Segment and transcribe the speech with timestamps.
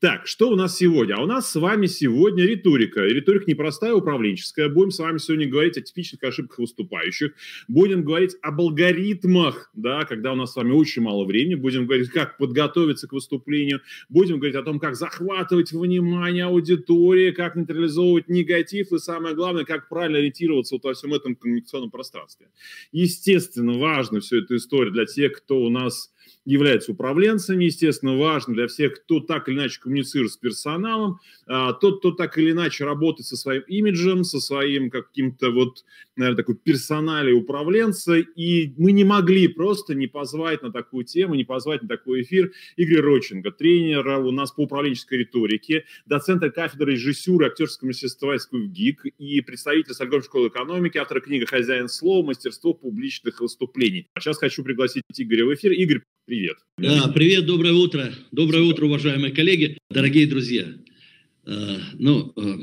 [0.00, 1.16] Так, что у нас сегодня?
[1.16, 3.00] А у нас с вами сегодня риторика.
[3.00, 4.68] Риторика непростая, управленческая.
[4.68, 7.32] Будем с вами сегодня говорить о типичных ошибках выступающих.
[7.66, 11.56] Будем говорить об алгоритмах, да, когда у нас с вами очень мало времени.
[11.56, 13.80] Будем говорить, как подготовиться к выступлению.
[14.08, 19.88] Будем говорить о том, как захватывать внимание аудитории, как нейтрализовывать негатив и, самое главное, как
[19.88, 22.46] правильно ориентироваться вот во всем этом коммуникационном пространстве.
[22.92, 26.12] Естественно, важно все эту историю для тех, кто у нас
[26.44, 31.98] являются управленцами, естественно, важно для всех, кто так или иначе коммуницирует с персоналом, а, тот,
[31.98, 35.84] кто так или иначе работает со своим имиджем, со своим каким-то вот,
[36.16, 41.44] наверное, такой персонале управленца, и мы не могли просто не позвать на такую тему, не
[41.44, 47.46] позвать на такой эфир Игоря Роченко, тренера у нас по управленческой риторике, доцента кафедры режиссуры
[47.46, 52.26] актерского мастерства в ГИК и представитель Стокгольмской школы экономики, автор книги «Хозяин слова.
[52.26, 54.08] Мастерство публичных выступлений».
[54.18, 55.72] Сейчас хочу пригласить Игоря в эфир.
[55.72, 56.58] Игорь, привет.
[56.76, 58.12] Да, привет, доброе утро.
[58.32, 60.66] Доброе утро, уважаемые коллеги, дорогие друзья.
[61.46, 62.58] Э, ну, э,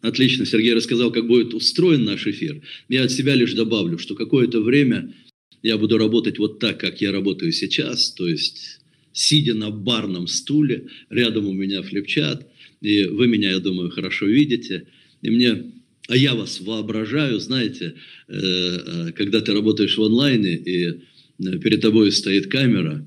[0.00, 2.62] отлично, Сергей рассказал, как будет устроен наш эфир.
[2.88, 5.14] Я от себя лишь добавлю, что какое-то время
[5.62, 8.80] я буду работать вот так, как я работаю сейчас, то есть
[9.12, 12.48] сидя на барном стуле, рядом у меня флипчат,
[12.80, 14.88] и вы меня, я думаю, хорошо видите,
[15.22, 15.72] и мне
[16.08, 17.94] а я вас воображаю, знаете,
[18.28, 21.00] э, когда ты работаешь в онлайне, и
[21.38, 23.06] перед тобой стоит камера,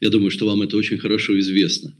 [0.00, 1.94] я думаю, что вам это очень хорошо известно,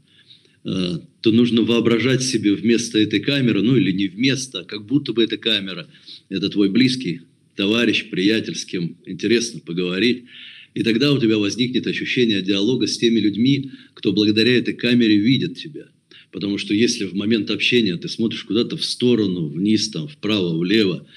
[0.63, 5.13] э, то нужно воображать себе вместо этой камеры, ну или не вместо, а как будто
[5.13, 5.87] бы эта камера,
[6.29, 7.21] это твой близкий
[7.55, 10.25] товарищ, приятель, с кем интересно поговорить.
[10.73, 15.57] И тогда у тебя возникнет ощущение диалога с теми людьми, кто благодаря этой камере видит
[15.57, 15.87] тебя.
[16.31, 21.07] Потому что если в момент общения ты смотришь куда-то в сторону, вниз, там, вправо, влево,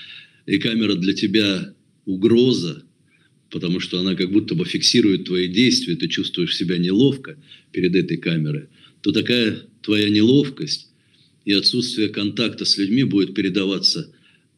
[0.46, 2.84] и камера для тебя угроза,
[3.50, 7.36] потому что она как будто бы фиксирует твои действия, ты чувствуешь себя неловко
[7.72, 8.66] перед этой камерой,
[9.02, 10.88] то такая твоя неловкость
[11.44, 14.12] и отсутствие контакта с людьми будет передаваться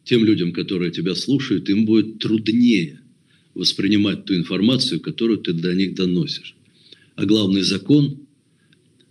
[0.05, 3.00] тем людям, которые тебя слушают, им будет труднее
[3.55, 6.56] воспринимать ту информацию, которую ты до них доносишь.
[7.15, 8.27] А главный закон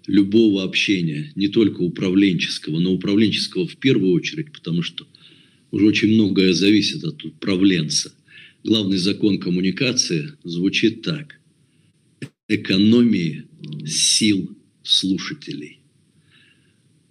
[0.07, 5.07] любого общения, не только управленческого, но управленческого в первую очередь, потому что
[5.71, 8.11] уже очень многое зависит от управленца
[8.63, 11.39] главный закон коммуникации звучит так.
[12.47, 13.45] Экономии
[13.85, 15.79] сил слушателей.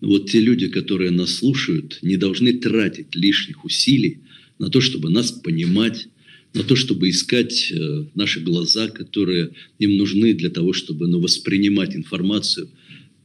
[0.00, 4.20] Вот те люди, которые нас слушают, не должны тратить лишних усилий
[4.58, 6.08] на то, чтобы нас понимать,
[6.54, 11.94] на то, чтобы искать э, наши глаза, которые им нужны для того, чтобы ну, воспринимать
[11.94, 12.70] информацию,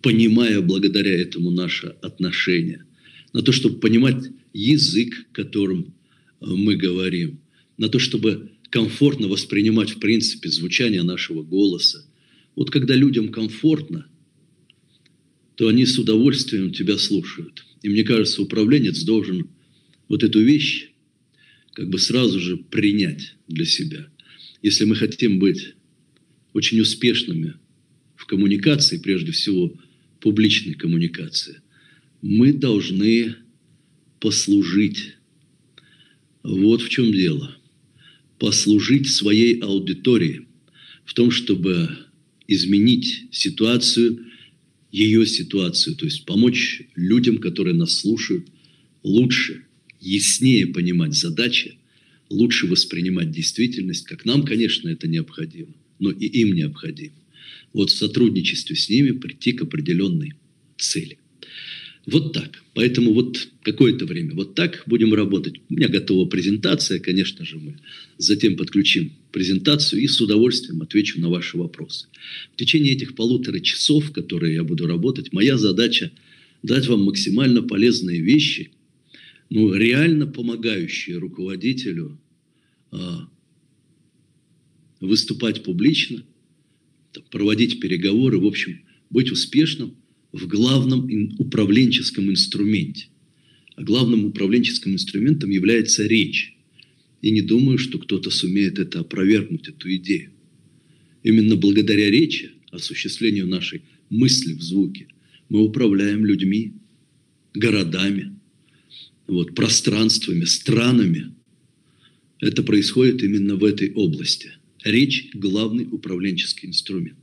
[0.01, 2.85] понимая благодаря этому наше отношение,
[3.34, 5.94] на то, чтобы понимать язык, которым
[6.41, 7.40] э, мы говорим,
[7.78, 12.06] на то, чтобы комфортно воспринимать, в принципе, звучание нашего голоса.
[12.56, 14.07] Вот когда людям комфортно,
[15.56, 17.66] то они с удовольствием тебя слушают.
[17.84, 19.50] И мне кажется, управленец должен
[20.07, 20.89] вот эту вещь
[21.73, 24.07] как бы сразу же принять для себя.
[24.61, 25.75] Если мы хотим быть
[26.53, 27.55] очень успешными
[28.16, 29.73] в коммуникации, прежде всего
[30.19, 31.61] публичной коммуникации,
[32.22, 33.35] мы должны
[34.19, 35.16] послужить.
[36.44, 37.55] Вот в чем дело–
[38.40, 40.48] послужить своей аудитории
[41.06, 41.90] в том, чтобы
[42.48, 44.26] изменить ситуацию,
[44.92, 48.48] ее ситуацию, то есть помочь людям, которые нас слушают,
[49.02, 49.66] лучше,
[50.00, 51.78] яснее понимать задачи,
[52.30, 57.16] лучше воспринимать действительность, как нам, конечно, это необходимо, но и им необходимо.
[57.74, 60.34] Вот в сотрудничестве с ними прийти к определенной
[60.78, 61.18] цели.
[62.06, 62.64] Вот так.
[62.74, 65.62] Поэтому вот какое-то время вот так будем работать.
[65.69, 67.78] У меня готова презентация, конечно же, мы
[68.18, 72.08] затем подключим презентацию и с удовольствием отвечу на ваши вопросы.
[72.53, 76.12] В течение этих полутора часов, которые я буду работать, моя задача
[76.62, 78.72] дать вам максимально полезные вещи,
[79.50, 82.20] ну, реально помогающие руководителю
[82.91, 83.30] а,
[85.00, 86.24] выступать публично,
[87.31, 89.96] проводить переговоры, в общем, быть успешным–
[90.34, 91.08] в главном
[91.38, 93.08] управленческом инструменте.
[93.76, 96.58] А главным управленческим инструментом является речь.
[97.22, 100.32] И не думаю, что кто-то сумеет это опровергнуть, эту идею.
[101.24, 105.08] Именно благодаря речи, осуществлению нашей мысли в звуке,
[105.50, 106.74] мы управляем людьми,
[107.53, 108.36] городами,
[109.28, 111.34] вот, пространствами, странами.
[112.40, 114.52] Это происходит именно в этой области.
[114.84, 117.22] Речь– главный управленческий инструмент.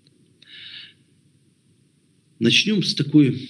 [2.40, 3.48] Начнем с такой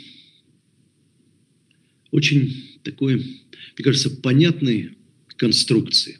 [2.10, 4.96] очень такой, мне кажется, понятной
[5.36, 6.18] конструкции.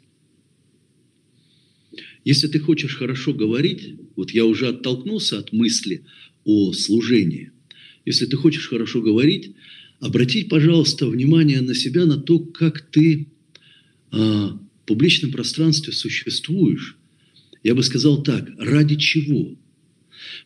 [2.23, 6.05] Если ты хочешь хорошо говорить, вот я уже оттолкнулся от мысли
[6.45, 7.51] о служении.
[8.05, 9.53] Если ты хочешь хорошо говорить,
[9.99, 13.27] обратить, пожалуйста, внимание на себя, на то, как ты
[14.11, 16.97] э, в публичном пространстве существуешь.
[17.63, 19.55] Я бы сказал так, ради чего?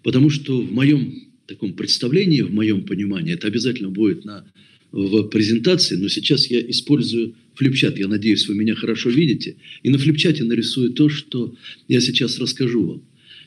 [0.01, 4.45] Потому что в моем таком представлении, в моем понимании, это обязательно будет на,
[4.92, 7.97] в презентации, но сейчас я использую флипчат.
[7.97, 9.57] Я надеюсь, вы меня хорошо видите.
[9.83, 11.56] И на флипчате нарисую то, что
[11.88, 13.01] я сейчас расскажу вам.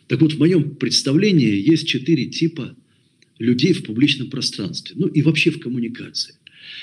[0.07, 2.77] Так вот, в моем представлении есть четыре типа
[3.39, 6.35] людей в публичном пространстве, ну и вообще в коммуникации.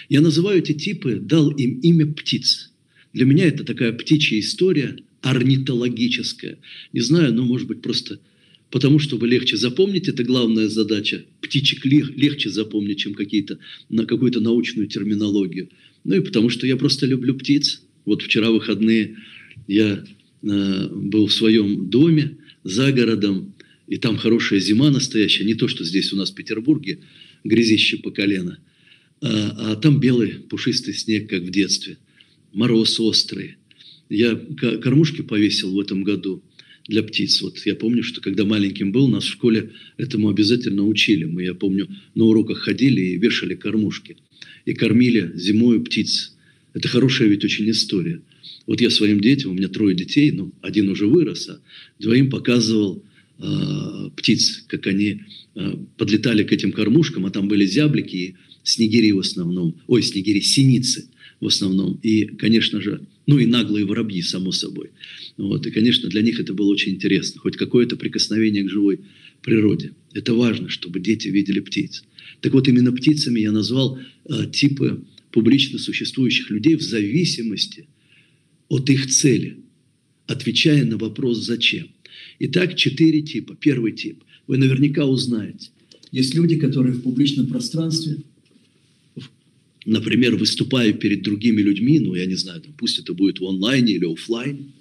[0.10, 2.72] Я называю эти типы, дал им имя птиц.
[3.14, 6.60] Для меня это такая птичья история, орнитологическая.
[6.94, 8.20] Не знаю, но может быть просто
[8.72, 11.26] потому, чтобы легче запомнить, это главная задача.
[11.42, 13.60] Птичек легче запомнить, чем какие-то,
[13.90, 15.70] на какую-то научную терминологию.
[16.04, 17.82] Ну и потому, что я просто люблю птиц.
[18.06, 19.18] Вот вчера выходные
[19.68, 20.04] я
[20.44, 23.56] э, был в своем доме за городом,
[23.88, 27.00] и там хорошая зима настоящая, не то, что здесь у нас в Петербурге,
[27.44, 28.60] грязище по колено,
[29.22, 31.98] а, а там белый пушистый снег, как в детстве,
[32.54, 33.58] мороз острый.
[34.10, 36.44] Я кормушки повесил в этом году
[36.88, 37.42] для птиц.
[37.42, 41.26] Вот я помню, что когда маленьким был, нас в школе этому обязательно учили.
[41.26, 44.18] Мы, я помню, на уроках ходили и вешали кормушки.
[44.66, 46.36] И кормили зимою птиц.
[46.74, 48.22] Это хорошая ведь очень история.
[48.68, 51.60] Вот я своим детям, у меня трое детей, ну, один уже вырос, а
[52.00, 53.04] двоим показывал
[53.40, 55.22] э, птиц, как они
[55.56, 60.42] э, подлетали к этим кормушкам, а там были зяблики и снегири в основном, ой, снегири,
[60.42, 61.10] синицы
[61.40, 64.92] в основном, и, конечно же, ну и наглые воробьи, само собой.
[65.38, 69.02] Вот, и, конечно, для них это было очень интересно, хоть какое-то прикосновение к живой
[69.42, 69.94] природе.
[70.14, 72.04] Это важно, чтобы дети видели птиц.
[72.42, 74.00] Так вот, именно птицами я назвал
[74.30, 77.88] э, типы публично существующих людей в зависимости
[78.68, 79.58] от их цели,
[80.28, 81.90] отвечая на вопрос «зачем?».
[82.40, 83.56] Итак, четыре типа.
[83.60, 84.24] Первый тип.
[84.48, 85.70] Вы наверняка узнаете.
[86.12, 88.18] Есть люди, которые в публичном пространстве,
[89.86, 93.94] например, выступая перед другими людьми, ну, я не знаю, там, пусть это будет в онлайне
[93.94, 94.72] или офлайн,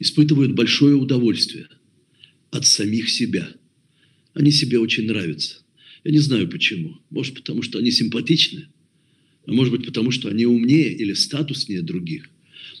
[0.00, 1.68] испытывают большое удовольствие
[2.50, 3.48] от самих себя.
[4.34, 5.58] Они себе очень нравятся.
[6.04, 6.98] Я не знаю почему.
[7.10, 8.68] Может, потому что они симпатичны,
[9.46, 12.28] а может быть, потому что они умнее или статуснее других.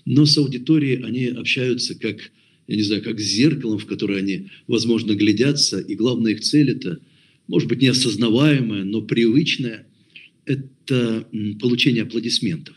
[0.04, 2.30] Но с аудиторией они общаются как,
[2.66, 5.80] я не знаю, как с зеркалом, в которое они, возможно, глядятся.
[5.80, 7.00] И главная их цель– это,
[7.48, 9.86] может быть, неосознаваемое, но привычное–
[10.44, 11.26] это
[11.60, 12.76] получение аплодисментов.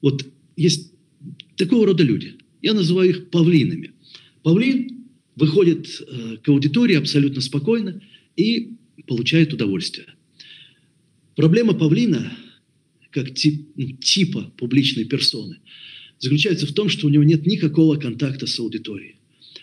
[0.00, 0.92] Вот есть
[1.56, 2.36] такого рода люди.
[2.62, 3.92] Я называю их павлинами.
[4.42, 8.02] Павлин выходит э, к аудитории абсолютно спокойно
[8.36, 8.74] и
[9.06, 10.06] получает удовольствие.
[11.34, 12.32] Проблема павлина
[13.10, 15.58] как тип, ну, типа публичной персоны,
[16.18, 19.16] заключается в том, что у него нет никакого контакта с аудиторией.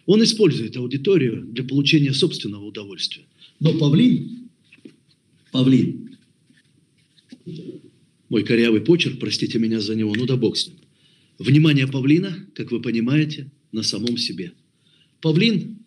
[0.05, 3.25] Он использует аудиторию для получения собственного удовольствия.
[3.59, 4.49] Но павлин,
[5.51, 6.17] павлин,
[8.29, 10.77] мой корявый почерк, простите меня за него, ну да бог с ним.
[11.39, 14.53] Внимание павлина, как вы понимаете, на самом себе.
[15.21, 15.79] Павлин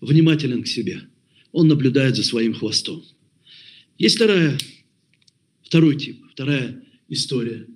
[0.00, 1.02] внимателен к себе.
[1.52, 3.04] Он наблюдает за своим хвостом.
[3.96, 4.58] Есть вторая
[5.74, 7.66] Второй тип, вторая история.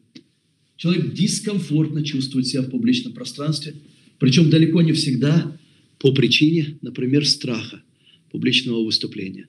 [0.76, 3.74] Человек дискомфортно чувствует себя в публичном пространстве,
[4.20, 5.58] причем далеко не всегда
[5.98, 7.82] по причине, например, страха
[8.30, 9.48] публичного выступления.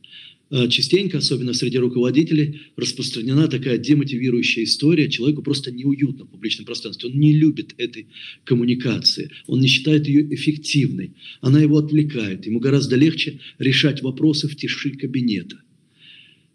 [0.52, 5.10] А частенько, особенно среди руководителей, распространена такая демотивирующая история.
[5.10, 7.10] Человеку просто неуютно в публичном пространстве.
[7.10, 8.08] Он не любит этой
[8.46, 9.30] коммуникации.
[9.46, 11.12] Он не считает ее эффективной.
[11.42, 12.48] Она его отвлекает.
[12.48, 15.62] Ему гораздо легче решать вопросы в тиши кабинета.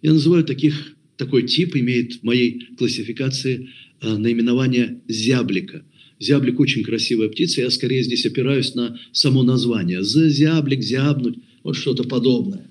[0.03, 3.69] Я называю таких такой тип имеет в моей классификации
[4.01, 5.85] э, наименование зяблика.
[6.19, 10.03] Зяблик очень красивая птица, я скорее здесь опираюсь на само название.
[10.03, 12.69] Зяблик, зябнуть, вот что-то подобное.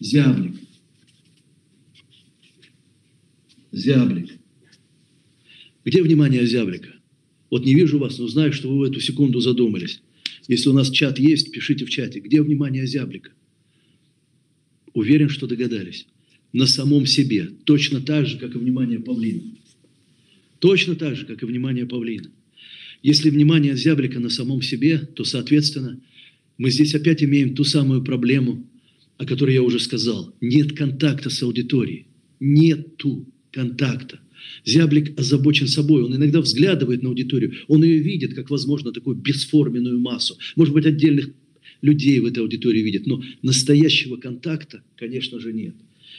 [0.00, 0.54] Зяблик.
[3.72, 4.30] Зяблик.
[5.84, 6.94] Где внимание зяблика?
[7.50, 10.00] Вот не вижу вас, но знаю, что вы в эту секунду задумались.
[10.46, 12.20] Если у нас чат есть, пишите в чате.
[12.20, 13.32] Где внимание зяблика?
[14.94, 16.06] Уверен, что догадались
[16.52, 19.42] на самом себе, точно так же, как и внимание павлина.
[20.60, 22.30] Точно так же, как и внимание павлина.
[23.02, 26.00] Если внимание зяблика на самом себе, то, соответственно,
[26.58, 28.68] мы здесь опять имеем ту самую проблему,
[29.16, 30.34] о которой я уже сказал.
[30.40, 32.06] Нет контакта с аудиторией.
[32.40, 34.20] Нету контакта.
[34.64, 39.98] Зяблик озабочен собой, он иногда взглядывает на аудиторию, он ее видит как, возможно, такую бесформенную
[39.98, 40.38] массу.
[40.56, 41.30] Может быть, отдельных
[41.82, 45.74] людей в этой аудитории видит, но настоящего контакта, конечно же, нет.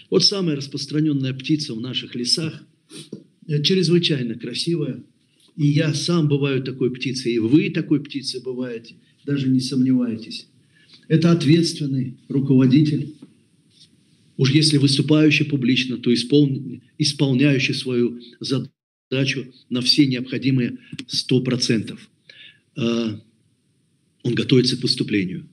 [0.10, 2.64] Вот самая распространенная птица в наших лесах,
[3.48, 5.04] э, чрезвычайно красивая.
[5.56, 8.96] И я сам бываю такой птицей, и вы такой птицей бываете,
[9.26, 10.48] даже не сомневайтесь.
[11.08, 13.16] Это ответственный руководитель.
[14.38, 16.82] Уж если выступающий публично, то исполн...
[16.98, 21.98] исполняющий свою задачу на все необходимые 100%.
[22.78, 23.22] А,
[24.24, 25.48] он готовится к выступлению.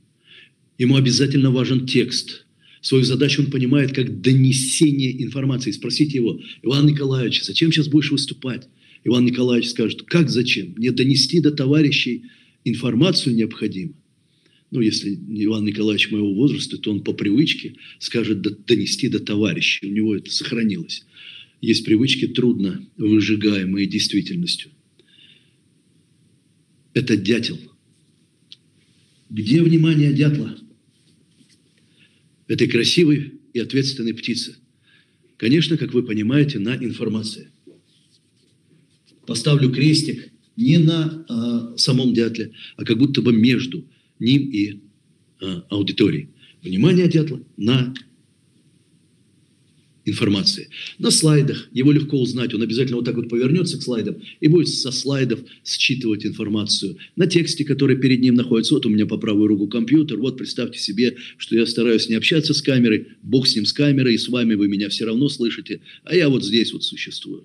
[0.78, 2.46] Ему обязательно важен текст.
[2.80, 5.72] Свою задачу он понимает как донесение информации.
[5.72, 8.68] Спросите его, Иван Николаевич, зачем сейчас будешь выступать?
[9.04, 10.74] Иван Николаевич скажет, как зачем?
[10.76, 12.24] Мне донести до товарищей
[12.66, 13.94] информацию необходимо.
[14.70, 19.86] Ну, если Иван Николаевич моего возраста, то он по привычке скажет донести до товарищей.
[19.86, 21.04] У него это сохранилось.
[21.60, 24.72] Есть привычки трудно выжигаемые действительностью.
[26.92, 27.58] Это дятел.
[29.30, 30.58] Где внимание дятла?
[32.48, 34.56] Этой красивой и ответственной птицы.
[35.36, 37.50] Конечно, как вы понимаете, на информации.
[39.26, 43.84] Поставлю крестик не на э, самом дятле, а как будто бы между
[44.18, 44.80] ним и
[45.40, 46.30] э, аудиторией.
[46.62, 47.94] Внимание дятла на
[50.06, 50.68] информации.
[50.98, 52.54] На слайдах его легко узнать.
[52.54, 56.96] Он обязательно вот так вот повернется к слайдам и будет со слайдов считывать информацию.
[57.16, 58.74] На тексте, который перед ним находится.
[58.74, 60.18] Вот у меня по правую руку компьютер.
[60.18, 63.08] Вот представьте себе, что я стараюсь не общаться с камерой.
[63.22, 65.80] Бог с ним с камерой, и с вами вы меня все равно слышите.
[66.04, 67.44] А я вот здесь вот существую.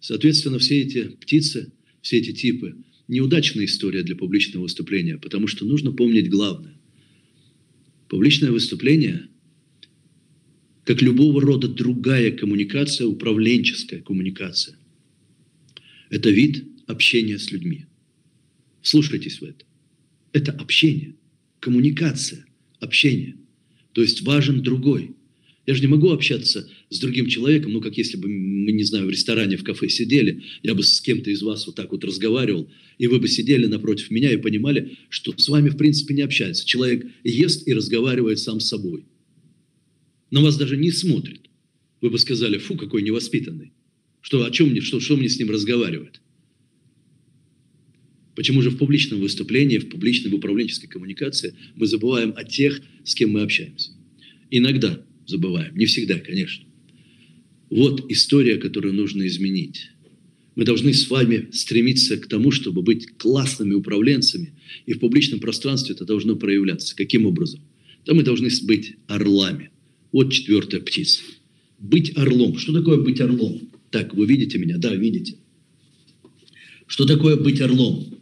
[0.00, 1.72] Соответственно, все эти птицы,
[2.04, 2.76] все эти типы–
[3.08, 6.78] неудачная история для публичного выступления, потому что нужно помнить главное.
[8.08, 9.28] Публичное выступление–
[10.84, 14.76] как любого рода другая коммуникация, управленческая коммуникация.
[16.10, 17.86] Это вид общения с людьми.
[18.82, 19.64] Слушайтесь в это.
[20.34, 21.14] Это общение,
[21.58, 22.44] коммуникация,
[22.80, 23.36] общение.
[23.94, 25.16] То есть важен другой.
[25.66, 29.06] Я же не могу общаться с другим человеком, ну, как если бы мы, не знаю,
[29.06, 32.70] в ресторане, в кафе сидели, я бы с кем-то из вас вот так вот разговаривал,
[32.98, 36.66] и вы бы сидели напротив меня и понимали, что с вами, в принципе, не общается.
[36.66, 39.04] Человек ест и разговаривает сам с собой
[40.34, 41.48] на вас даже не смотрит.
[42.00, 43.72] Вы бы сказали, фу, какой невоспитанный.
[44.20, 46.20] Что, о чем мне, что, что мне с ним разговаривать?
[48.34, 53.14] Почему же в публичном выступлении, в публичной в управленческой коммуникации мы забываем о тех, с
[53.14, 53.92] кем мы общаемся?
[54.50, 56.66] Иногда забываем, не всегда, конечно.
[57.70, 59.90] Вот история, которую нужно изменить.
[60.54, 64.54] Мы должны с вами стремиться к тому, чтобы быть классными управленцами,
[64.86, 66.94] и в публичном пространстве это должно проявляться.
[66.94, 67.60] Каким образом?
[68.06, 69.70] Да мы должны быть орлами.
[70.12, 71.22] Вот четвертая птица.
[71.80, 72.56] Быть орлом.
[72.56, 73.68] Что такое быть орлом?
[73.90, 74.78] Так, вы видите меня?
[74.78, 75.36] Да, видите.
[76.86, 78.18] Что такое быть орлом?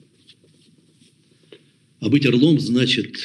[2.00, 3.16] А быть орлом значит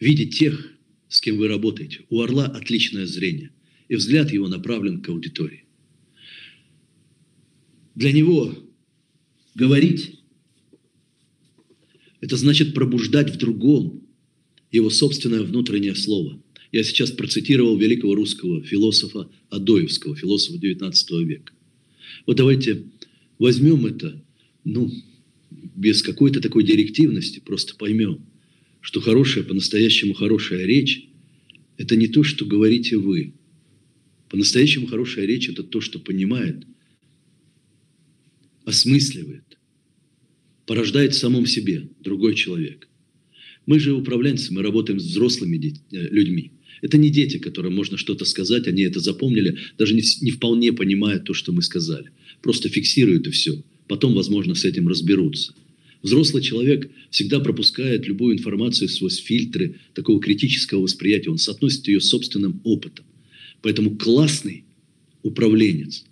[0.00, 0.72] видеть тех,
[1.08, 2.00] с кем вы работаете.
[2.10, 3.50] У орла отличное зрение,
[3.90, 5.64] и взгляд его направлен к аудитории.
[7.94, 8.54] Для него
[9.54, 10.20] говорить–
[12.22, 14.02] это значит пробуждать в другом
[14.72, 16.42] его собственное внутреннее слово–
[16.72, 21.52] я сейчас процитировал великого русского философа Адоевского, философа XIX века.
[22.26, 22.84] Вот давайте
[23.38, 24.22] возьмем это,
[24.64, 24.90] ну,
[25.50, 28.24] без какой-то такой директивности, просто поймем,
[28.80, 31.08] что хорошая, по-настоящему хорошая речь–
[31.76, 33.32] это не то, что говорите вы.
[34.30, 36.64] По-настоящему хорошая речь– это то, что понимает,
[38.64, 39.58] осмысливает,
[40.66, 42.88] порождает в самом себе другой человек.
[43.66, 48.24] Мы же управленцы, мы работаем с взрослыми э, людьми– это не дети, которым можно что-то
[48.24, 52.10] сказать, они это запомнили, даже не, не вполне понимая то, что мы сказали.
[52.42, 53.62] Просто фиксируют и все.
[53.86, 55.54] Потом, возможно, с этим разберутся.
[56.02, 61.30] Взрослый человек всегда пропускает любую информацию сквозь фильтры такого критического восприятия.
[61.30, 63.04] Он соотносит ее с собственным опытом.
[63.62, 64.64] Поэтому классный
[65.22, 66.04] управленец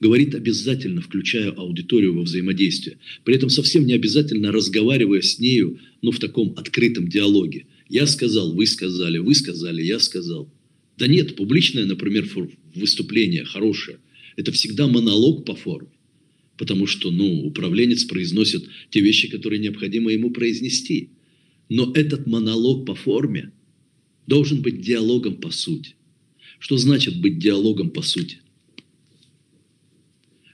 [0.00, 2.98] говорит обязательно, включая аудиторию во взаимодействие.
[3.24, 8.52] При этом совсем не обязательно разговаривая с нею, ну, в таком открытом диалоге– я сказал,
[8.52, 10.50] вы сказали, вы сказали, я сказал.
[10.96, 12.28] Да нет, публичное, например,
[12.74, 13.98] выступление хорошее,
[14.36, 15.90] это всегда монолог по форме.
[16.56, 21.10] Потому что, ну, управленец произносит те вещи, которые необходимо ему произнести.
[21.68, 23.52] Но этот монолог по форме
[24.26, 25.94] должен быть диалогом по сути.
[26.58, 28.38] Что значит быть диалогом по сути?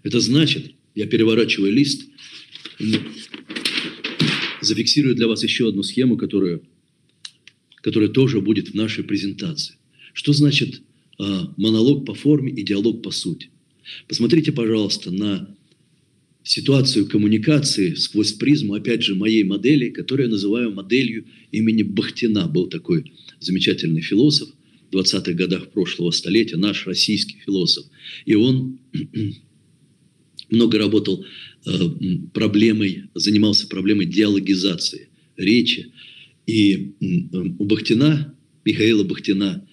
[0.02, 2.09] Это значит, я переворачиваю лист,
[4.61, 6.62] зафиксирую для вас еще одну схему, которую
[7.83, 9.76] которая тоже будет в нашей презентации.
[10.12, 10.83] Что значит
[11.19, 13.49] э, монолог по форме и диалог по сути?
[14.07, 15.57] Посмотрите, пожалуйста, на
[16.42, 22.47] ситуацию коммуникации сквозь призму, опять же, моей модели, которую я называю моделью имени Бахтина.
[22.49, 24.50] Был такой замечательный философ
[24.90, 27.87] в 20-х годах прошлого столетия, наш российский философ.
[28.25, 28.78] И он
[30.50, 31.25] много работал
[31.66, 31.70] э,
[32.32, 35.92] проблемой, занимался проблемой диалогизации речи,
[36.47, 36.94] И
[37.59, 39.66] у Бахтина, Михаила Бахтина,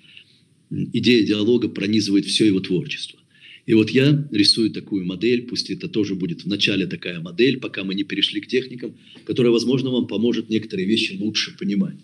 [0.69, 3.19] идея диалога пронизывает все его творчество.
[3.65, 7.83] И вот я рисую такую модель, пусть это тоже будет в начале такая модель, пока
[7.83, 8.95] мы не перешли к техникам,
[9.25, 11.97] которая, возможно, вам поможет некоторые вещи лучше понимать.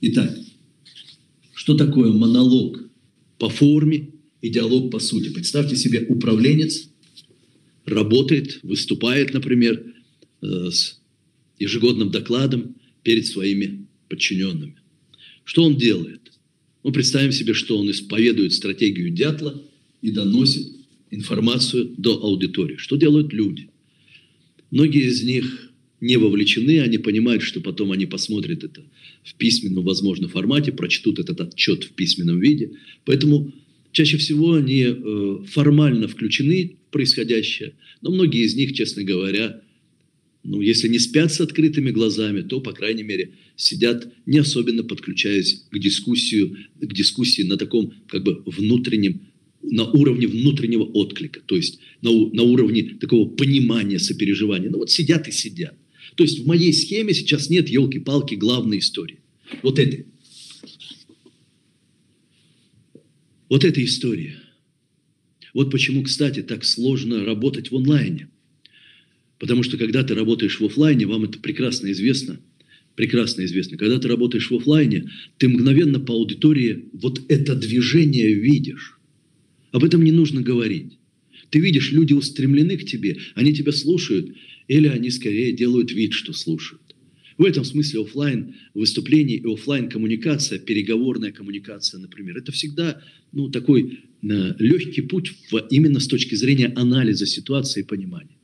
[0.00, 0.38] Итак,
[1.68, 2.80] что такое монолог
[3.36, 4.08] по форме
[4.40, 5.28] и диалог по сути?
[5.28, 6.88] Представьте себе, управленец
[7.84, 9.84] работает, выступает, например,
[10.40, 10.98] э, с
[11.58, 14.76] ежегодным докладом перед своими подчиненными.
[15.44, 16.32] Что он делает?
[16.84, 19.62] Ну, представим себе, что он исповедует стратегию дятла
[20.00, 20.68] и доносит
[21.10, 22.76] информацию до аудитории.
[22.76, 23.68] Что делают люди?
[24.70, 25.67] Многие из них
[26.00, 28.84] не вовлечены, они понимают, что потом они посмотрят это
[29.24, 32.72] в письменном, возможно, формате, прочтут этот отчет в письменном виде.
[33.04, 33.52] Поэтому
[33.92, 39.60] чаще всего они э, формально включены в происходящее, но многие из них, честно говоря,
[40.44, 45.64] ну, если не спят с открытыми глазами, то, по крайней мере, сидят, не особенно подключаясь
[45.70, 49.20] к, дискуссию, к дискуссии на таком как бы внутреннем
[49.60, 54.70] на уровне внутреннего отклика, то есть на, на уровне такого понимания, сопереживания.
[54.70, 55.74] Ну вот сидят и сидят.
[56.18, 59.20] То есть в моей схеме сейчас нет елки-палки главной истории.
[59.62, 60.06] Вот этой.
[63.48, 64.36] Вот эта история.
[65.54, 68.28] Вот почему, кстати, так сложно работать в онлайне.
[69.38, 72.40] Потому что когда ты работаешь в офлайне, вам это прекрасно известно,
[72.96, 73.78] прекрасно известно.
[73.78, 78.98] Когда ты работаешь в офлайне, ты мгновенно по аудитории вот это движение видишь.
[79.70, 80.98] Об этом не нужно говорить.
[81.50, 84.36] Ты видишь, люди устремлены к тебе, они тебя слушают,
[84.68, 86.82] или они скорее делают вид, что слушают.
[87.38, 93.00] В этом смысле офлайн выступление и офлайн коммуникация, переговорная коммуникация, например, это всегда
[93.32, 98.36] ну, такой э, легкий путь в, именно с точки зрения анализа ситуации и понимания.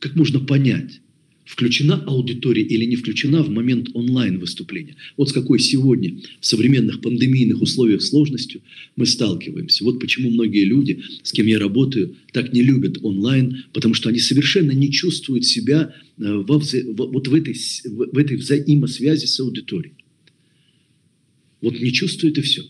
[0.00, 1.00] Как можно понять,
[1.46, 4.96] включена аудитория или не включена в момент онлайн-выступления.
[5.16, 8.60] Вот с какой сегодня в современных пандемийных условиях сложностью
[8.96, 9.84] мы сталкиваемся.
[9.84, 14.18] Вот почему многие люди, с кем я работаю, так не любят онлайн, потому что они
[14.18, 16.78] совершенно не чувствуют себя э, во вза...
[16.84, 19.94] вот в этой, в этой взаимосвязи с аудиторией.
[21.62, 22.64] Вот не чувствуют и все.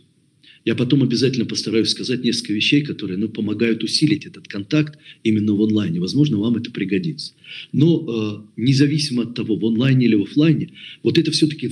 [0.66, 5.62] Я потом обязательно постараюсь сказать несколько вещей, которые ну, помогают усилить этот контакт именно в
[5.62, 6.00] онлайне.
[6.00, 7.34] Возможно, вам это пригодится.
[7.72, 10.70] Но э, независимо от того, в онлайне или в офлайне,
[11.04, 11.70] вот это все-таки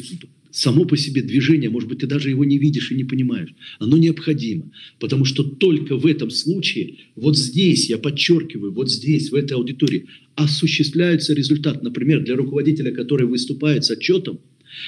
[0.52, 3.98] само по себе движение, может быть, ты даже его не видишь и не понимаешь, оно
[3.98, 4.70] необходимо.
[5.00, 10.06] Потому что только в этом случае, вот здесь, я подчеркиваю, вот здесь, в этой аудитории,
[10.36, 11.82] осуществляется результат.
[11.82, 14.38] Например, для руководителя, который выступает с отчетом,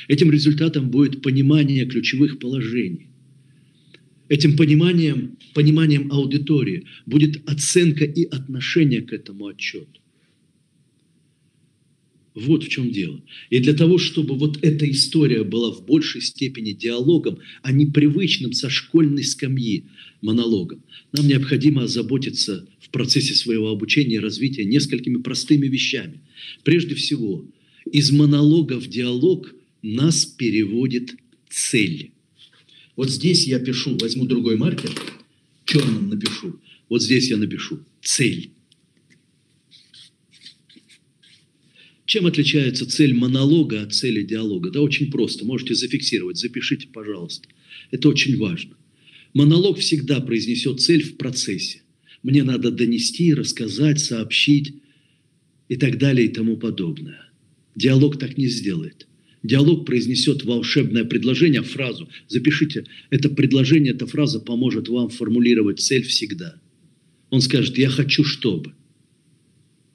[0.06, 3.08] этим результатом будет понимание ключевых положений
[4.28, 10.00] этим пониманием, пониманием аудитории будет оценка и отношение к этому отчету.
[12.36, 13.22] Вот в чем дело.
[13.48, 18.52] И для того, чтобы вот эта история была в большей степени диалогом, а не привычным
[18.52, 19.86] со школьной скамьи
[20.20, 26.20] монологом, нам необходимо озаботиться в процессе своего обучения и развития несколькими простыми вещами.
[26.62, 27.46] Прежде всего,
[27.90, 31.16] из монолога в диалог нас переводит
[31.48, 32.10] цель.
[32.96, 34.90] Вот здесь я пишу, возьму другой маркер,
[35.64, 36.58] черным напишу.
[36.88, 38.50] Вот здесь я напишу цель.
[42.06, 44.70] Чем отличается цель монолога от цели диалога?
[44.70, 47.48] Да очень просто, можете зафиксировать, запишите, пожалуйста.
[47.90, 48.76] Это очень важно.
[49.34, 51.82] Монолог всегда произнесет цель в процессе.
[52.22, 54.76] Мне надо донести, рассказать, сообщить
[55.68, 57.28] и так далее и тому подобное.
[57.74, 59.06] Диалог так не сделает.
[59.46, 62.08] Диалог произнесет волшебное предложение, фразу.
[62.26, 66.60] Запишите, это предложение, эта фраза поможет вам формулировать цель всегда.
[67.30, 68.74] Он скажет, я хочу, чтобы.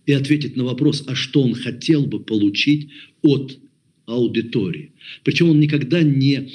[0.05, 2.89] И ответит на вопрос, а что он хотел бы получить
[3.21, 3.59] от
[4.05, 4.93] аудитории.
[5.23, 6.49] Причем он никогда не,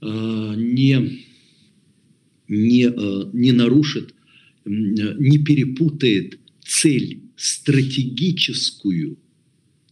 [0.00, 1.24] э, не,
[2.48, 4.14] не, э, не нарушит,
[4.66, 9.18] не перепутает цель стратегическую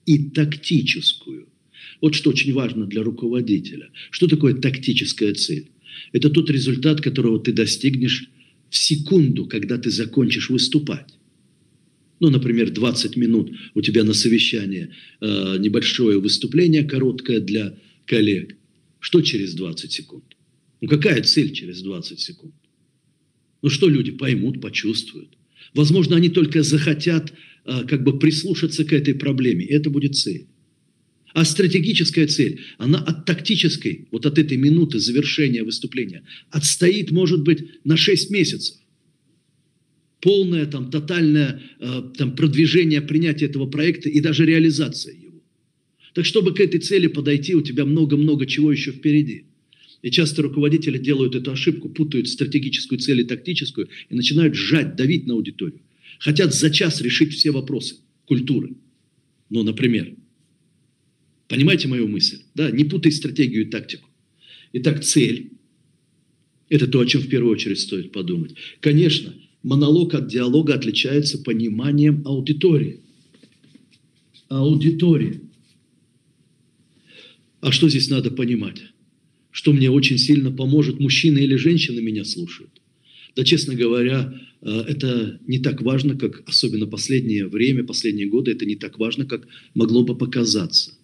[0.05, 1.49] и тактическую.
[2.03, 3.91] Вот что очень важно для руководителя.
[4.11, 5.71] Что такое тактическая цель?
[6.11, 8.29] Это тот результат, которого ты достигнешь
[8.69, 11.15] в секунду, когда ты закончишь выступать.
[12.19, 14.89] Ну, например, 20 минут у тебя на совещании
[15.21, 18.57] э, небольшое выступление короткое для коллег.
[18.99, 20.25] Что через 20 секунд?
[20.81, 22.55] Ну, какая цель через 20 секунд?
[23.63, 25.39] Ну, что люди поймут, почувствуют?
[25.73, 27.33] Возможно, они только захотят
[27.65, 29.65] э, как бы прислушаться к этой проблеме.
[29.67, 30.47] Это будет цель.
[31.33, 37.85] А стратегическая цель, она от тактической, вот от этой минуты завершения выступления, отстоит, может быть,
[37.85, 38.77] на 6 месяцев.
[40.21, 45.43] Полное, там, тотальное э, там, продвижение, принятие этого проекта и даже реализация его.
[46.15, 49.47] Так чтобы к этой цели подойти, у тебя много-много чего еще впереди.
[50.03, 55.27] И часто руководители делают эту ошибку, путают стратегическую цель и тактическую и начинают сжать, давить
[55.27, 55.81] на аудиторию.
[56.19, 58.75] Хотят за час решить все вопросы культуры.
[59.49, 60.15] Ну, например.
[61.53, 62.39] Понимаете мою мысль?
[62.55, 64.09] Да, не путай стратегию и тактику.
[64.73, 65.51] Итак, цель–
[66.71, 68.55] это то, о чем в первую очередь стоит подумать.
[68.81, 73.01] Конечно, монолог от диалога отличается пониманием аудитории.
[74.49, 75.43] Аудитория.
[77.61, 78.81] А что здесь надо понимать?
[79.51, 82.81] Что мне очень сильно поможет, мужчина или женщина меня слушают.
[83.37, 88.65] Да, честно говоря, э, это не так важно, как, особенно последнее время, последние годы, это
[88.65, 90.95] не так важно, как могло бы показаться.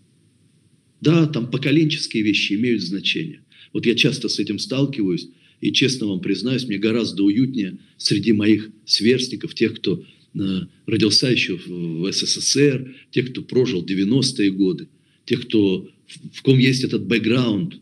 [1.00, 3.42] Да, там поколенческие вещи имеют значение.
[3.72, 5.28] Вот я часто с этим сталкиваюсь,
[5.61, 11.56] и честно вам признаюсь, мне гораздо уютнее среди моих сверстников, тех, кто э, родился еще
[11.56, 14.88] в СССР, тех, кто прожил 90-е годы,
[15.24, 15.88] тех, кто,
[16.32, 17.80] в ком есть этот бэкграунд,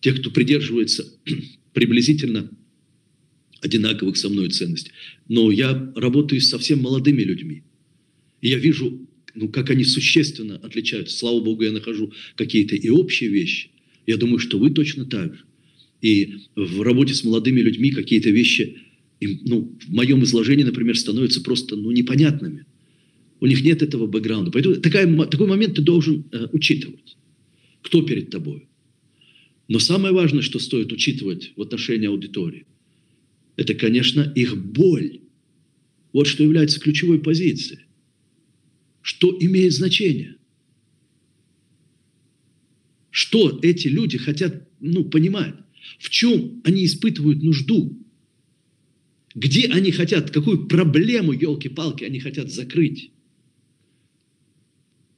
[0.00, 1.06] тех, кто придерживается
[1.72, 2.50] приблизительно
[3.60, 4.90] одинаковых со мной ценностей.
[5.28, 7.62] Но я работаю с совсем молодыми людьми.
[8.40, 9.01] И я вижу,
[9.34, 11.16] ну, как они существенно отличаются.
[11.16, 13.70] Слава Богу, я нахожу какие-то и общие вещи.
[14.06, 15.44] Я думаю, что вы точно так же.
[16.00, 18.78] И в работе с молодыми людьми какие-то вещи,
[19.20, 22.66] им, ну, в моем изложении, например, становятся просто ну, непонятными.
[23.40, 24.50] У них нет этого бэкграунда.
[24.50, 27.16] Поэтому такая, такой момент ты должен э, учитывать.
[27.82, 28.68] Кто перед тобой?
[29.68, 32.66] Но самое важное, что стоит учитывать в отношении аудитории,
[33.56, 35.20] это, конечно, их боль.
[36.12, 37.80] Вот что является ключевой позицией.
[39.02, 40.36] Что имеет значение?
[43.10, 45.54] Что эти люди хотят ну, понимать?
[45.98, 47.98] В чем они испытывают нужду?
[49.34, 53.10] Где они хотят, какую проблему, елки-палки, они хотят закрыть?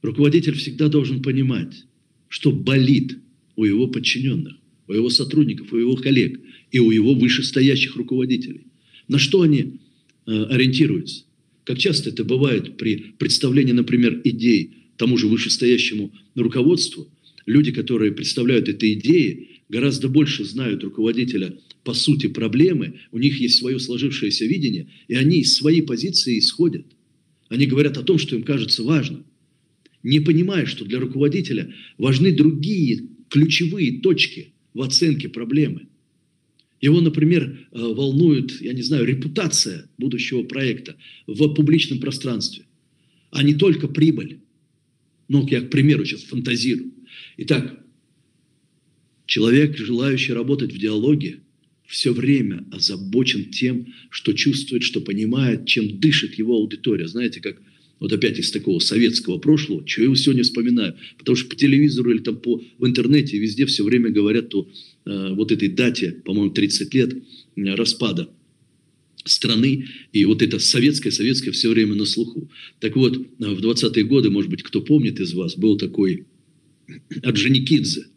[0.01, 1.85] Руководитель всегда должен понимать,
[2.27, 3.19] что болит
[3.55, 4.55] у его подчиненных,
[4.87, 6.39] у его сотрудников, у его коллег
[6.71, 8.67] и у его вышестоящих руководителей.
[9.07, 9.79] На что они
[10.25, 11.24] э, ориентируются?
[11.65, 17.09] Как часто это бывает при представлении, например, идей тому же вышестоящему руководству,
[17.45, 23.57] люди, которые представляют эти идеи, гораздо больше знают руководителя по сути проблемы, у них есть
[23.57, 26.85] свое сложившееся видение, и они из своей позиции исходят.
[27.49, 29.25] Они говорят о том, что им кажется важным,
[30.03, 35.87] не понимая, что для руководителя важны другие ключевые точки в оценке проблемы.
[36.85, 40.95] Его, например, э, волнует, я не знаю, репутация будущего проекта
[41.25, 42.65] в публичном пространстве,
[43.31, 44.41] а не только прибыль.
[45.27, 46.91] Ну, я, к примеру, сейчас фантазирую.
[47.37, 47.83] Итак,
[49.25, 51.39] человек, желающий работать в диалоге,
[51.87, 57.07] все время озабочен тем, что чувствует, что понимает, чем дышит его аудитория.
[57.07, 57.59] Знаете, как
[57.99, 62.11] вот опять из такого советского прошлого, что я его сегодня вспоминаю, потому что по телевизору
[62.11, 64.67] или там по, в интернете везде все время говорят о
[65.05, 68.29] э, вот этой дате, по-моему, 30 лет э, распада
[69.23, 72.49] страны, и вот это советское, советское все время на слуху.
[72.79, 76.25] Так вот, э, в 20-е годы, может быть, кто помнит из вас, был такой
[77.23, 78.07] Орджоникидзе.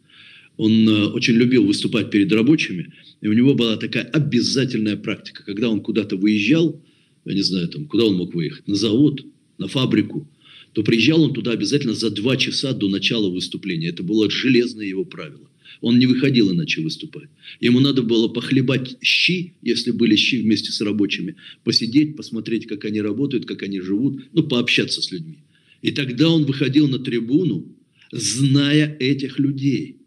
[0.57, 5.69] Он э, очень любил выступать перед рабочими, и у него была такая обязательная практика, когда
[5.69, 6.83] он куда-то выезжал,
[7.25, 9.23] я не знаю, там, куда он мог выехать, на завод,
[9.59, 10.27] на фабрику,
[10.73, 13.89] то приезжал он туда обязательно за два часа до начала выступления.
[13.89, 15.49] Это было железное его правило.
[15.81, 17.29] Он не выходил иначе выступать.
[17.59, 23.01] Ему надо было похлебать щи, если были щи вместе с рабочими, посидеть, посмотреть, как они
[23.01, 25.39] работают, как они живут, ну, пообщаться с людьми.
[25.81, 27.75] И тогда он выходил на трибуну,
[28.11, 29.97] зная этих людей,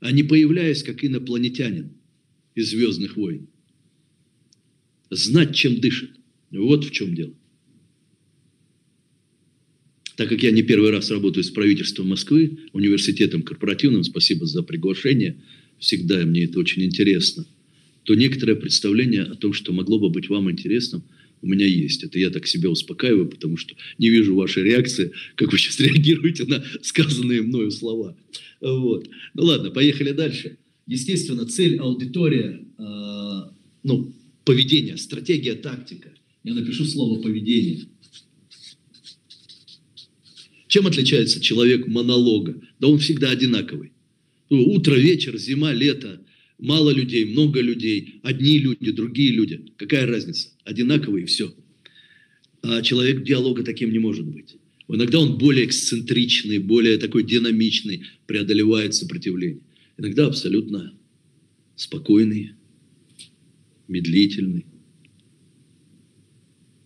[0.00, 1.90] а не появляясь как инопланетянин
[2.54, 3.46] из «Звездных войн».
[5.10, 6.10] Знать, чем дышит.
[6.50, 7.34] Вот в чем дело.
[10.16, 15.36] Так как я не первый раз работаю с правительством Москвы, университетом корпоративным, спасибо за приглашение,
[15.78, 17.46] всегда мне это очень интересно,
[18.04, 21.02] то некоторое представление о том, что могло бы быть вам интересным,
[21.42, 22.02] у меня есть.
[22.04, 26.44] Это я так себя успокаиваю, потому что не вижу вашей реакции, как вы сейчас реагируете
[26.44, 28.16] на сказанные мною слова.
[28.60, 29.08] Вот.
[29.34, 30.56] Ну ладно, поехали дальше.
[30.86, 33.50] Естественно, цель, аудитория, э,
[33.82, 34.12] ну,
[34.44, 36.10] поведение, стратегия, тактика.
[36.44, 37.86] Я напишу слово поведение.
[40.74, 42.60] Чем отличается человек монолога?
[42.80, 43.92] Да он всегда одинаковый.
[44.50, 46.20] Ну, утро, вечер, зима, лето.
[46.58, 48.18] Мало людей, много людей.
[48.24, 49.66] Одни люди, другие люди.
[49.76, 50.48] Какая разница?
[50.64, 51.54] Одинаковый и все.
[52.62, 54.56] А человек диалога таким не может быть.
[54.88, 59.60] Иногда он более эксцентричный, более такой динамичный, преодолевает сопротивление.
[59.96, 60.92] Иногда абсолютно
[61.76, 62.54] спокойный,
[63.86, 64.66] медлительный.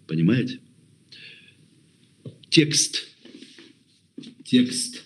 [0.06, 0.60] Понимаете?
[2.50, 3.08] Текст
[4.48, 5.04] текст.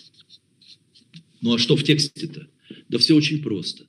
[1.41, 2.49] Ну а что в тексте-то?
[2.89, 3.87] Да все очень просто.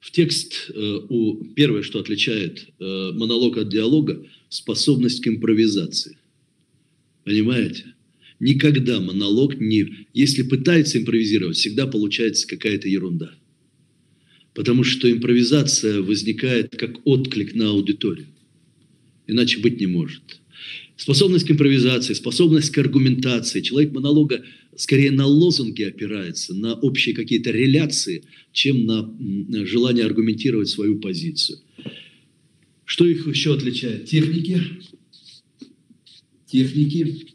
[0.00, 6.18] В текст э, у первое, что отличает э, монолог от диалога, способность к импровизации.
[7.24, 7.94] Понимаете?
[8.40, 10.06] Никогда монолог не...
[10.12, 13.32] Если пытается импровизировать, всегда получается какая-то ерунда.
[14.54, 18.26] Потому что импровизация возникает как отклик на аудиторию.
[19.28, 20.41] Иначе быть не может.
[21.02, 23.60] Способность к импровизации, способность к аргументации.
[23.60, 24.44] Человек монолога
[24.76, 31.58] скорее на лозунги опирается, на общие какие-то реляции, чем на желание аргументировать свою позицию.
[32.84, 34.04] Что их еще отличает?
[34.04, 34.60] Техники.
[36.46, 37.26] Техники.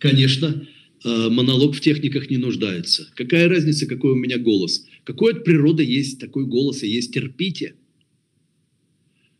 [0.00, 0.66] Конечно,
[1.04, 3.08] э, монолог в техниках не нуждается.
[3.14, 4.84] Какая разница, какой у меня голос?
[5.04, 7.76] Какой от природы есть такой голос и есть терпите?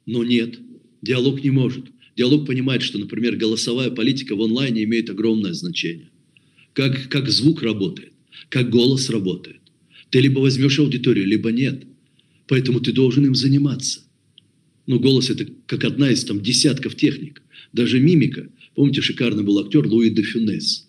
[0.06, 0.60] Но нет,
[1.02, 1.86] диалог не может.
[2.16, 6.11] Диалог понимает, что, например, голосовая политика в онлайне имеет огромное значение.
[6.75, 8.12] Как, как звук работает,
[8.48, 9.61] как голос работает.
[10.11, 11.85] Ты либо возьмешь аудиторию, либо нет.
[12.48, 14.01] Поэтому ты должен им заниматься.
[14.87, 17.42] Ну, голос– это как одна из там десятков техник.
[17.72, 18.48] Даже мимика.
[18.75, 20.88] Помните, шикарный был актер Луи де Фюнес.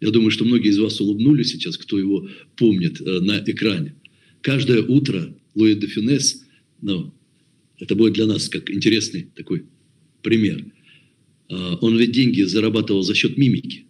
[0.00, 3.96] Я думаю, что многие из вас улыбнулись сейчас, кто его помнит э, на экране.
[4.40, 6.44] Каждое утро Луи де Фюнес,
[6.80, 7.12] ну,
[7.78, 9.64] это будет для нас как интересный такой
[10.24, 10.64] пример.
[11.48, 13.84] А, он ведь деньги зарабатывал за счет мимики.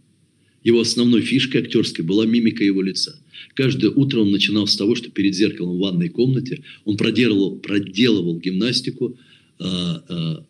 [0.62, 3.18] Его основной фишкой актерской была мимика его лица.
[3.54, 8.38] Каждое утро он начинал с того, что перед зеркалом в ванной комнате он проделывал, проделывал
[8.38, 9.18] гимнастику,
[9.58, 10.46] а, а,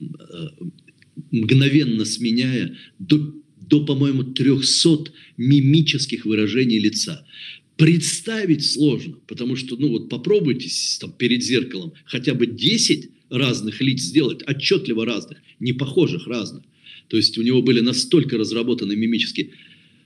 [1.31, 7.27] мгновенно сменяя до, до по-моему, 300 мимических выражений лица.
[7.77, 10.71] Представить сложно, потому что, ну вот попробуйте
[11.01, 16.63] там, перед зеркалом хотя бы 10 разных лиц сделать, отчетливо разных, не похожих разных.
[17.09, 19.51] То есть у него были настолько разработаны мимические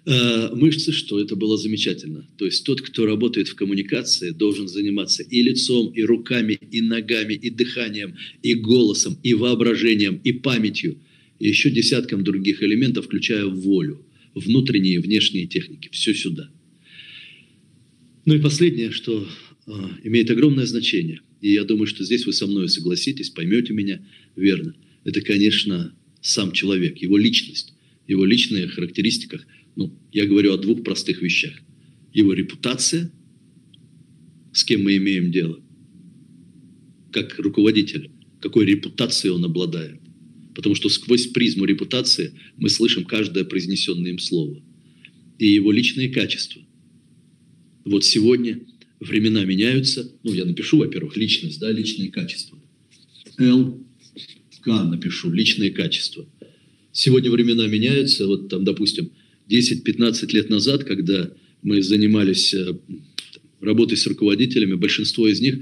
[0.04, 2.26] э, мышцы, что это было замечательно.
[2.37, 7.35] То есть тот, кто работает в коммуникации, должен заниматься и лицом, и руками, и ногами,
[7.35, 10.98] и дыханием, и голосом, и воображением, и памятью,
[11.38, 14.04] и еще десятком других элементов, включая волю,
[14.35, 15.88] внутренние и внешние техники.
[15.92, 16.50] Все сюда.
[18.24, 19.26] Ну и последнее, что
[19.66, 19.72] э,
[20.04, 24.05] имеет огромное значение– и я думаю, что здесь вы со мной согласитесь, поймете меня
[24.37, 24.74] верно,
[25.05, 27.74] это, конечно, сам человек, его личность,
[28.07, 29.46] его личные характеристиках.
[29.77, 31.55] Ну, я говорю о двух простых вещах.
[32.12, 33.12] Его репутация,
[34.53, 35.61] с кем мы имеем дело,
[37.12, 40.01] как руководитель, какой репутацией он обладает.
[40.55, 44.61] Потому что сквозь призму репутации мы слышим каждое произнесенное им слово.
[45.38, 46.62] И его личные качества.
[47.85, 48.61] Вот сегодня
[49.00, 50.11] времена меняются.
[50.22, 52.58] Ну, я напишу, во-первых, личность, да, личные качества.
[53.38, 53.84] Л,
[54.61, 56.26] К напишу, личные качества.
[56.92, 58.26] Сегодня времена меняются.
[58.26, 59.11] Вот там, допустим,
[59.48, 61.30] 10-15 лет назад, когда
[61.62, 62.76] мы занимались э,
[63.61, 65.61] работой с руководителями, большинство из них, э,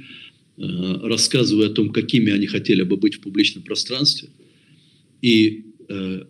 [1.02, 4.30] рассказывая о том, какими они хотели бы быть в публичном пространстве
[5.22, 6.24] и э,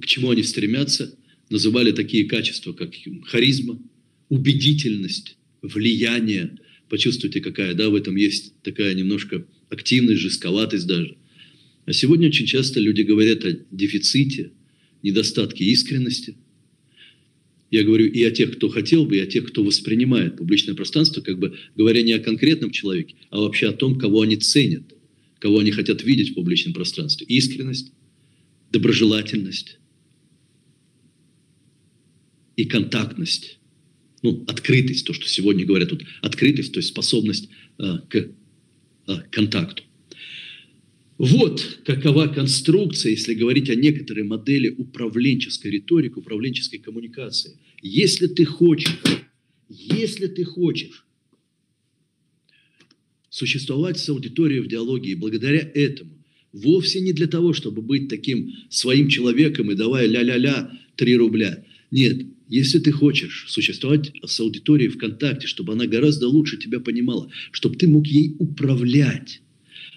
[0.00, 1.14] к чему они стремятся,
[1.50, 2.92] называли такие качества, как
[3.26, 3.78] харизма,
[4.28, 6.58] убедительность, влияние.
[6.88, 11.16] Почувствуйте, какая, да, в этом есть такая немножко активность, жестковатость даже.
[11.86, 14.52] А сегодня очень часто люди говорят о дефиците,
[15.02, 16.36] недостатке искренности.
[17.70, 21.20] Я говорю и о тех, кто хотел бы, и о тех, кто воспринимает публичное пространство,
[21.20, 24.82] как бы говоря не о конкретном человеке, а вообще о том, кого они ценят,
[25.38, 27.26] кого они хотят видеть в публичном пространстве.
[27.28, 27.92] Искренность,
[28.72, 29.78] доброжелательность
[32.56, 33.59] и контактность
[34.22, 39.82] ну, открытость, то, что сегодня говорят тут, открытость, то есть способность э, к э, контакту.
[41.18, 47.58] Вот какова конструкция, если говорить о некоторой модели управленческой риторики, управленческой коммуникации.
[47.82, 48.98] Если ты хочешь,
[49.68, 51.04] если ты хочешь
[53.28, 56.10] существовать с аудиторией в диалоге, и благодаря этому,
[56.52, 61.64] вовсе не для того, чтобы быть таким своим человеком и давая ля-ля-ля 3 рубля.
[61.90, 67.76] Нет, если ты хочешь существовать с аудиторией ВКонтакте, чтобы она гораздо лучше тебя понимала, чтобы
[67.76, 69.40] ты мог ей управлять,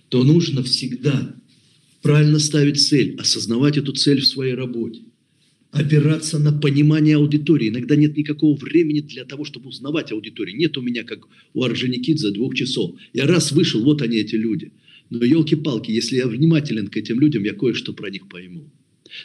[0.10, 1.36] то нужно всегда
[2.04, 5.02] правильно ставить цель, осознавать эту цель в своей работе,
[5.72, 7.70] опираться на понимание аудитории.
[7.70, 10.56] Иногда нет никакого времени для того, чтобы узнавать аудиторию.
[10.56, 12.96] Нет у меня, как у Орджоникидзе, двух часов.
[13.13, 14.72] Я раз вышел, вот они, эти люди.
[15.10, 18.70] Но елки-палки, если я внимателен к этим людям, я кое-что про них пойму.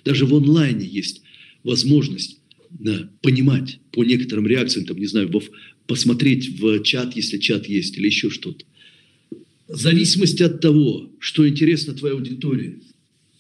[0.06, 1.20] Даже в онлайне есть
[1.62, 2.37] возможность
[3.22, 5.42] понимать по некоторым реакциям, там, не знаю, в,
[5.86, 8.64] посмотреть в чат, если чат есть, или еще что-то.
[9.68, 12.80] В зависимости от того, что интересно твоей аудитории,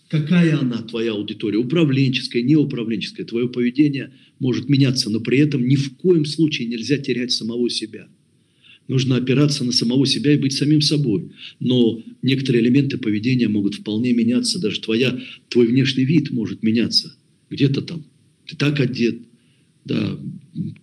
[0.08, 5.96] какая она, твоя аудитория, управленческая, неуправленческая, твое поведение может меняться, но при этом ни в
[5.96, 8.08] коем случае нельзя терять самого себя.
[8.88, 11.30] Нужно опираться на самого себя и быть самим собой.
[11.60, 17.14] Но некоторые элементы поведения могут вполне меняться, даже твоя, твой внешний вид может меняться.
[17.50, 18.04] Где-то там
[18.48, 19.20] ты так одет,
[19.84, 20.18] да,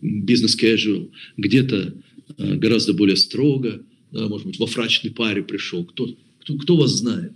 [0.01, 1.95] бизнес-casual, где-то
[2.37, 6.91] э, гораздо более строго, да, может быть, во фрачной паре пришел, кто, кто, кто вас
[6.99, 7.33] знает.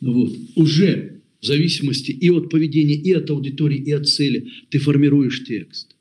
[0.00, 4.78] Ну вот, уже в зависимости и от поведения, и от аудитории, и от цели, ты
[4.78, 5.94] формируешь текст.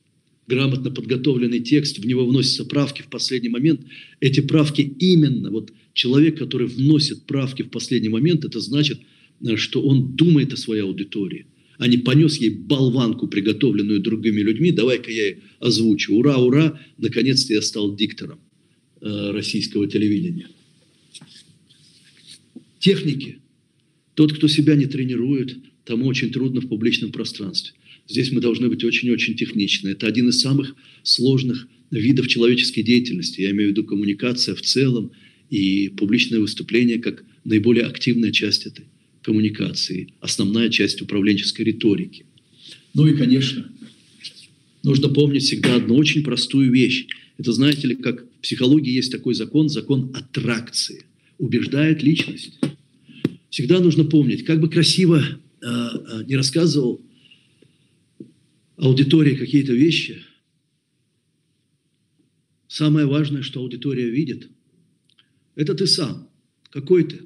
[0.47, 3.81] Грамотно подготовленный текст, в него вносятся правки в последний момент.
[4.19, 8.99] Эти правки именно, вот человек, который вносит правки в последний момент, это значит,
[9.55, 15.11] что он думает о своей аудитории, а не понес ей болванку, приготовленную другими людьми, давай-ка
[15.11, 16.15] я озвучу.
[16.15, 18.39] Ура, ура, наконец-то я стал диктором
[19.01, 20.47] э, российского телевидения.
[22.79, 23.39] Техники–
[24.15, 27.73] тот, кто себя не тренирует, тому очень трудно в публичном пространстве.
[28.07, 29.89] Здесь мы должны быть очень-очень техничны.
[29.89, 33.41] Это один из самых сложных видов человеческой деятельности.
[33.41, 35.11] Я имею в виду коммуникация в целом
[35.49, 38.85] и публичное выступление как наиболее активная часть этой
[39.25, 42.25] коммуникации, основная часть управленческой риторики.
[42.93, 43.69] Ну и, конечно,
[44.83, 47.07] нужно помнить всегда одну очень простую вещь.
[47.37, 51.05] Это, знаете ли, как в психологии есть такой закон, закон аттракции.
[51.37, 52.53] Убеждает личность
[53.55, 57.01] всегда нужно помнить, как бы красиво э, э, не рассказывал
[58.75, 60.21] аудитории какие-то вещи,
[62.67, 64.49] самое важное, что аудитория видит,
[65.55, 66.29] это ты сам,
[66.69, 67.21] какой ты,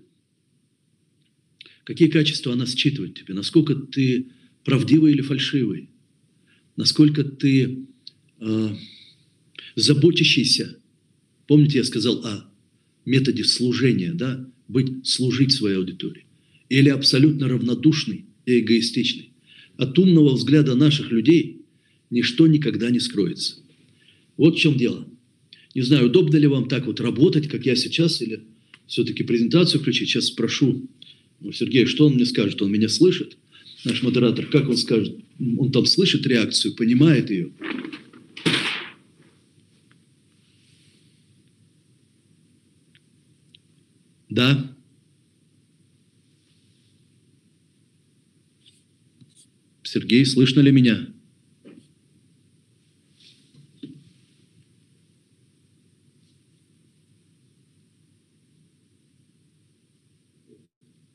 [1.83, 4.27] какие качества она считывает тебе, насколько ты
[4.63, 5.89] правдивый или фальшивый,
[6.75, 7.85] насколько ты
[8.39, 8.69] э,
[9.75, 10.77] заботящийся.
[11.47, 12.51] Помните, я сказал о
[13.05, 14.49] методе служения, да?
[14.69, 16.25] быть, служить своей аудитории.
[16.69, 19.31] Или абсолютно равнодушный и эгоистичный.
[19.77, 21.61] От умного взгляда наших людей
[22.09, 23.57] ничто никогда не скроется.
[24.37, 25.07] Вот в чем дело.
[25.75, 28.43] Не знаю, удобно ли вам так вот работать, как я сейчас, или
[28.87, 30.09] все-таки презентацию включить.
[30.09, 30.87] Сейчас спрошу
[31.53, 32.61] Сергея, что он мне скажет.
[32.61, 33.37] Он меня слышит,
[33.85, 35.17] наш модератор, как он скажет?
[35.57, 37.51] Он там слышит реакцию, понимает ее.
[44.29, 44.75] Да.
[49.83, 51.07] Сергей, слышно ли меня?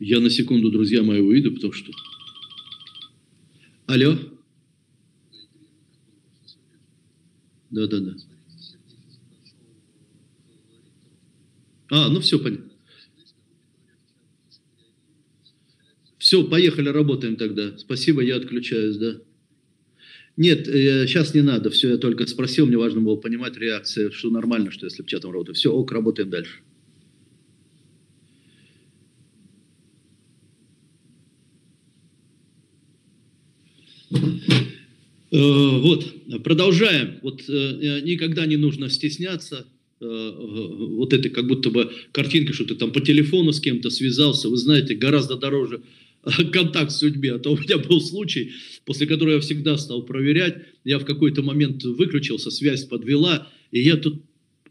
[0.06, 1.90] Я на секунду, друзья мои, выйду, потому что...
[3.86, 4.18] Алло?
[7.70, 8.14] Да-да-да.
[11.88, 12.70] А, ну все, понятно.
[16.18, 17.78] Все, поехали, работаем тогда.
[17.78, 19.22] Спасибо, я отключаюсь, да.
[20.36, 24.28] Нет, э, сейчас не надо, все, я только спросил, мне важно было понимать реакцию, что
[24.28, 25.54] нормально, что если чатом работаю.
[25.54, 26.60] Все, ок, работаем дальше.
[35.38, 37.18] Вот, продолжаем.
[37.22, 39.66] Вот э, никогда не нужно стесняться
[40.00, 44.58] вот этой как будто бы картинка, что ты там по телефону с кем-то связался, вы
[44.58, 45.80] знаете, гораздо дороже
[46.52, 47.28] контакт с людьми.
[47.28, 48.52] А то у меня был случай,
[48.84, 50.56] после которого я всегда стал проверять.
[50.84, 54.22] Я в какой-то момент выключился, связь подвела, и я тут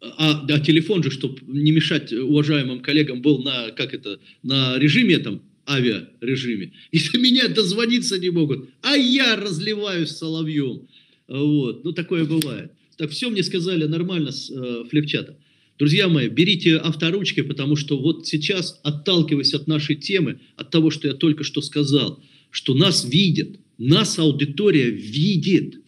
[0.01, 5.17] а, а телефон же, чтобы не мешать уважаемым коллегам, был на, как это, на режиме
[5.19, 6.71] там, авиарежиме.
[6.91, 8.69] И до меня дозвониться не могут.
[8.81, 10.87] А я разливаюсь соловьем.
[11.27, 11.83] Вот.
[11.83, 12.71] Ну, такое бывает.
[12.97, 15.37] Так все мне сказали нормально с э, флипчата.
[15.79, 21.07] Друзья мои, берите авторучки, потому что вот сейчас, отталкиваясь от нашей темы, от того, что
[21.07, 25.81] я только что сказал, что нас видят, нас аудитория видит,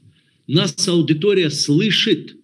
[0.47, 2.35] нас аудитория слышит,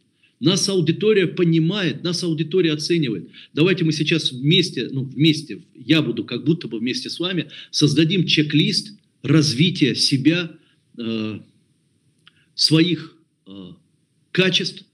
[0.41, 3.29] нас аудитория понимает, нас аудитория оценивает.
[3.53, 8.25] Давайте мы сейчас вместе, ну вместе, я буду как будто бы вместе с вами, создадим
[8.25, 10.51] чек-лист развития себя,
[10.97, 11.39] э,
[12.55, 13.15] своих
[13.47, 13.51] э,
[14.31, 14.85] качеств,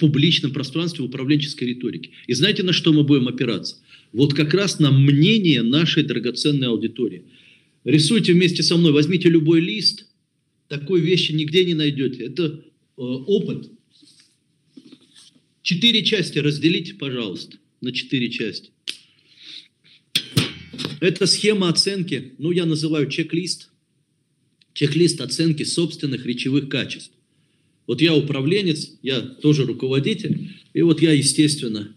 [0.00, 2.12] публичном пространстве управленческой риторики.
[2.26, 3.76] И знаете, на что мы будем опираться?
[4.12, 7.24] Вот как раз на мнение нашей драгоценной аудитории.
[7.84, 10.06] Рисуйте вместе со мной, возьмите любой лист,
[10.68, 12.24] такой вещи нигде не найдете.
[12.24, 12.56] Это э,
[12.96, 13.70] опыт.
[15.70, 18.70] Четыре части разделите, пожалуйста, на четыре части.
[20.98, 23.70] Это схема оценки, ну я называю чек-лист.
[24.72, 27.12] Чек-лист оценки собственных речевых качеств.
[27.86, 31.94] Вот я управленец, я тоже руководитель, и вот я, естественно,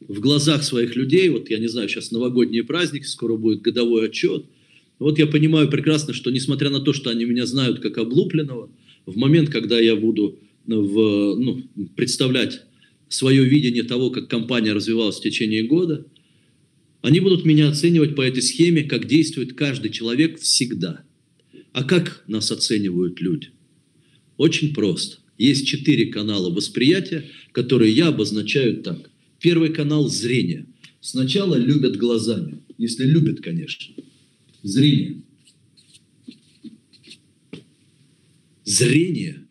[0.00, 4.46] в глазах своих людей, вот я не знаю, сейчас новогодние праздники, скоро будет годовой отчет,
[4.98, 8.68] Вот я понимаю прекрасно, что несмотря на то, что они меня знают как облупленного,
[9.06, 11.62] в момент, когда я буду в, ну,
[11.94, 12.62] представлять
[13.10, 16.06] свое видение того, как компания развивалась в течение года,
[17.02, 21.02] они будут меня оценивать по этой схеме, как действует каждый человек всегда.
[21.72, 23.48] А как нас оценивают люди?
[24.36, 25.18] Очень просто.
[25.38, 29.10] Есть четыре канала восприятия, которые я обозначаю так.
[29.40, 30.66] Первый канал– зрение.
[31.00, 33.94] Сначала любят глазами, если любят, конечно.
[34.62, 35.22] Зрение.
[38.64, 39.46] Зрение.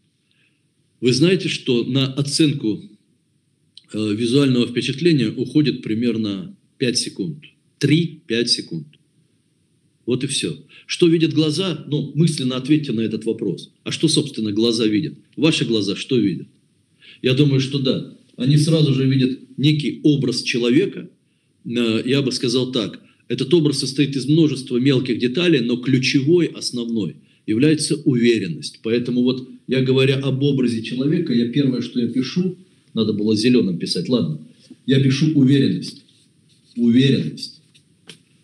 [1.02, 2.89] Вы знаете, что на оценку
[3.94, 7.44] визуального впечатления уходит примерно 5 секунд.
[7.80, 8.88] 3-5 секунд.
[10.06, 10.58] Вот и все.
[10.88, 11.86] Что видят глаза?
[11.88, 13.72] Ну, мысленно ответьте на этот вопрос.
[13.84, 15.14] А что, собственно, глаза видят?
[15.36, 16.48] Ваши глаза что видят?
[17.22, 18.18] Я думаю, что да.
[18.36, 21.10] Они сразу же видят некий образ человека.
[21.66, 23.04] Э, я бы сказал так.
[23.28, 28.80] Этот образ состоит из множества мелких деталей, но ключевой, основной, является уверенность.
[28.82, 32.58] Поэтому вот я говоря об образе человека, я первое, что я пишу,
[33.00, 34.40] надо было зеленым писать, ладно,
[34.86, 36.04] я пишу уверенность
[36.80, 37.62] уверенность.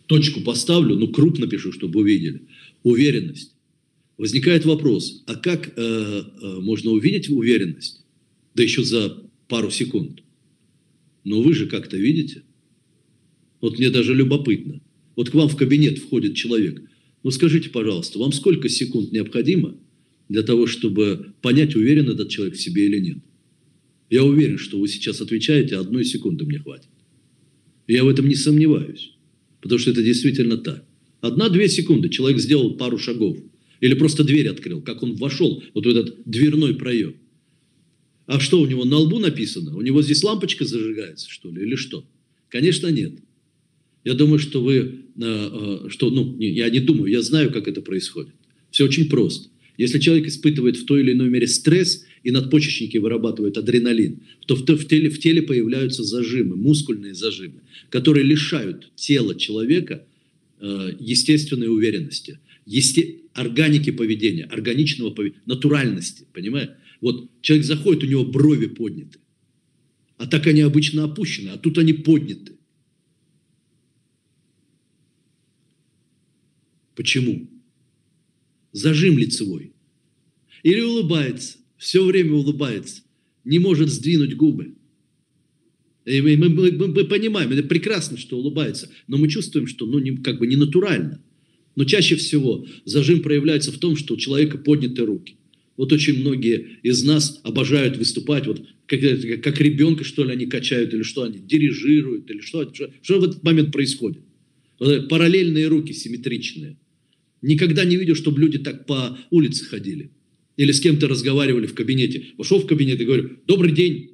[0.07, 2.41] Точку поставлю, ну крупно пишу, чтобы увидели.
[2.83, 3.53] Уверенность.
[4.17, 8.05] Возникает вопрос, а как э, э, можно увидеть уверенность?
[8.53, 10.21] Да еще за пару секунд.
[11.23, 12.43] Но вы же как-то видите.
[13.61, 14.79] Вот мне даже любопытно.
[15.15, 16.81] Вот к вам в кабинет входит человек.
[17.23, 19.75] Ну скажите, пожалуйста, вам сколько секунд необходимо
[20.29, 23.17] для того, чтобы понять, уверен этот человек в себе или нет?
[24.15, 26.87] Я уверен, что вы сейчас отвечаете, а одной секунды мне хватит.
[27.85, 29.11] Я в этом не сомневаюсь,
[29.59, 30.85] потому что это действительно так.
[31.19, 33.37] Одна-две секунды человек сделал пару шагов
[33.81, 37.15] или просто дверь открыл, как он вошел вот в этот дверной проем.
[38.25, 39.75] А что у него на лбу написано?
[39.75, 42.05] У него здесь лампочка зажигается, что ли, или что?
[42.47, 43.15] Конечно, нет.
[44.05, 47.81] Я думаю, что вы, э, э, что, ну, я не думаю, я знаю, как это
[47.81, 48.33] происходит.
[48.71, 49.49] Все очень просто.
[49.77, 54.61] Если человек испытывает в той или иной мере стресс, и надпочечники вырабатывают адреналин, то в,
[54.67, 57.61] в, теле, в теле появляются зажимы, мускульные зажимы,
[57.91, 60.07] которые лишают тела человека
[60.59, 66.71] э, естественной уверенности, есте, органики поведения, органичного поведения, натуральности, понимаешь?
[66.99, 69.19] Вот человек заходит, у него брови подняты,
[70.17, 72.53] а так они обычно опущены, а тут они подняты.
[76.95, 77.47] Почему?
[78.71, 79.73] Зажим лицевой.
[80.63, 83.03] Или улыбается все время улыбается,
[83.43, 84.75] не может сдвинуть губы.
[86.05, 89.99] И мы, мы, мы, мы понимаем, это прекрасно, что улыбается, но мы чувствуем, что ну,
[89.99, 91.21] не, как бы не натурально.
[91.75, 95.35] Но чаще всего зажим проявляется в том, что у человека подняты руки.
[95.77, 98.99] Вот очень многие из нас обожают выступать, вот как,
[99.41, 103.23] как ребенка, что ли, они качают, или что они дирижируют, или что, что, что в
[103.25, 104.21] этот момент происходит.
[104.79, 106.77] Вот параллельные руки, симметричные.
[107.41, 110.11] Никогда не видел, чтобы люди так по улице ходили.
[110.57, 112.27] Или с кем-то разговаривали в кабинете.
[112.37, 114.11] Вошел в кабинет и говорю, добрый день.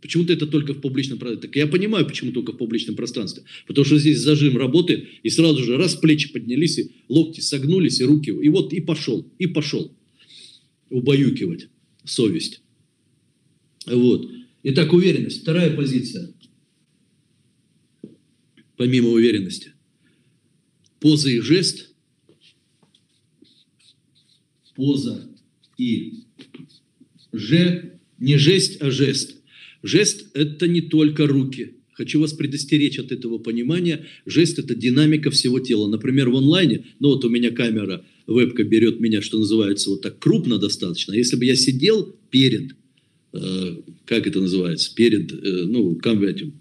[0.00, 1.48] Почему-то это только в публичном пространстве.
[1.48, 3.44] Так я понимаю, почему только в публичном пространстве.
[3.66, 8.04] Потому что здесь зажим работает, и сразу же раз плечи поднялись, и локти согнулись, и
[8.04, 8.30] руки.
[8.30, 9.92] И вот и пошел, и пошел.
[10.90, 11.68] Убаюкивать
[12.04, 12.62] совесть.
[13.86, 14.30] Вот.
[14.62, 15.42] Итак, уверенность.
[15.42, 16.32] Вторая позиция.
[18.76, 19.72] Помимо уверенности.
[21.00, 21.92] Поза и жест.
[24.76, 25.27] Поза
[25.78, 26.24] и
[27.32, 29.36] же, не жесть, а жест.
[29.82, 31.74] Жест– это не только руки.
[31.92, 34.06] Хочу вас предостеречь от этого понимания.
[34.26, 35.88] Жест– это динамика всего тела.
[35.88, 40.18] Например, в онлайне, ну вот у меня камера, вебка берет меня, что называется, вот так
[40.18, 41.12] крупно достаточно.
[41.12, 42.74] Если бы я сидел перед,
[43.32, 46.54] э, как это называется, перед, э, ну, этим,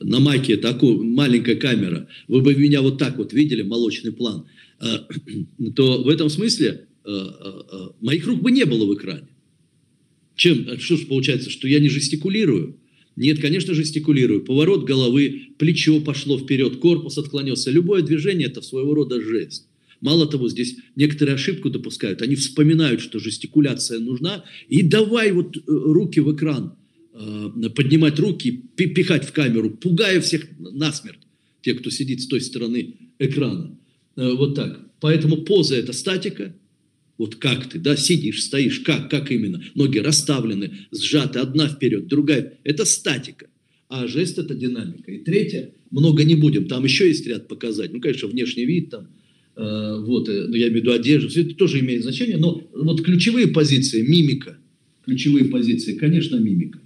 [0.00, 4.46] на маке такая маленькая камера, вы бы меня вот так вот видели, молочный план,
[4.80, 4.98] э,
[5.76, 6.86] то в этом смысле
[8.00, 9.28] моих рук бы не было в экране.
[10.34, 12.78] Чем, что же получается, что я не жестикулирую?
[13.16, 14.42] Нет, конечно, жестикулирую.
[14.44, 17.70] Поворот головы, плечо пошло вперед, корпус отклонился.
[17.70, 19.68] Любое движение– это своего рода жест.
[20.00, 22.22] Мало того, здесь некоторые ошибку допускают.
[22.22, 26.76] Они вспоминают, что жестикуляция нужна, и давай вот руки в экран,
[27.12, 31.20] поднимать руки, пихать в камеру, пугая всех насмерть,
[31.60, 33.78] те, кто сидит с той стороны экрана.
[34.16, 34.90] Вот так.
[35.00, 36.56] Поэтому поза– это статика–
[37.22, 39.62] вот как ты, да, сидишь, стоишь, как, как именно?
[39.76, 42.58] Ноги расставлены, сжаты, одна вперед, другая.
[42.64, 43.46] Это статика.
[43.88, 45.12] А жест– это динамика.
[45.12, 47.92] И третье, много не будем, там еще есть ряд показать.
[47.92, 49.06] Ну, конечно, внешний вид там,
[49.54, 52.60] э, вот, э, ну, я имею в виду одежду, все это тоже имеет значение, но
[52.74, 54.58] вот ключевые позиции, мимика,
[55.04, 56.80] ключевые позиции, конечно, мимика.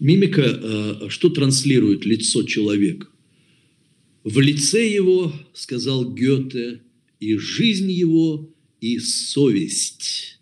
[0.00, 3.06] Мимика, э, что транслирует лицо человека?
[4.24, 6.80] В лице его, сказал Гёте,
[7.20, 8.50] и жизнь его,
[8.80, 10.40] и совесть.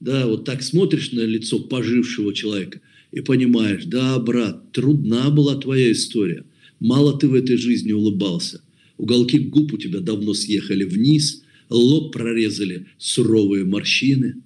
[0.00, 2.80] Да, вот так смотришь на лицо пожившего человека
[3.12, 6.44] и понимаешь, да, брат, трудна была твоя история.
[6.80, 8.62] Мало ты в этой жизни улыбался.
[8.98, 14.42] Уголки губ у тебя давно съехали вниз, лоб прорезали суровые морщины.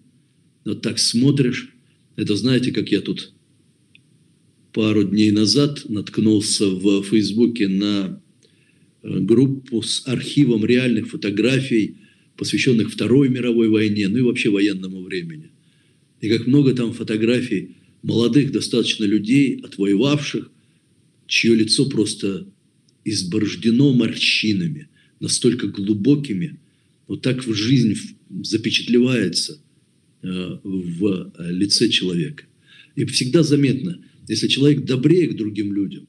[0.64, 1.74] Вот так смотришь.
[2.16, 3.32] Это знаете, как я тут
[4.72, 8.22] пару дней назад наткнулся в Фейсбуке на
[9.02, 11.96] группу с архивом реальных фотографий,
[12.36, 15.50] посвященных Второй мировой войне, ну и вообще военному времени.
[16.20, 20.50] И как много там фотографий молодых достаточно людей, отвоевавших,
[21.26, 22.46] чье лицо просто
[23.04, 24.88] изборождено морщинами,
[25.20, 26.58] настолько глубокими,
[27.06, 27.96] вот так в жизнь
[28.42, 29.60] запечатлевается
[30.22, 32.44] э, в лице человека.
[32.96, 33.98] И всегда заметно,
[34.28, 36.06] если человек добрее к другим людям,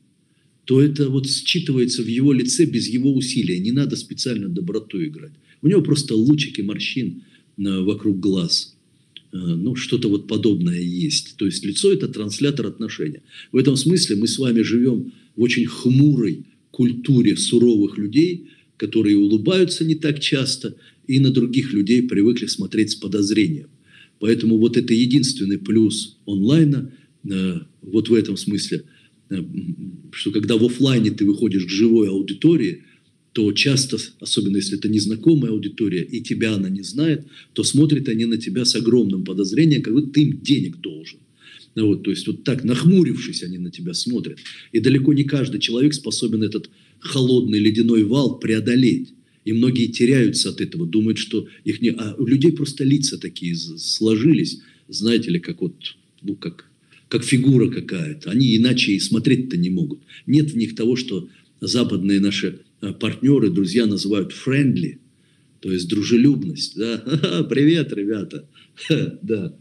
[0.71, 3.59] то это вот считывается в его лице без его усилия.
[3.59, 5.33] Не надо специально доброту играть.
[5.61, 7.23] У него просто лучики морщин
[7.57, 8.77] э, вокруг глаз.
[9.33, 11.35] Э, ну, что-то вот подобное есть.
[11.35, 13.21] То есть лицо– это транслятор отношения.
[13.51, 18.47] В этом смысле мы с вами живем в очень хмурой культуре суровых людей,
[18.77, 23.67] которые улыбаются не так часто и на других людей привыкли смотреть с подозрением.
[24.19, 26.93] Поэтому вот это единственный плюс онлайна
[27.29, 28.85] э, вот в этом смысле,
[30.11, 32.83] что когда в офлайне ты выходишь к живой аудитории,
[33.33, 38.25] то часто, особенно если это незнакомая аудитория, и тебя она не знает, то смотрят они
[38.25, 41.19] на тебя с огромным подозрением, как будто ты им денег должен.
[41.75, 44.39] Вот, то есть вот так, нахмурившись, они на тебя смотрят.
[44.73, 46.69] И далеко не каждый человек способен этот
[46.99, 49.13] холодный ледяной вал преодолеть.
[49.45, 51.89] И многие теряются от этого, думают, что их не...
[51.91, 54.59] А у людей просто лица такие сложились,
[54.89, 55.73] знаете ли, как вот,
[56.21, 56.69] ну, как,
[57.11, 58.31] как фигура какая-то.
[58.31, 59.99] Они иначе и смотреть-то не могут.
[60.27, 61.27] Нет в них того, что
[61.59, 64.99] западные наши а, партнеры, друзья называют friendly,
[65.59, 66.77] то есть дружелюбность.
[66.77, 67.45] Да?
[67.49, 68.47] Привет, ребята.
[69.21, 69.53] Да.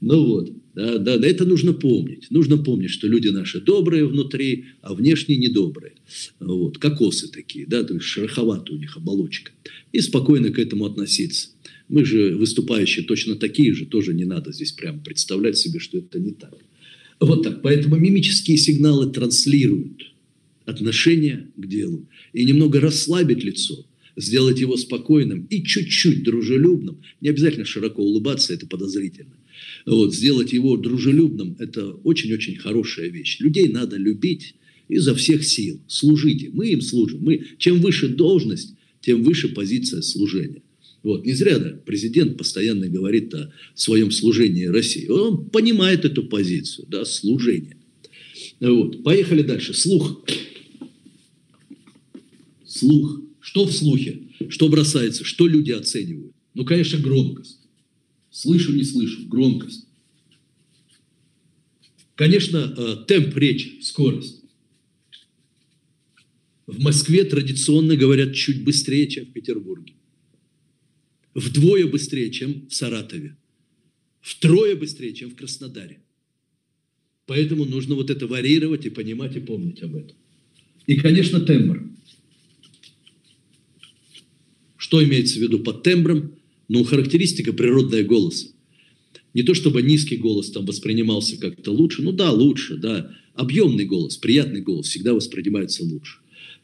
[0.00, 0.52] Ну вот.
[0.74, 2.30] Да, да, это нужно помнить.
[2.30, 5.94] Нужно помнить, что люди наши добрые внутри, а внешне недобрые.
[6.40, 9.52] Вот, кокосы такие, да, то есть шероховатая у них оболочка.
[9.92, 11.50] И спокойно к этому относиться.
[11.88, 16.20] Мы же выступающие точно такие же, тоже не надо здесь прям представлять себе, что это
[16.20, 16.54] не так.
[17.20, 17.62] Вот так.
[17.62, 20.12] Поэтому мимические сигналы транслируют
[20.64, 26.98] отношение к делу и немного расслабить лицо, сделать его спокойным и чуть-чуть дружелюбным.
[27.20, 29.34] Не обязательно широко улыбаться, это подозрительно
[29.86, 33.38] вот, сделать его дружелюбным– это очень-очень хорошая вещь.
[33.40, 34.54] Людей надо любить
[34.88, 35.80] изо всех сил.
[35.86, 36.50] Служите.
[36.52, 37.22] Мы им служим.
[37.22, 40.62] Мы, чем выше должность, тем выше позиция служения.
[41.08, 41.24] Вот.
[41.24, 45.08] Не зря да, президент постоянно говорит о своем служении России.
[45.08, 47.78] Он понимает эту позицию, да, служение.
[48.60, 49.02] Вот.
[49.04, 49.72] Поехали дальше.
[49.72, 50.22] Слух.
[52.66, 53.22] Слух.
[53.40, 54.24] Что в слухе?
[54.50, 55.24] Что бросается?
[55.24, 56.34] Что люди оценивают?
[56.52, 57.60] Ну, конечно, громкость.
[58.30, 59.86] Слышу, не слышу, громкость.
[62.16, 64.42] Конечно, э, темп речи, скорость.
[66.66, 69.94] В Москве традиционно говорят чуть быстрее, чем в Петербурге.
[71.38, 73.36] Вдвое быстрее, чем в Саратове.
[74.20, 76.00] Втрое быстрее, чем в Краснодаре.
[77.26, 80.16] Поэтому нужно вот это варьировать и понимать и помнить об этом.
[80.86, 81.82] И, конечно, тембр.
[84.76, 86.38] Что имеется в виду под тембром?
[86.68, 88.48] но характеристика природная голоса.
[89.34, 93.14] Не то чтобы низкий голос там воспринимался как-то лучше, ну да, лучше, да.
[93.34, 96.18] Объемный голос, приятный голос всегда воспринимается лучше.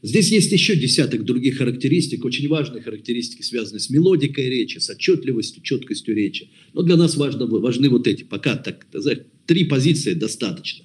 [0.04, 5.62] Здесь есть еще десяток других характеристик, очень важные характеристики, связанные с мелодикой речи, с отчетливостью,
[5.62, 6.50] четкостью речи.
[6.74, 8.86] Но для нас важно, важны вот эти, пока так,
[9.46, 10.84] три позиции достаточно.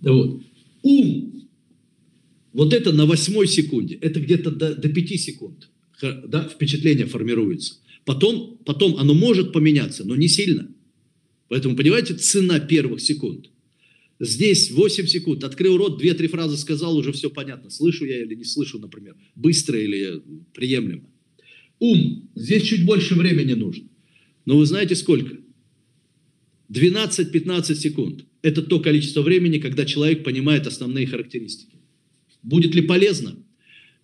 [0.00, 0.42] Вот.
[0.82, 1.48] Ум.
[2.52, 7.74] Вот это на восьмой секунде, это где-то до, до пяти секунд да, впечатление формируется.
[8.04, 10.68] Потом, потом оно может поменяться, но не сильно.
[11.48, 13.50] Поэтому, понимаете, цена первых секунд.
[14.20, 17.70] Здесь 8 секунд, открыл рот, 2-3 фразы сказал, уже все понятно.
[17.70, 19.16] Слышу я или не слышу, например.
[19.34, 21.08] Быстро или приемлемо.
[21.78, 22.28] Ум.
[22.34, 23.88] Здесь чуть больше времени нужно.
[24.44, 25.38] Но вы знаете сколько?
[26.70, 28.26] 12-15 секунд.
[28.42, 31.78] Это то количество времени, когда человек понимает основные характеристики.
[32.42, 33.36] Будет ли полезно?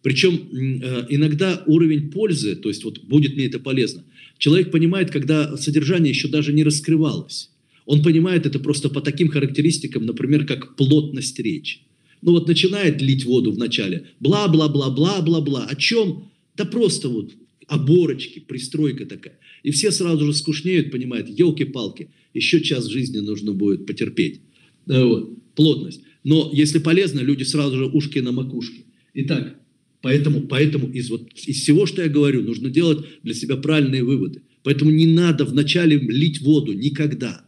[0.02, 4.04] Причем э, иногда уровень пользы, то есть вот будет мне это полезно,
[4.38, 7.50] человек понимает, когда содержание еще даже не раскрывалось.
[7.86, 11.80] Он понимает это просто по таким характеристикам, например, как плотность речи.
[12.20, 15.66] Ну вот начинает лить воду в начале, бла-бла-бла-бла-бла-бла.
[15.66, 16.30] О чем?
[16.56, 17.32] Да просто вот
[17.66, 19.38] оборочки, пристройка такая.
[19.62, 24.40] И все сразу же скучнеют, понимают, елки-палки, еще час жизни нужно будет потерпеть.
[24.86, 26.02] Вот, плотность.
[26.24, 28.84] Но если полезно, люди сразу же ушки на макушке.
[29.14, 29.56] Итак,
[30.02, 34.42] Поэтому, поэтому из, вот, из всего, что я говорю, нужно делать для себя правильные выводы.
[34.62, 37.44] Поэтому не надо вначале лить воду никогда.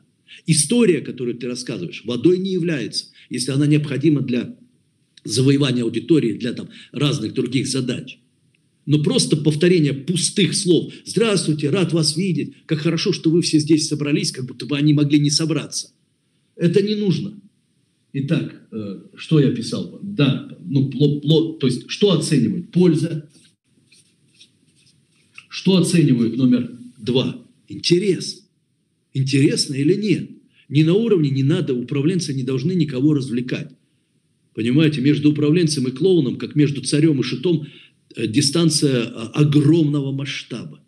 [0.46, 4.56] История, которую ты рассказываешь, водой не является, если она необходима для
[5.24, 8.18] завоевания аудитории, для там, разных других задач.
[8.86, 10.92] Но просто повторение пустых слов.
[11.04, 12.54] Здравствуйте, рад вас видеть.
[12.64, 15.92] Как хорошо, что вы все здесь собрались, как будто бы они могли не собраться.
[16.56, 17.38] Это не нужно.
[18.14, 20.00] Итак, э, что я писал?
[20.02, 22.70] Да, ну, пло, пло, то есть, что оценивает?
[22.72, 23.28] Польза.
[25.50, 27.44] Что оценивает номер два?
[27.68, 28.47] Интерес.
[29.18, 30.30] Интересно или нет?
[30.68, 33.70] Ни на уровне не надо, управленцы не должны никого развлекать.
[34.54, 37.66] Понимаете, между управленцем и клоуном, как между царем и шитом,
[38.14, 40.80] э, дистанция а, огромного масштаба.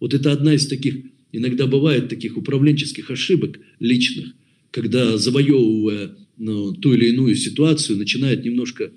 [0.00, 0.96] Вот это одна из таких,
[1.30, 4.34] иногда бывает таких управленческих ошибок личных,
[4.72, 8.90] когда завоевывая ну, ту или иную ситуацию, начинает немножко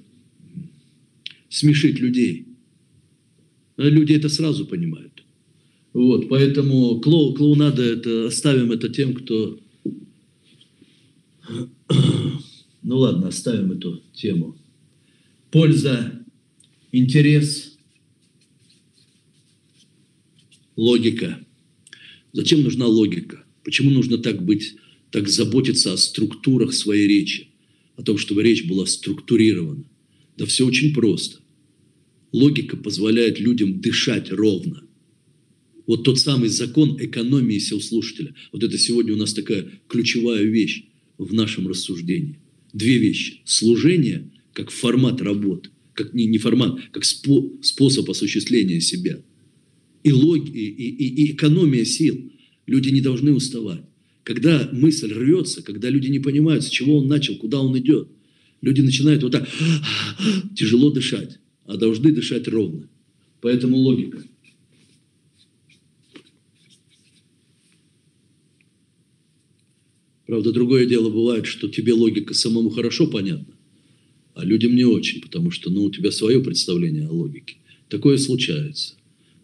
[1.49, 2.47] смешить людей.
[3.77, 5.14] А люди это сразу понимают.
[5.95, 9.57] Вот, поэтому клоу, клоунада это оставим это тем, кто...
[12.87, 14.57] Ну ладно, оставим эту тему.
[15.51, 16.21] Польза,
[16.91, 17.77] интерес,
[20.75, 21.39] логика.
[22.33, 23.43] Зачем нужна логика?
[23.63, 24.75] Почему нужно так быть
[25.11, 27.47] так заботиться о структурах своей речи,
[27.95, 29.85] о том, чтобы речь была структурирована.
[30.37, 31.39] Да все очень просто.
[32.33, 34.84] Логика позволяет людям дышать ровно.
[35.87, 38.33] Вот тот самый закон экономии сил слушателя.
[38.51, 40.85] Вот это сегодня у нас такая ключевая вещь
[41.17, 42.39] в нашем рассуждении.
[42.73, 43.41] Две вещи.
[43.45, 49.21] Служение как формат работы, как не, не формат, как спо, способ осуществления себя.
[50.03, 52.31] И, лог, и, и, и экономия сил.
[52.65, 53.81] Люди не должны уставать.
[54.23, 58.07] Когда мысль рвется, когда люди не понимают, с чего он начал, куда он идет,
[58.61, 59.47] люди начинают вот так
[60.55, 62.89] тяжело дышать, а должны дышать ровно.
[63.41, 64.23] Поэтому логика.
[70.27, 73.53] Правда, другое дело бывает, что тебе логика самому хорошо понятна,
[74.33, 77.57] а людям не очень, потому что ну, у тебя свое представление о логике.
[77.89, 78.95] Такое случается.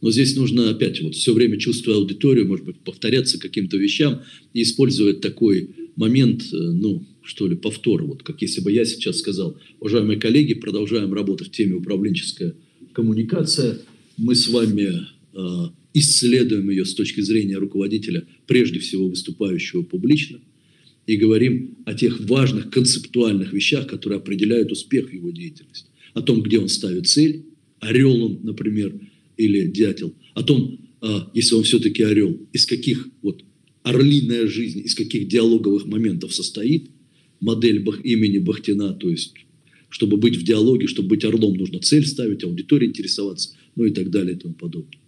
[0.02, 4.24] Но здесь нужно опять вот все время чувствуя аудиторию, может быть, повторяться каким-то вещам
[4.54, 8.04] и использовать такой момент, э, ну, что ли, повтор.
[8.04, 12.56] Вот как если бы я сейчас сказал, уважаемые коллеги, продолжаем работать в теме управленческая
[12.94, 13.80] коммуникация.
[14.18, 15.02] Мы с вами
[15.34, 20.40] э, исследуем ее с точки зрения руководителя, прежде всего выступающего публично,
[21.12, 25.90] и говорим о тех важных концептуальных вещах, которые определяют успех его деятельности.
[26.14, 27.48] О том, где он ставит цель,
[27.82, 28.98] орел он, например,
[29.36, 33.44] или дятел, о том, а, если он все-таки орел, из каких вот
[33.84, 36.92] орлиная жизнь, из каких диалоговых моментов состоит,
[37.42, 39.34] модель имени Бахтина, то есть,
[39.90, 44.12] чтобы быть в диалоге, чтобы быть орлом, нужно цель ставить, аудитория интересоваться, ну и так
[44.12, 45.02] далее и тому подобное.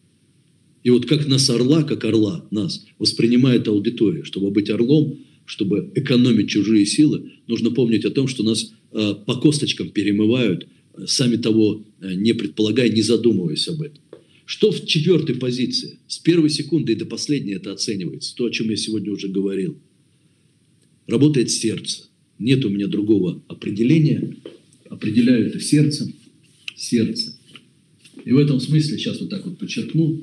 [0.84, 4.26] И вот как нас орла, как орла, нас воспринимает аудитория.
[4.26, 9.36] Чтобы быть орлом, чтобы экономить чужие силы, нужно помнить о том, что нас э, по
[9.36, 10.68] косточкам перемывают,
[11.06, 14.02] сами того э, не предполагая, не задумываясь об этом.
[14.46, 16.00] Что в четвертой позиции?
[16.08, 18.36] С первой секунды и до последней это оценивается.
[18.36, 19.78] То, о чем я сегодня уже говорил.
[21.08, 22.04] Работает сердце.
[22.40, 24.36] Нет у меня другого определения.
[24.90, 26.14] Определяю это сердцем.
[26.76, 27.36] Сердце.
[28.26, 30.22] И в этом смысле, сейчас вот так вот подчеркну,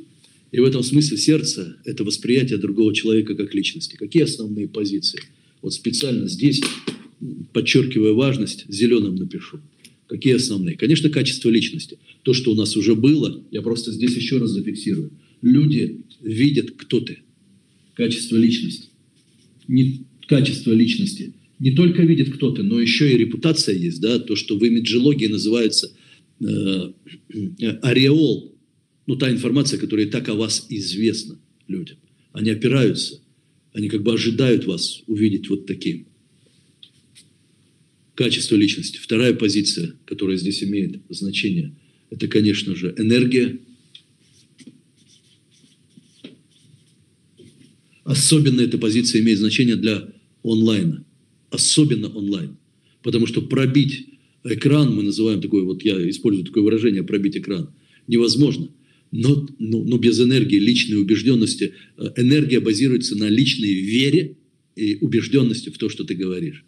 [0.53, 3.97] и в этом смысле сердце– это восприятие другого человека как личности.
[3.97, 5.21] Какие основные позиции?
[5.63, 6.61] Вот специально здесь,
[7.53, 9.61] подчеркивая важность, зеленым напишу.
[10.09, 10.77] Какие основные?
[10.77, 11.99] Конечно, качество личности.
[12.25, 15.13] То, что у нас уже было, я просто здесь еще раз зафиксирую.
[15.41, 17.19] Люди видят, кто ты.
[17.95, 18.89] Качество личности.
[19.69, 21.35] Не качество личности.
[21.61, 24.01] Не только видят, кто ты, но еще и репутация есть.
[24.01, 24.19] Да?
[24.19, 25.93] То, что в имиджологии называется
[26.41, 26.93] э,
[27.83, 28.53] ореол.
[29.07, 31.99] Ну, та информация, которая так о вас известна людям.
[32.33, 33.21] Они опираются,
[33.73, 36.07] они как бы ожидают вас увидеть вот таким
[38.15, 38.99] качество личности.
[38.99, 41.75] Вторая позиция, которая здесь имеет значение,
[42.11, 43.59] это, конечно же, энергия.
[48.05, 51.05] Особенно эта позиция имеет значение для онлайна.
[51.51, 52.57] Особенно онлайн.
[53.03, 54.07] Потому что пробить
[54.45, 57.73] экран, мы называем такое, вот я использую такое выражение, пробить экран,
[58.07, 58.69] невозможно.
[59.13, 64.37] Но, но, но без энергии, личной убежденности, э, энергия базируется на личной вере
[64.77, 66.65] и убежденности в то, что ты говоришь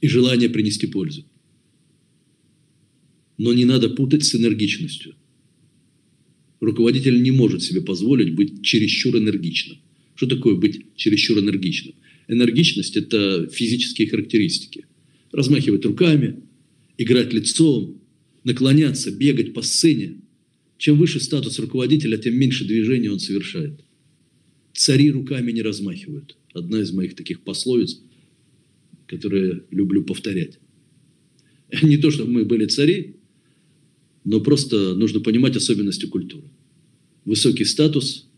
[0.00, 1.24] и желание принести пользу.
[3.38, 5.14] Но не надо путать с энергичностью.
[6.60, 9.78] Руководитель не может себе позволить быть чересчур энергичным.
[10.14, 11.94] Что такое быть чересчур энергичным?
[12.28, 14.86] Энергичность– это физические характеристики.
[15.32, 16.42] Размахивать руками,
[16.96, 18.00] играть лицом,
[18.42, 20.20] наклоняться, бегать по сцене.
[20.78, 23.80] Чем выше статус руководителя, тем меньше движения он совершает.
[24.74, 26.36] Цари руками не размахивают.
[26.52, 28.00] Одна из моих таких пословиц,
[29.06, 30.58] которые люблю повторять.
[31.82, 33.16] Не то, чтобы мы были цари,
[34.24, 36.50] но просто нужно понимать особенности культуры.
[37.24, 38.28] Высокий статус,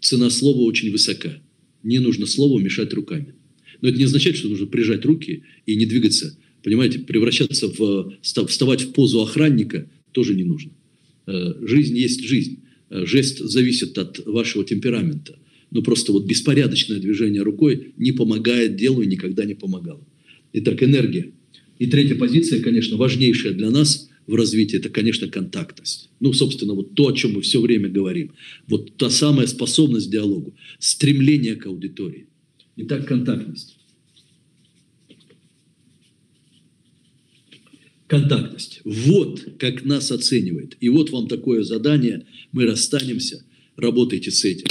[0.00, 1.40] цена слова очень высока.
[1.82, 3.34] Не нужно слову мешать руками.
[3.80, 6.36] Но это не означает, что нужно прижать руки и не двигаться.
[6.62, 10.72] Понимаете, превращаться в, вставать в позу охранника тоже не нужно.
[11.26, 12.60] Э, жизнь есть жизнь.
[12.90, 15.38] Э, жест зависит от вашего темперамента.
[15.70, 20.06] Но просто вот беспорядочное движение рукой не помогает делу и никогда не помогало.
[20.52, 21.32] Итак, энергия.
[21.78, 26.10] И третья позиция, конечно, важнейшая для нас в развитии, это, конечно, контактность.
[26.20, 28.32] Ну, собственно, вот то, о чем мы все время говорим.
[28.68, 32.26] Вот та самая способность к диалогу, стремление к аудитории.
[32.76, 33.73] Итак, контактность.
[38.20, 38.80] Контактность.
[38.84, 40.76] Вот как нас оценивает.
[40.80, 42.26] И вот вам такое задание.
[42.52, 43.44] Мы расстанемся.
[43.76, 44.66] Работайте с этим.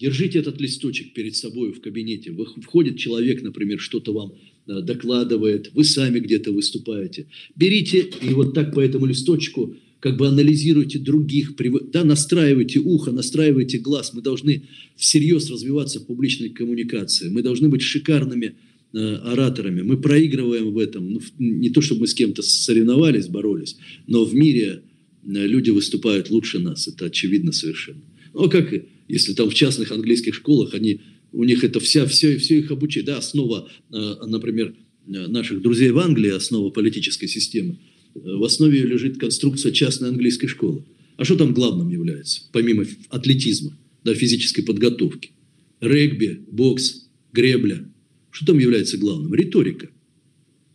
[0.00, 2.34] Держите этот листочек перед собой в кабинете.
[2.62, 4.32] Входит человек, например, что-то вам
[4.66, 7.26] э, докладывает, вы сами где-то выступаете.
[7.54, 11.54] Берите и вот так по этому листочку как бы анализируйте других,
[11.92, 14.12] да, настраивайте ухо, настраивайте глаз.
[14.14, 14.62] Мы должны
[14.96, 17.28] всерьез развиваться в публичной коммуникации.
[17.28, 18.54] Мы должны быть шикарными
[18.92, 19.82] ораторами.
[19.82, 21.12] Мы проигрываем в этом.
[21.12, 23.76] Ну, не то, чтобы мы с кем-то соревновались, боролись,
[24.06, 24.82] но в мире
[25.24, 26.88] э, люди выступают лучше нас.
[26.88, 28.02] Это очевидно совершенно.
[28.34, 28.72] Ну, как
[29.08, 31.00] если там в частных английских школах они,
[31.32, 33.06] у них это вся, все, все их обучение.
[33.06, 34.74] Да, основа, э, например,
[35.06, 37.78] э, наших друзей в Англии, основа политической системы–
[38.14, 40.84] в основе ее лежит конструкция частной английской школы.
[41.16, 45.32] А что там главным является, помимо атлетизма, да, физической подготовки?
[45.80, 47.86] Регби, бокс, гребля.
[48.30, 49.34] Что там является главным?
[49.34, 49.90] Риторика.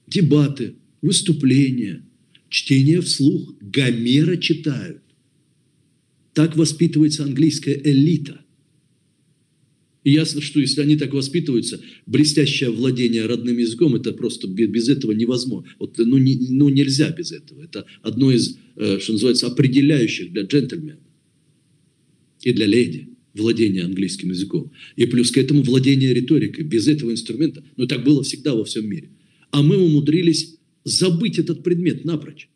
[0.08, 2.06] Дебаты, выступления,
[2.50, 3.56] чтение вслух.
[3.62, 5.02] Гомера читают.
[6.34, 8.42] Так воспитывается английская элита.
[10.04, 15.14] И ясно, что если они так воспитываются, блестящее владение родным языком, это просто без этого
[15.14, 15.72] невозможно.
[15.80, 17.64] Вот, ну, не, ну, нельзя без этого.
[17.64, 21.00] Это одно из, э, что называется, определяющих для джентльмена
[22.42, 24.72] и для леди владение английским языком.
[24.96, 26.64] И плюс к этому владение риторикой.
[26.64, 29.10] Без этого инструмента, ну так было всегда во всем мире.
[29.52, 32.50] А мы умудрились забыть этот предмет напрочь.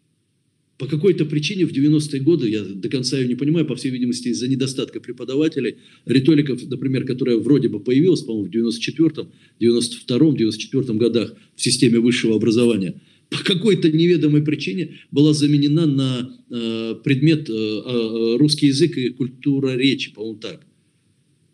[0.77, 4.30] По какой-то причине в 90-е годы, я до конца ее не понимаю, по всей видимости,
[4.30, 5.75] из-за недостатка преподавателей,
[6.05, 12.38] риториков, например, которая вроде бы появилась, по-моему, в 94-м, 92-м, 94-м годах в системе высшего
[12.38, 19.09] образования, по какой-то неведомой причине была заменена на э, предмет э, э, русский язык и
[19.09, 20.65] культура речи, по-моему, так.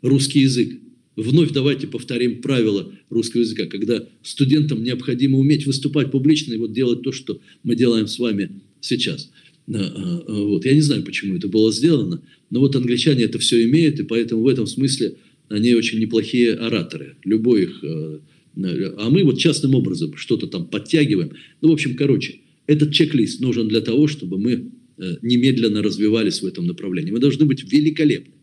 [0.05, 0.79] Русский язык.
[1.15, 7.01] Вновь давайте повторим правила русского языка, когда студентам необходимо уметь выступать публично и вот делать
[7.01, 9.31] то, что мы делаем с вами сейчас.
[9.67, 10.63] А, а, вот.
[10.63, 14.43] Я не знаю, почему это было сделано, но вот англичане это все имеют, и поэтому
[14.43, 15.15] в этом смысле
[15.49, 17.15] они очень неплохие ораторы.
[17.23, 17.83] Любой их...
[17.83, 18.19] Э,
[18.57, 21.31] а мы вот частным образом что-то там подтягиваем.
[21.61, 26.45] Ну, в общем, короче, этот чек-лист нужен для того, чтобы мы э, немедленно развивались в
[26.45, 27.09] этом направлении.
[27.09, 28.34] Мы должны быть великолепны.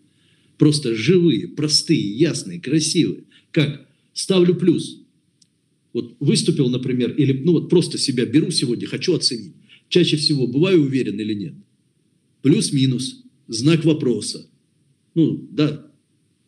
[0.63, 3.25] Просто живые, простые, ясные, красивые.
[3.51, 3.85] Как?
[4.13, 5.03] Ставлю плюс.
[5.93, 9.57] Вот выступил, например, или ну вот просто себя беру сегодня, хочу оценить
[9.89, 11.55] чаще всего бываю уверен или нет?
[12.43, 14.49] Плюс-минус, знак вопроса.
[15.17, 15.91] Ну, да,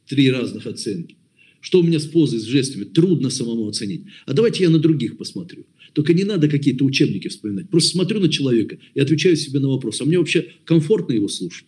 [0.06, 1.16] три разных оценки.
[1.60, 4.04] Что у меня с позой, с жестами, трудно самому оценить.
[4.26, 5.66] А давайте я на других посмотрю.
[5.92, 7.68] Только не надо какие-то учебники вспоминать.
[7.68, 10.00] Просто смотрю на человека и отвечаю себе на вопрос.
[10.00, 11.66] А мне вообще комфортно его слушать?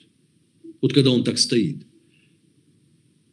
[0.80, 1.86] Вот когда он так стоит.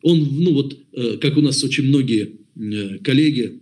[0.03, 3.61] Он, ну вот, э, как у нас очень многие э, коллеги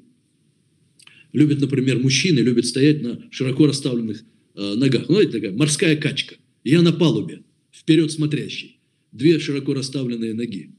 [1.34, 4.24] любят, например, мужчины любят стоять на широко расставленных
[4.56, 5.08] э, ногах.
[5.08, 6.36] Ну, это такая морская качка.
[6.64, 8.80] Я на палубе, вперед смотрящий.
[9.12, 10.72] Две широко расставленные ноги.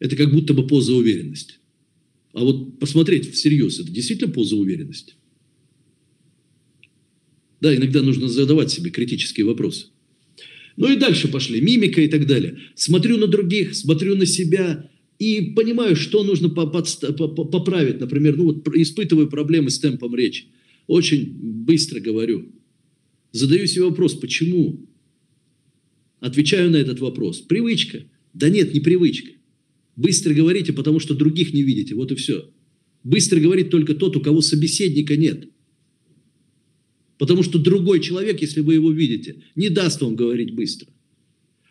[0.00, 1.54] Это как будто бы поза уверенности.
[2.32, 5.14] А вот посмотреть всерьез, это действительно поза уверенности?
[7.60, 9.88] Да, иногда нужно задавать себе критические вопросы.
[10.80, 12.58] Ну и дальше пошли, мимика и так далее.
[12.74, 18.00] Смотрю на других, смотрю на себя и понимаю, что нужно поправить.
[18.00, 20.46] Например, ну вот испытываю проблемы с темпом речи
[20.90, 22.50] очень быстро говорю.
[23.30, 24.84] Задаю себе вопрос, почему?
[26.18, 27.42] Отвечаю на этот вопрос.
[27.42, 28.02] Привычка.
[28.34, 29.30] Да нет, не привычка.
[29.94, 31.94] Быстро говорите, потому что других не видите.
[31.94, 32.50] Вот и все.
[33.04, 35.50] Быстро говорит только тот, у кого собеседника нет.
[37.20, 40.88] Потому что другой человек, если вы его видите, не даст вам говорить быстро.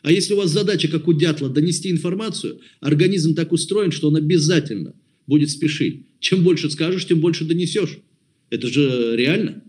[0.04, 4.16] А если у вас задача, как у дятла, донести информацию, организм так устроен, что он
[4.16, 4.94] обязательно
[5.26, 6.06] будет спешить.
[6.20, 7.98] Чем больше скажешь, тем больше донесешь.
[8.52, 9.64] Это же реально.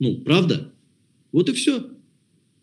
[0.00, 0.70] Ну, правда?
[1.32, 1.88] Вот и все.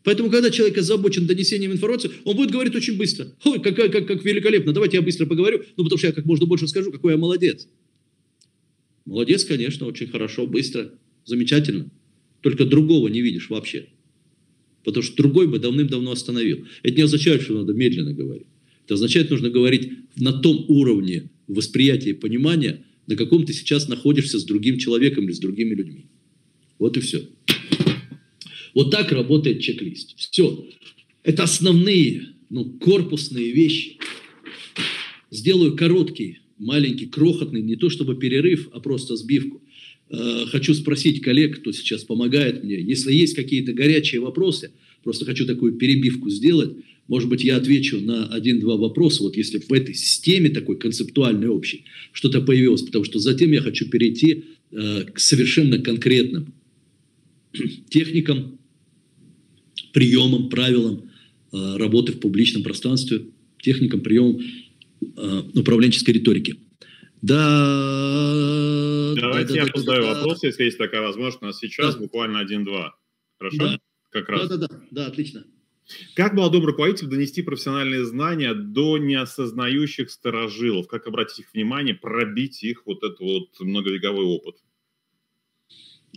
[0.04, 3.34] Поэтому, когда человек озабочен донесением информации, он будет говорить очень быстро.
[3.46, 6.46] Ой, как, как, как великолепно, давайте я быстро поговорю, ну, потому что я как можно
[6.46, 7.68] больше скажу, какой я молодец.
[9.06, 10.92] Молодец, конечно, очень хорошо, быстро,
[11.26, 11.90] замечательно.
[12.42, 13.88] Только другого не видишь вообще.
[14.84, 16.66] Потому что другой бы давным-давно остановил.
[16.84, 18.48] Это не означает, что надо медленно говорить.
[18.86, 24.40] Это означает, нужно говорить на том уровне восприятия и понимания, на каком ты сейчас находишься
[24.40, 26.06] с другим человеком или с другими людьми.
[26.80, 27.28] Вот и все.
[28.74, 30.16] Вот так работает чек-лист.
[30.18, 30.66] Все.
[31.24, 33.98] Это основные, ну, корпусные вещи.
[35.30, 39.62] Сделаю короткий, маленький, крохотный, не то чтобы перерыв, а просто сбивку.
[40.14, 44.72] Э, хочу спросить коллег, кто сейчас помогает мне, если есть какие-то горячие вопросы,
[45.04, 46.76] просто хочу такую перебивку сделать,
[47.08, 51.86] может быть, я отвечу на один-два вопроса, вот если в этой системе такой концептуальной общей
[52.12, 56.54] что-то появилось, потому что затем я хочу перейти э, к совершенно конкретным
[57.90, 58.60] техникам,
[59.94, 61.10] приемам, правилам
[61.54, 63.28] э, работы в публичном пространстве,
[63.62, 64.42] техникам, приемам
[65.02, 66.58] э, управленческой риторики.
[67.22, 69.14] Да.
[69.16, 71.44] Давайте да, я да, задаю да, вопрос, если есть такая возможность.
[71.44, 72.02] У нас сейчас да.
[72.02, 72.98] буквально один-два.
[73.38, 73.58] Хорошо?
[73.58, 73.80] Да.
[74.10, 74.50] Как раз.
[74.50, 75.46] Да, да, да, да, отлично.
[76.16, 80.88] Как молодому руководителю донести профессиональные знания до неосознающих сторожилов?
[80.88, 84.56] Как обратить их внимание, пробить их вот этот вот многовековой опыт?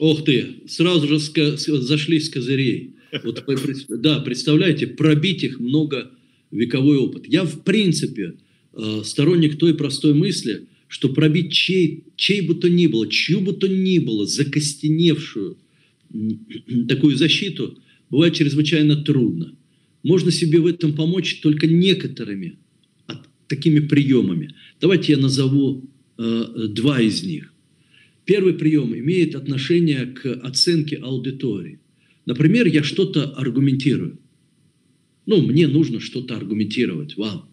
[0.01, 2.97] Ох ты, сразу же зашли с козырей.
[3.23, 3.45] Вот,
[3.89, 7.27] да, представляете, пробить их многовековой опыт.
[7.27, 8.39] Я, в принципе,
[8.73, 13.53] э, сторонник той простой мысли, что пробить чей, чей бы то ни было, чью бы
[13.53, 15.59] то ни было закостеневшую
[16.89, 17.81] такую защиту
[18.11, 19.57] бывает чрезвычайно трудно.
[20.05, 22.59] Можно себе в этом помочь только некоторыми
[23.49, 24.55] такими приемами.
[24.81, 27.53] Давайте я назову э, два из них.
[28.25, 31.81] Первый прием имеет отношение к оценке аудитории.
[32.25, 34.21] Например, я что-то аргументирую.
[35.27, 37.49] Ну, мне нужно что-то аргументировать вам.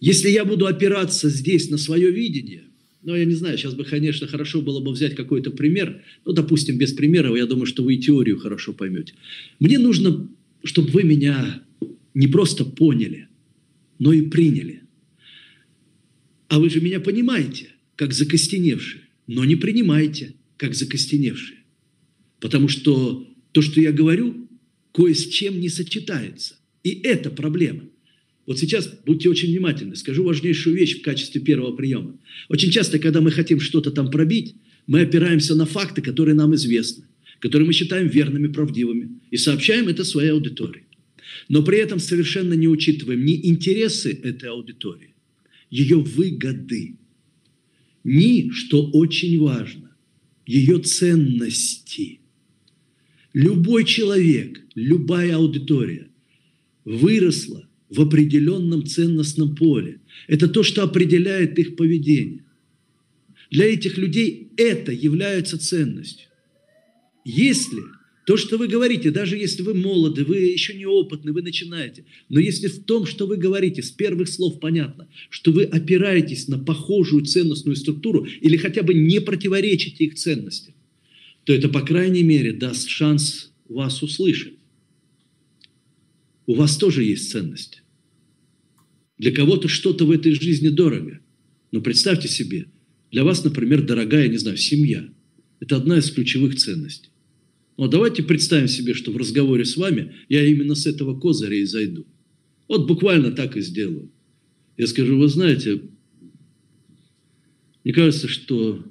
[0.00, 2.64] Если я буду опираться здесь на свое видение,
[3.02, 6.78] ну, я не знаю, сейчас бы, конечно, хорошо было бы взять какой-то пример, ну, допустим,
[6.78, 9.14] без примера, я думаю, что вы и теорию хорошо поймете.
[9.58, 10.28] Мне нужно,
[10.64, 11.62] чтобы вы меня
[12.14, 13.28] не просто поняли,
[13.98, 14.82] но и приняли.
[16.48, 21.60] А вы же меня понимаете, как закостеневшие, но не принимаете, как закостеневшие.
[22.40, 24.48] Потому что то, что я говорю,
[24.92, 26.56] кое с чем не сочетается.
[26.82, 27.89] И это проблема.
[28.50, 29.94] Вот сейчас будьте очень внимательны.
[29.94, 32.18] Скажу важнейшую вещь в качестве первого приема.
[32.48, 34.56] Очень часто, когда мы хотим что-то там пробить,
[34.88, 37.04] мы опираемся на факты, которые нам известны,
[37.38, 40.82] которые мы считаем верными, правдивыми, и сообщаем это своей аудитории.
[41.48, 45.14] Но при этом совершенно не учитываем ни интересы этой аудитории,
[45.70, 46.96] ее выгоды,
[48.02, 49.92] ни, что очень важно,
[50.44, 52.18] ее ценности–
[53.32, 56.08] Любой человек, любая аудитория
[56.84, 60.00] выросла в определенном ценностном поле.
[60.28, 62.44] Это то, что определяет их поведение.
[63.50, 66.28] Для этих людей это является ценностью.
[67.24, 67.82] Если
[68.26, 72.38] то, что вы говорите, даже если вы молоды, вы еще не опытны, вы начинаете, но
[72.38, 77.24] если в том, что вы говорите, с первых слов понятно, что вы опираетесь на похожую
[77.24, 80.74] ценностную структуру или хотя бы не противоречите их ценностям,
[81.42, 84.59] то это, по крайней мере, даст шанс вас услышать.
[86.50, 87.84] У вас тоже есть ценность.
[89.18, 91.20] Для кого-то что-то в этой жизни дорого.
[91.70, 92.66] Но представьте себе,
[93.12, 95.08] для вас, например, дорогая, не знаю, семья.
[95.60, 97.10] Это одна из ключевых ценностей.
[97.76, 101.64] Но давайте представим себе, что в разговоре с вами я именно с этого козыря и
[101.64, 102.04] зайду.
[102.66, 104.10] Вот буквально так и сделаю.
[104.76, 105.82] Я скажу, вы знаете,
[107.84, 108.84] мне кажется, что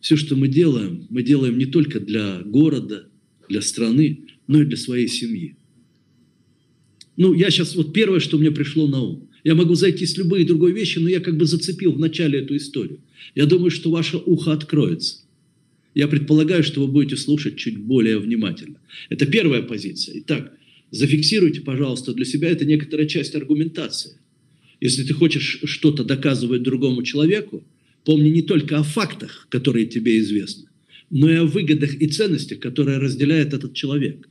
[0.00, 3.08] все, что мы делаем, мы делаем не только для города,
[3.48, 5.56] для страны, но и для своей семьи.
[7.18, 9.28] Ну, я сейчас, вот первое, что мне пришло на ум.
[9.44, 12.56] Я могу зайти с любой другой вещи, но я как бы зацепил в начале эту
[12.56, 13.00] историю.
[13.34, 15.18] Я думаю, что ваше ухо откроется.
[15.94, 18.80] Я предполагаю, что вы будете слушать чуть более внимательно.
[19.10, 20.20] Это первая позиция.
[20.20, 20.56] Итак,
[20.90, 24.12] зафиксируйте, пожалуйста, для себя это некоторая часть аргументации.
[24.80, 27.64] Если ты хочешь что-то доказывать другому человеку,
[28.08, 30.64] Помни не только о фактах, которые тебе известны,
[31.10, 34.30] но и о выгодах и ценностях, которые разделяет этот человек.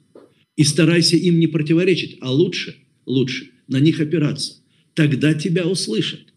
[0.57, 4.57] И старайся им не противоречить, а лучше, лучше на них опираться.
[4.93, 6.33] Тогда тебя услышат.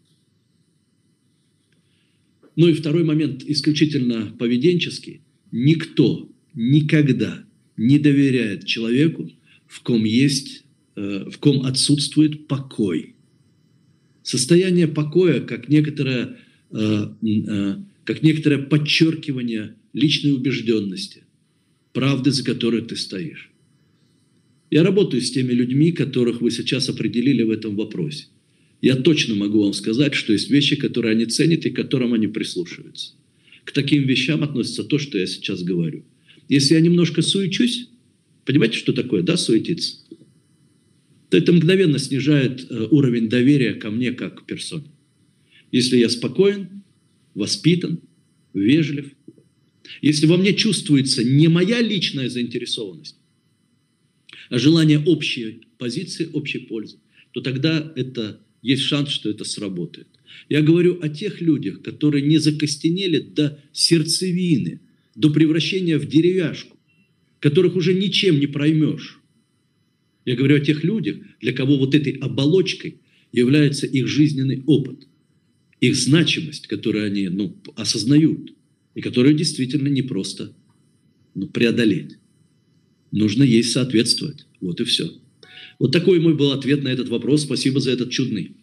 [2.55, 5.23] Ну и второй момент, исключительно поведенческий.
[5.51, 7.45] Никто никогда
[7.77, 9.29] не доверяет человеку,
[9.67, 10.65] в ком есть,
[10.95, 13.17] э, в ком отсутствует покой.
[14.23, 16.37] Состояние покоя, как некоторая
[16.73, 21.25] Э, э, как некоторое подчеркивание личной убежденности,
[21.93, 23.50] правды, за которой ты стоишь.
[24.71, 28.27] Я работаю с теми людьми, которых вы сейчас определили в этом вопросе.
[28.81, 32.29] Я точно могу вам сказать, что есть вещи, которые они ценят и к которым они
[32.29, 33.15] прислушиваются.
[33.65, 36.05] К таким вещам относится то, что я сейчас говорю.
[36.49, 37.89] Если я немножко суечусь,
[38.45, 39.99] понимаете, что такое, да, суетиться?
[41.29, 44.91] То это мгновенно снижает э, уровень доверия ко мне как к персоне.
[45.71, 46.83] Если я спокоен,
[47.35, 48.01] воспитан,
[48.55, 49.13] вежлив,
[50.03, 53.20] если во мне чувствуется не моя личная заинтересованность,
[54.59, 56.99] желание общей позиции, общей пользы,
[57.33, 60.09] то тогда это есть шанс, что это сработает.
[60.49, 64.81] Я говорю о тех людях, которые не закостенели до сердцевины,
[65.15, 66.77] до превращения в деревяшку,
[67.41, 69.21] которых уже ничем не проймешь.
[70.25, 73.01] Я говорю о тех людях, для кого вот этой оболочкой
[73.33, 75.07] является их жизненный опыт,
[75.81, 78.53] их значимость, которую они ну, осознают,
[78.95, 80.55] и которую действительно непросто
[81.35, 82.20] ну, преодолеть.
[83.13, 84.47] Нужно ей соответствовать.
[84.61, 85.11] Вот и все.
[85.79, 87.43] Вот такой мой был ответ на этот вопрос.
[87.43, 88.57] Спасибо за этот чудный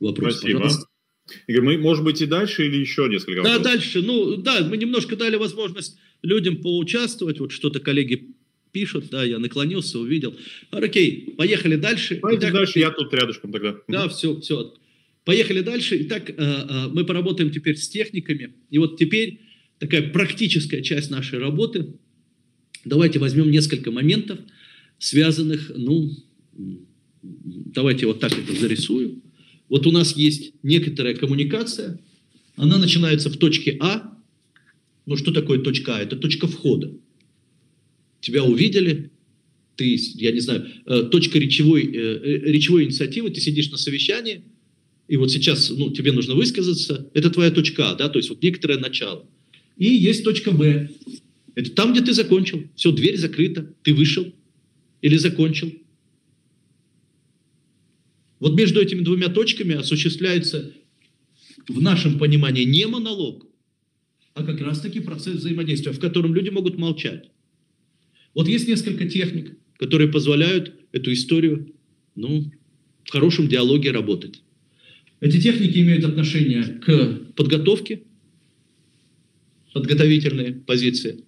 [0.00, 0.38] вопрос.
[0.38, 0.60] Спасибо.
[0.60, 0.86] Пожалуйста.
[1.46, 3.62] Игорь, мы, может быть, и дальше или еще несколько вопросов?
[3.62, 4.02] Да, дальше.
[4.02, 7.40] Ну, да, мы немножко дали возможность людям поучаствовать.
[7.40, 8.34] Вот что-то коллеги
[8.72, 10.36] пишут, да, я наклонился, увидел.
[10.70, 12.20] А, окей, поехали дальше.
[12.22, 13.76] Итак, дальше, я тут рядышком тогда.
[13.88, 14.74] Да, все, все.
[15.24, 15.98] Поехали дальше.
[16.02, 18.54] Итак, э, э, мы поработаем теперь с техниками.
[18.70, 19.40] И вот теперь
[19.78, 21.94] такая практическая часть нашей работы.
[22.84, 24.38] Давайте возьмем несколько моментов,
[24.98, 26.10] связанных, ну,
[27.22, 29.22] давайте вот так это зарисую.
[29.68, 32.00] Вот у нас есть некоторая коммуникация,
[32.56, 34.12] она начинается в точке А.
[35.06, 36.02] Ну, что такое точка А?
[36.02, 36.94] Это точка входа.
[38.20, 39.10] Тебя увидели,
[39.76, 44.42] ты, я не знаю, э, точка речевой, э, э, речевой инициативы, ты сидишь на совещании,
[45.08, 48.42] и вот сейчас ну, тебе нужно высказаться, это твоя точка А, да, то есть вот
[48.42, 49.26] некоторое начало.
[49.76, 50.90] И есть точка Б.
[51.54, 52.68] Это там, где ты закончил.
[52.74, 54.32] Все, дверь закрыта, ты вышел
[55.00, 55.72] или закончил.
[58.40, 60.72] Вот между этими двумя точками осуществляется
[61.68, 63.46] в нашем понимании не монолог,
[64.34, 67.30] а как раз-таки процесс взаимодействия, в котором люди могут молчать.
[68.34, 71.72] Вот есть несколько техник, которые позволяют эту историю
[72.14, 72.50] ну,
[73.04, 74.42] в хорошем диалоге работать.
[75.20, 78.02] Эти техники имеют отношение к подготовке,
[79.72, 81.24] подготовительные позиции,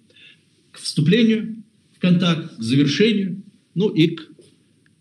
[0.75, 1.63] к вступлению
[1.93, 3.43] в контакт, к завершению,
[3.75, 4.27] ну и к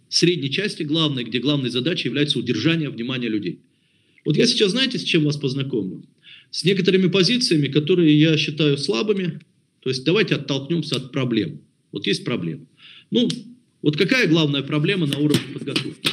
[0.09, 3.59] средней части, главной, где главной задачей является удержание внимания людей.
[4.25, 6.05] Вот я сейчас, знаете, с чем вас познакомлю?
[6.51, 9.41] С некоторыми позициями, которые я считаю слабыми.
[9.81, 11.61] То есть давайте оттолкнемся от проблем.
[11.91, 12.67] Вот есть проблема.
[13.11, 13.29] Ну,
[13.83, 16.09] вот какая главная проблема на уровне подготовки?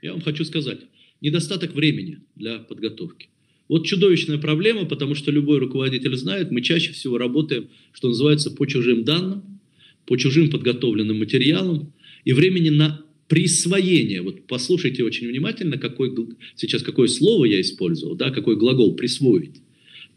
[0.00, 0.80] Я вам хочу сказать.
[1.20, 3.28] Недостаток времени для подготовки.
[3.68, 8.66] Вот чудовищная проблема, потому что любой руководитель знает, мы чаще всего работаем, что называется, по
[8.66, 9.60] чужим данным,
[10.06, 11.92] по чужим подготовленным материалам,
[12.24, 16.14] и времени на присвоение, вот послушайте очень внимательно, какой,
[16.56, 19.62] сейчас какое слово я использовал, да, какой глагол «присвоить».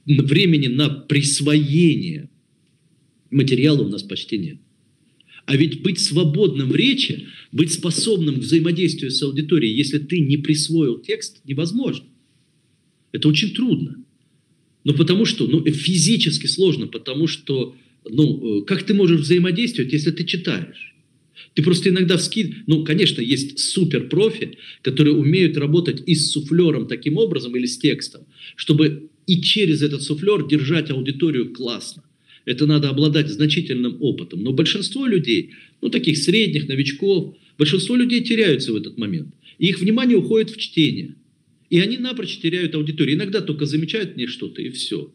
[0.05, 2.29] Времени на присвоение
[3.29, 4.57] материала у нас почти нет.
[5.45, 10.37] А ведь быть свободным в речи, быть способным к взаимодействию с аудиторией, если ты не
[10.37, 12.05] присвоил текст, невозможно.
[13.11, 14.03] Это очень трудно.
[14.83, 17.75] Ну, потому что, ну, физически сложно, потому что,
[18.09, 20.95] ну, э, как ты можешь взаимодействовать, если ты читаешь?
[21.53, 22.67] Ты просто иногда вскид...
[22.67, 28.21] Ну, конечно, есть супер-профи, которые умеют работать и с суфлером таким образом или с текстом,
[28.55, 32.03] чтобы и через этот суфлер держать аудиторию классно.
[32.45, 34.41] Это надо обладать значительным опытом.
[34.41, 35.51] Но большинство людей,
[35.81, 39.33] ну, таких средних, новичков, большинство людей теряются в этот момент.
[39.59, 41.15] И их внимание уходит в чтение.
[41.69, 43.15] И они напрочь теряют аудиторию.
[43.15, 45.13] Иногда только замечают мне что-то, и все.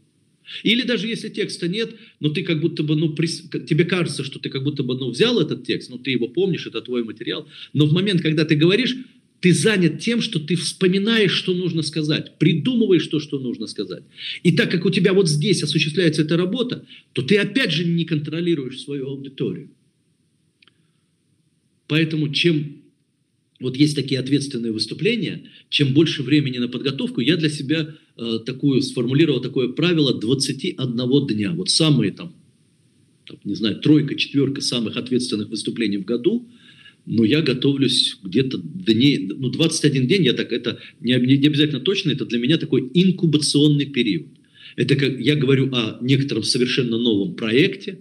[0.62, 4.38] Или даже если текста нет, но ты как будто бы, ну, при, тебе кажется, что
[4.38, 7.48] ты как будто бы, ну, взял этот текст, ну, ты его помнишь, это твой материал,
[7.72, 8.96] но в момент, когда ты говоришь,
[9.40, 14.04] ты занят тем, что ты вспоминаешь, что нужно сказать, придумываешь то, что нужно сказать.
[14.44, 18.04] И так как у тебя вот здесь осуществляется эта работа, то ты опять же не
[18.04, 19.70] контролируешь свою аудиторию.
[21.88, 22.81] Поэтому чем
[23.62, 28.82] вот есть такие ответственные выступления, чем больше времени на подготовку, я для себя э, такую
[28.82, 31.52] сформулировал такое правило 21 дня.
[31.52, 32.34] Вот самые там,
[33.26, 36.48] там, не знаю, тройка, четверка самых ответственных выступлений в году,
[37.06, 42.10] но я готовлюсь где-то дней, ну 21 день, я так, это не, не обязательно точно,
[42.10, 44.26] это для меня такой инкубационный период.
[44.76, 48.00] Это как я говорю о некотором совершенно новом проекте,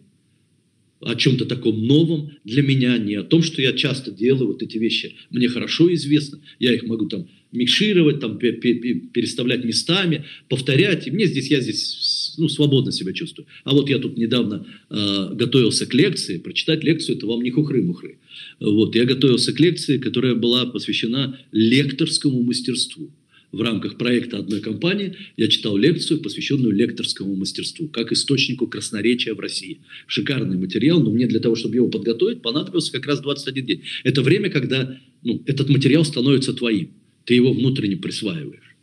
[1.01, 4.77] о чем-то таком новом для меня, не о том, что я часто делаю вот эти
[4.77, 5.15] вещи.
[5.29, 11.07] Мне хорошо известно, я их могу там микшировать, там, переставлять местами, повторять.
[11.07, 13.47] И мне здесь, я здесь ну, свободно себя чувствую.
[13.63, 16.37] А вот я тут недавно э, готовился к лекции.
[16.37, 18.19] Прочитать лекцию– это вам не хухры-мухры.
[18.59, 23.11] Вот, я готовился к лекции, которая была посвящена лекторскому мастерству
[23.51, 29.39] в рамках проекта одной компании я читал лекцию, посвященную лекторскому мастерству, как источнику красноречия в
[29.39, 29.81] России.
[30.07, 33.83] Шикарный материал, но мне для того, чтобы его подготовить, понадобился как раз 21 день.
[34.03, 36.91] Это время, когда ну, этот материал становится твоим.
[37.25, 38.75] Ты его внутренне присваиваешь.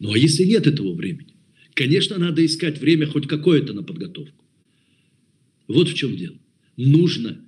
[0.00, 1.34] Ну а если нет этого времени?
[1.74, 4.44] Конечно, надо искать время хоть какое-то на подготовку.
[5.66, 6.36] Вот в чем дело.
[6.76, 7.44] Нужно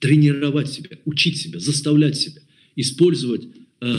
[0.00, 2.42] тренировать себя, учить себя, заставлять себя,
[2.74, 3.46] использовать
[3.80, 3.96] э,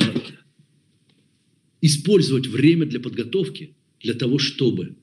[1.87, 4.95] использовать время для подготовки, для того, чтобы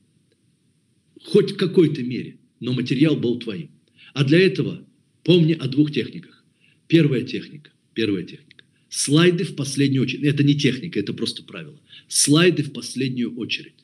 [1.24, 3.70] хоть в какой-то мере, но материал был твоим.
[4.12, 4.86] А для этого
[5.24, 6.44] помни о двух техниках.
[6.86, 8.64] Первая техника, первая техника.
[8.88, 10.22] Слайды в последнюю очередь.
[10.22, 11.80] Это не техника, это просто правило.
[12.06, 13.74] Слайды в последнюю очередь.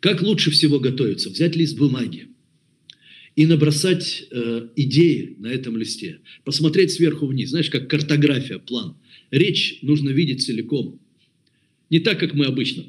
[0.00, 1.30] Как лучше всего готовиться?
[1.30, 2.28] Взять лист бумаги
[3.36, 6.20] и набросать э, идеи на этом листе.
[6.44, 7.50] Посмотреть сверху вниз.
[7.50, 8.96] Знаешь, как картография, план.
[9.30, 11.00] Речь нужно видеть целиком.
[11.90, 12.84] Не так, как мы обычно.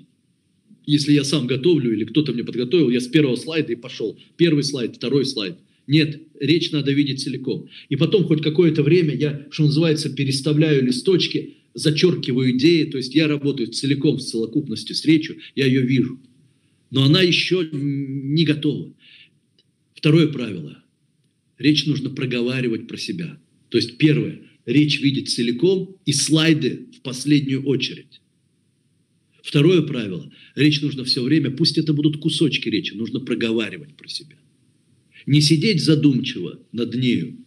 [0.85, 4.17] Если я сам готовлю или кто-то мне подготовил, я с первого слайда и пошел.
[4.37, 5.55] Первый слайд, второй слайд.
[5.87, 7.69] Нет, речь надо видеть целиком.
[7.89, 13.27] И потом хоть какое-то время я, что называется, переставляю листочки, зачеркиваю идеи, то есть я
[13.27, 16.19] работаю целиком с целокупностью с речью, я ее вижу.
[16.91, 18.93] Но она еще не готова.
[19.93, 20.83] Второе правило.
[21.57, 23.39] Речь нужно проговаривать про себя.
[23.69, 24.41] То есть первое.
[24.65, 28.21] Речь видеть целиком и слайды в последнюю очередь.
[29.45, 30.27] Второе правило.
[30.55, 34.35] Речь нужно все время, пусть это будут кусочки речи, нужно проговаривать про себя.
[35.27, 37.37] Не сидеть задумчиво над нею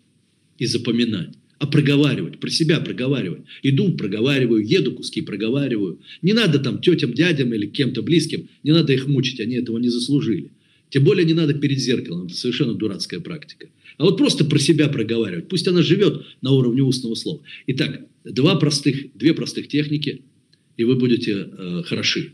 [0.59, 3.41] и запоминать, а проговаривать, про себя проговаривать.
[3.65, 5.99] Иду, проговариваю, еду, куски проговариваю.
[6.23, 9.89] Не надо там тетям, дядям или кем-то близким, не надо их мучить, они этого не
[9.89, 10.53] заслужили.
[10.91, 13.71] Тем более не надо перед зеркалом, это совершенно дурацкая практика.
[13.97, 17.43] А вот просто про себя проговаривать, пусть она живет на уровне устного слова.
[17.67, 20.23] Итак, два простых, две простых техники–
[20.79, 22.33] и вы будете э, хороши.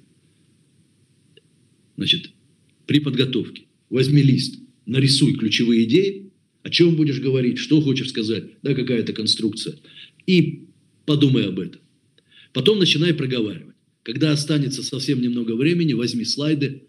[1.97, 2.31] Значит,
[2.87, 6.31] при подготовке возьми лист, нарисуй ключевые идеи,
[6.63, 9.77] о чем будешь говорить, что хочешь сказать, да, какая-то конструкция,
[10.27, 10.67] и
[11.07, 11.81] подумай об этом.
[12.53, 13.75] Потом начинай проговаривать.
[14.03, 16.83] Когда останется совсем немного времени, возьми слайды,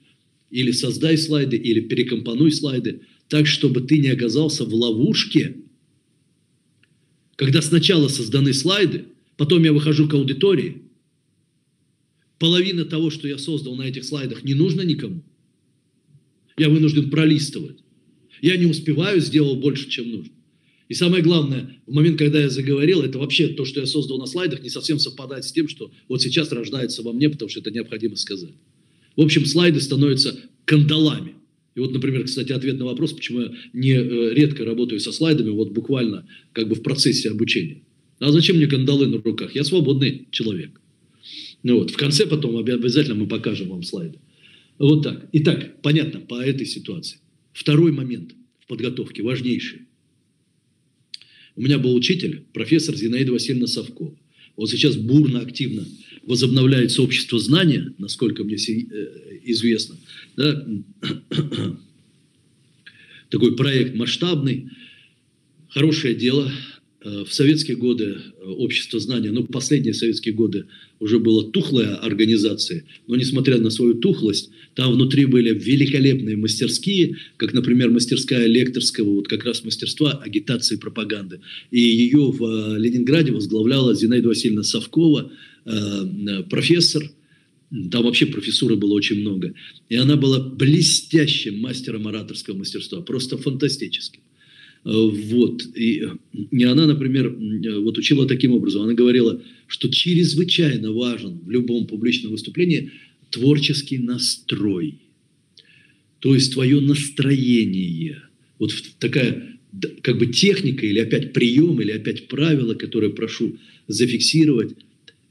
[0.51, 5.55] или создай слайды, или перекомпонуй слайды, так, чтобы ты не оказался в ловушке,
[7.37, 9.05] когда сначала созданы слайды,
[9.37, 10.84] потом я выхожу к аудитории,
[12.39, 15.23] половина того, что я создал на этих слайдах, не нужно никому.
[16.57, 17.79] Я вынужден пролистывать.
[18.41, 20.33] Я не успеваю, сделал больше, чем нужно.
[20.87, 24.27] И самое главное, в момент, когда я заговорил, это вообще то, что я создал на
[24.27, 27.71] слайдах, не совсем совпадает с тем, что вот сейчас рождается во мне, потому что это
[27.71, 28.53] необходимо сказать.
[29.15, 31.35] В общем, слайды становятся кандалами.
[31.73, 35.49] И вот, например, кстати, ответ на вопрос, почему я не э, редко работаю со слайдами,
[35.49, 37.81] вот буквально как бы в процессе обучения.
[38.19, 39.55] А зачем мне кандалы на руках?
[39.55, 40.79] Я свободный человек.
[41.65, 44.19] Ну вот, в конце потом обязательно мы покажем вам слайды.
[44.77, 45.27] Вот так.
[45.31, 47.17] Итак, понятно по этой ситуации.
[47.53, 49.87] Второй момент в подготовке, важнейший.
[51.55, 54.15] У меня был учитель, профессор Зинаида Васильевна Савкова.
[54.57, 55.87] Он сейчас бурно, активно
[56.21, 59.95] возобновляет сообщество знания, насколько мне э, известно.
[60.37, 60.67] Да?
[63.31, 64.69] Такой проект масштабный,
[65.69, 66.51] хорошее дело.
[67.05, 70.65] Э, в советские годы э, общество знания, ну, последние советские годы
[70.99, 77.53] уже была тухлая организация, но несмотря на свою тухлость, там внутри были великолепные мастерские, как,
[77.53, 81.41] например, мастерская лекторского, вот как раз мастерства агитации и пропаганды.
[81.69, 85.31] И ее в э, Ленинграде возглавляла Зинаида Васильевна Совкова,
[86.51, 87.09] профессор,
[87.91, 89.55] там вообще профессуры было очень много.
[89.89, 94.21] И она была блестящим мастером ораторского мастерства, просто фантастическим.
[94.85, 95.65] Вот.
[95.75, 96.03] И,
[96.51, 97.35] и она, например,
[97.79, 98.83] вот учила таким образом.
[98.83, 102.91] Она говорила, что чрезвычайно важен в любом публичном выступлении
[103.31, 104.99] творческий настрой.
[106.19, 108.21] То есть твое настроение.
[108.59, 109.57] Вот такая
[110.01, 113.57] как бы техника или опять прием, или опять правило, которое прошу
[113.87, 114.75] зафиксировать,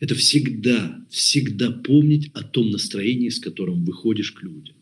[0.01, 4.74] это всегда, всегда помнить о том настроении, с которым выходишь к людям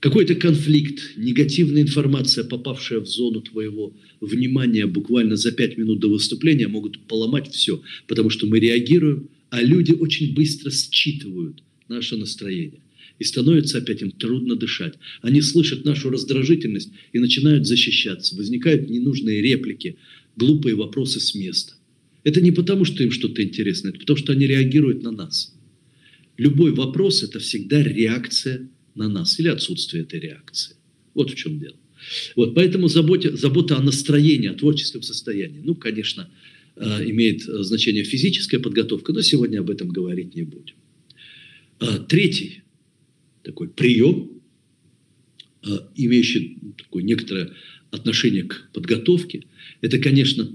[0.00, 6.68] какой-то конфликт, негативная информация, попавшая в зону твоего внимания буквально за пять минут до выступления,
[6.68, 12.80] могут поломать все, потому что мы реагируем, а люди очень быстро считывают наше настроение.
[13.18, 14.94] И становится опять им трудно дышать.
[15.20, 18.34] Они слышат нашу раздражительность и начинают защищаться.
[18.34, 19.96] Возникают ненужные реплики,
[20.36, 21.74] глупые вопросы с места.
[22.24, 25.54] Это не потому, что им что-то интересно, это потому, что они реагируют на нас.
[26.38, 30.76] Любой вопрос– это всегда реакция на нас или отсутствие этой реакции.
[31.14, 31.76] Вот в чем дело.
[32.36, 36.30] Вот, поэтому забота, забота о настроении, о творческом состоянии, ну, конечно,
[36.76, 40.76] э, имеет значение физическая подготовка, но сегодня об этом говорить не будем.
[41.80, 42.62] Э, третий
[43.42, 44.40] такой прием,
[45.62, 47.52] э, имеющий такое некоторое
[47.90, 49.44] отношение к подготовке,
[49.80, 50.50] это, конечно,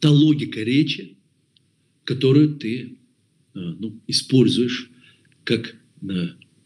[0.00, 1.16] та логика речи,
[2.04, 2.96] которую ты
[3.54, 4.88] ну, используешь
[5.44, 5.76] как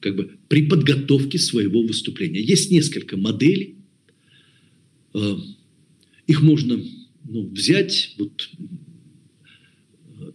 [0.02, 2.42] как бы при подготовке своего выступления.
[2.42, 3.76] Есть несколько моделей.
[5.14, 5.36] Э,
[6.26, 6.82] их можно
[7.28, 8.50] ну, взять, вот,
[10.20, 10.30] э,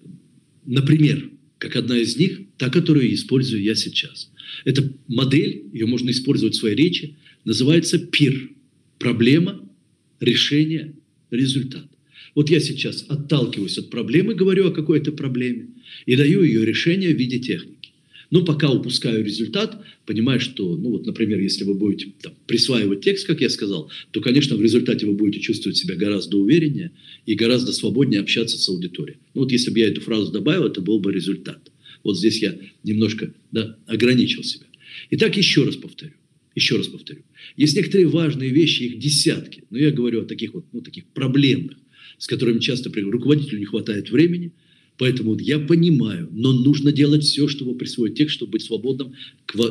[0.65, 4.31] например, как одна из них, та, которую использую я сейчас.
[4.64, 8.52] Эта модель, ее можно использовать в своей речи, называется ПИР.
[8.99, 9.61] Проблема,
[10.19, 10.95] решение,
[11.30, 11.88] результат.
[12.35, 15.69] Вот я сейчас отталкиваюсь от проблемы, говорю о какой-то проблеме
[16.06, 17.77] и даю ее решение в виде техники.
[18.30, 23.26] Но пока упускаю результат, понимаю, что, ну вот, например, если вы будете там, присваивать текст,
[23.26, 26.91] как я сказал, то, конечно, в результате вы будете чувствовать себя гораздо увереннее
[27.26, 29.20] и гораздо свободнее общаться с аудиторией.
[29.34, 31.72] Ну вот если бы я эту фразу добавил, это был бы результат.
[32.04, 34.66] Вот здесь я немножко да, ограничил себя.
[35.12, 36.14] Итак, еще раз повторю.
[36.54, 37.22] Еще раз повторю.
[37.56, 39.64] Есть некоторые важные вещи, их десятки.
[39.70, 41.78] Но я говорю о таких вот, ну, таких проблемных,
[42.18, 44.52] с которыми часто руководителю не хватает времени–
[44.98, 49.14] Поэтому я понимаю, но нужно делать все, чтобы присвоить текст, чтобы быть свободным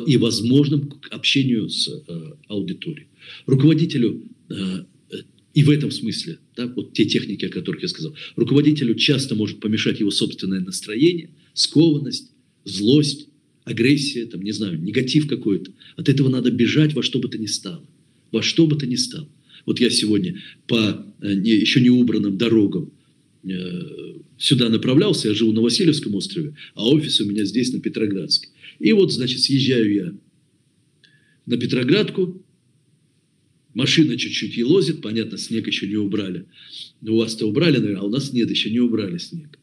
[0.07, 3.07] и возможным к общению с э, аудиторией.
[3.45, 4.85] Руководителю э,
[5.53, 9.59] и в этом смысле, да, вот те техники, о которых я сказал, руководителю часто может
[9.59, 12.31] помешать его собственное настроение, скованность,
[12.63, 13.27] злость,
[13.63, 15.71] агрессия, там, не знаю, негатив какой-то.
[15.95, 17.83] От этого надо бежать во что бы то ни стало.
[18.31, 19.27] Во что бы то ни стало.
[19.65, 22.91] Вот я сегодня по э, еще не убранным дорогам
[24.37, 28.49] сюда направлялся, я живу на Васильевском острове, а офис у меня здесь, на Петроградске.
[28.79, 30.13] И вот, значит, съезжаю я
[31.45, 32.43] на Петроградку,
[33.73, 36.45] машина чуть-чуть елозит, понятно, снег еще не убрали.
[37.01, 39.57] У вас-то убрали, наверное, а у нас нет, еще не убрали снег.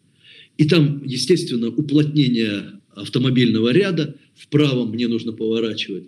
[0.56, 6.04] И там, естественно, уплотнение автомобильного ряда, вправо мне нужно поворачивать.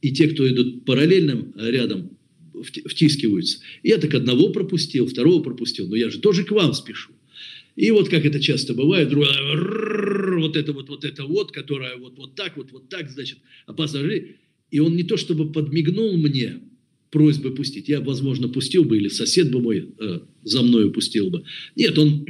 [0.00, 2.10] И те, кто идут параллельным рядом,
[2.62, 3.58] втискиваются.
[3.82, 7.12] Я так одного пропустил, второго пропустил, но я же тоже к вам спешу.
[7.80, 12.34] И вот как это часто бывает, вот это вот, вот это вот, которая вот, вот
[12.34, 13.38] так, вот, вот так, значит,
[13.74, 14.36] пассажир,
[14.70, 16.60] и он не то чтобы подмигнул мне
[17.10, 21.44] просьбой пустить, я, возможно, пустил бы, или сосед бы мой э, за мной пустил бы.
[21.74, 22.26] Нет, он,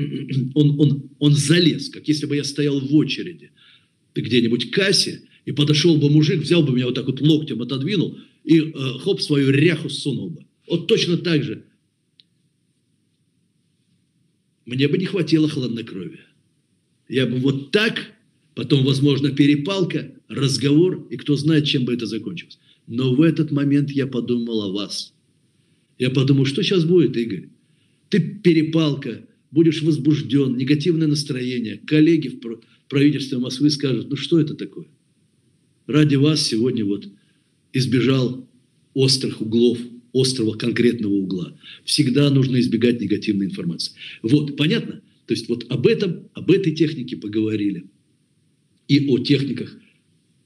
[0.55, 3.51] он, он, он залез, как если бы я стоял в очереди
[4.15, 8.17] где-нибудь к кассе, и подошел бы мужик, взял бы меня вот так вот локтем отодвинул,
[8.45, 10.45] и э, хоп, свою ряху сунул бы.
[10.69, 11.65] Вот точно так же.
[14.67, 16.27] Мне бы не хватило хладнокровия.
[17.09, 18.13] Я бы вот так,
[18.55, 22.59] потом, возможно, перепалка, разговор, и кто знает, чем бы это закончилось.
[22.87, 25.13] Но в этот момент я подумал о вас.
[25.99, 27.49] Я подумал, что сейчас будет, Игорь?
[28.09, 31.79] Ты перепалка, будешь возбужден, негативное настроение.
[31.87, 34.87] Коллеги в правительстве Москвы скажут, ну что это такое?
[35.87, 37.09] Ради вас сегодня вот
[37.73, 38.49] избежал
[38.95, 39.79] острых углов,
[40.13, 41.57] острого конкретного угла.
[41.85, 43.93] Всегда нужно избегать негативной информации.
[44.23, 45.03] Вот, понятно?
[45.27, 47.85] То есть вот об этом, об этой технике поговорили.
[48.89, 49.77] И о техниках.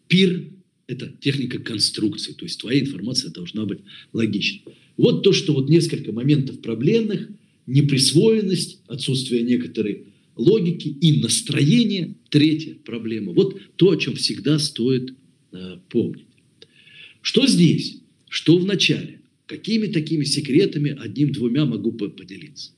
[0.08, 0.50] Пир–
[0.86, 2.32] это техника конструкции.
[2.32, 3.78] То есть твоя информация должна быть
[4.12, 4.74] логичной.
[4.98, 7.30] Вот то, что вот несколько моментов проблемных,
[7.66, 13.32] неприсвоенность, отсутствие некоторой логики и настроение– третья проблема.
[13.32, 15.14] Вот то, о чем всегда стоит
[15.52, 16.26] э, помнить.
[17.22, 18.00] Что здесь?
[18.28, 19.20] Что в начале?
[19.46, 22.72] Какими такими секретами одним-двумя могу поделиться?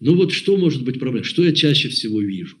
[0.00, 1.24] Ну вот что может быть проблема?
[1.24, 2.58] Что я чаще всего вижу?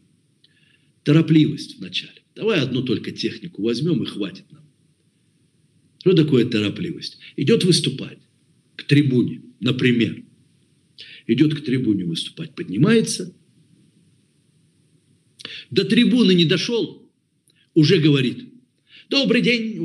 [1.02, 2.22] Торопливость в начале.
[2.34, 4.64] Давай одну только технику возьмем и хватит нам.
[6.00, 7.18] Что такое торопливость?
[7.36, 8.18] Идет выступать
[8.76, 10.24] к трибуне, например.
[11.26, 13.34] Идет к трибуне выступать, поднимается.
[15.70, 17.10] До трибуны не дошел,
[17.74, 18.44] уже говорит.
[19.10, 19.78] Добрый день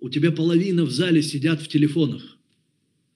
[0.00, 2.38] у тебя половина в зале сидят в телефонах.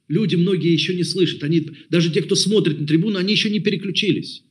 [0.08, 1.42] Люди многие еще не слышат.
[1.42, 4.42] Они, даже те, кто смотрит на трибуну, они еще не переключились.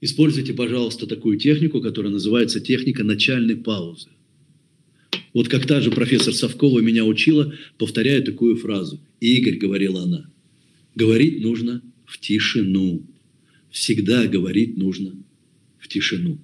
[0.00, 4.08] Используйте, пожалуйста, такую технику, которая называется техника начальной паузы.
[5.32, 9.00] Вот как та же профессор Совкова меня учила, повторяя такую фразу.
[9.20, 10.30] «Игорь»,— говорила она,—
[10.94, 13.06] «говорить нужно в тишину.
[13.70, 15.14] Всегда говорить нужно
[15.78, 16.38] в тишину».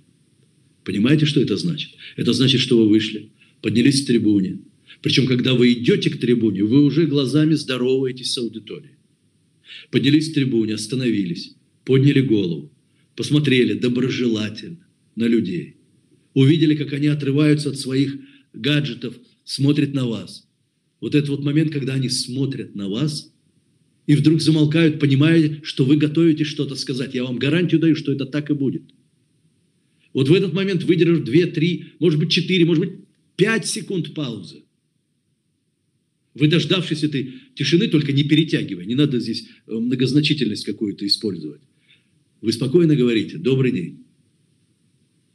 [0.84, 1.92] Понимаете, что это значит?
[2.16, 3.30] Это значит, что вы вышли,
[3.62, 4.58] поднялись к трибуне.
[5.04, 8.94] Причем, когда вы идете к трибуне, вы уже глазами здороваетесь с аудиторией.
[9.90, 12.72] Поднялись к трибуне, остановились, подняли голову,
[13.14, 15.76] посмотрели доброжелательно на людей.
[16.32, 18.16] Увидели, как они отрываются от своих
[18.54, 19.14] гаджетов,
[19.44, 20.48] смотрят на вас.
[21.02, 23.30] Вот этот вот момент, когда они смотрят на вас
[24.06, 27.12] и вдруг замолкают, понимая, что вы готовитесь что-то сказать.
[27.12, 28.84] Я вам гарантию даю, что это так и будет.
[30.14, 32.92] Вот в этот момент выдержав 2, 3, может быть 4, может быть
[33.36, 34.63] 5 секунд паузы.
[36.34, 41.60] Вы, дождавшись этой тишины, только не перетягивая, не надо здесь э, многозначительность какую-то использовать.
[42.40, 44.04] Вы спокойно говорите «добрый день».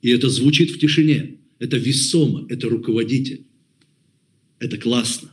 [0.02, 1.38] И это звучит в тишине.
[1.58, 3.44] Это весомо, это руководитель.
[4.60, 5.32] Это классно.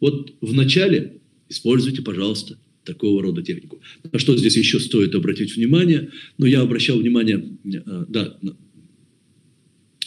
[0.00, 3.80] Вот в начале используйте, пожалуйста, такого рода технику.
[4.12, 6.10] На что здесь еще стоит обратить внимание?
[6.38, 8.38] Но я обращал внимание, э, да,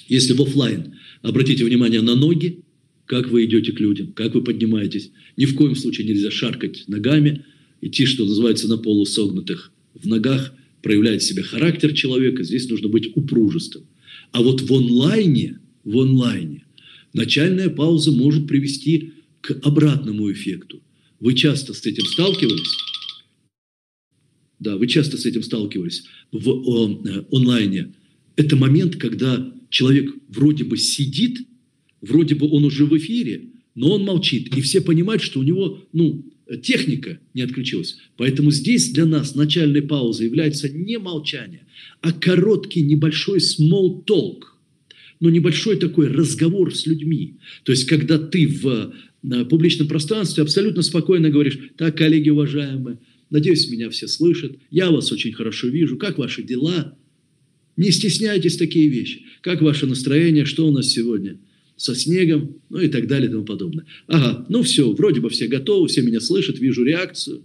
[0.08, 2.60] если в офлайн, обратите внимание на ноги,
[3.08, 5.12] как вы идете к людям, как вы поднимаетесь.
[5.38, 7.46] Ни в коем случае нельзя шаркать ногами,
[7.82, 10.54] идти, что называется, на полусогнутых в ногах,
[10.84, 13.84] проявляет себя характер человека, здесь нужно быть упружистым.
[14.32, 16.66] А вот в онлайне, в онлайне
[17.14, 20.82] начальная пауза может привести к обратному эффекту.
[21.20, 22.78] Вы часто с этим сталкивались?
[24.60, 27.94] Да, вы часто с этим сталкивались в э, онлайне.
[28.36, 31.48] Это момент, когда человек вроде бы сидит,
[32.02, 34.56] вроде бы он уже в эфире, но он молчит.
[34.56, 36.26] И все понимают, что у него ну,
[36.61, 37.98] техника не отключилась.
[38.15, 41.65] Поэтому здесь для нас начальной паузой является не молчание,
[42.02, 44.44] а короткий небольшой small talk.
[45.19, 47.38] Но небольшой такой разговор с людьми.
[47.64, 48.94] То есть, когда ты в
[49.49, 52.99] публичном пространстве абсолютно спокойно говоришь, так, коллеги уважаемые,
[53.32, 56.95] надеюсь, меня все слышат, я вас очень хорошо вижу, как ваши дела?
[57.78, 59.24] Не стесняйтесь такие вещи.
[59.41, 61.40] Как ваше настроение, что у нас сегодня?
[61.78, 63.86] Со снегом, ну и так далее и тому подобное.
[64.08, 67.44] Ага, ну все, вроде бы все готовы, все меня слышат, вижу реакцию.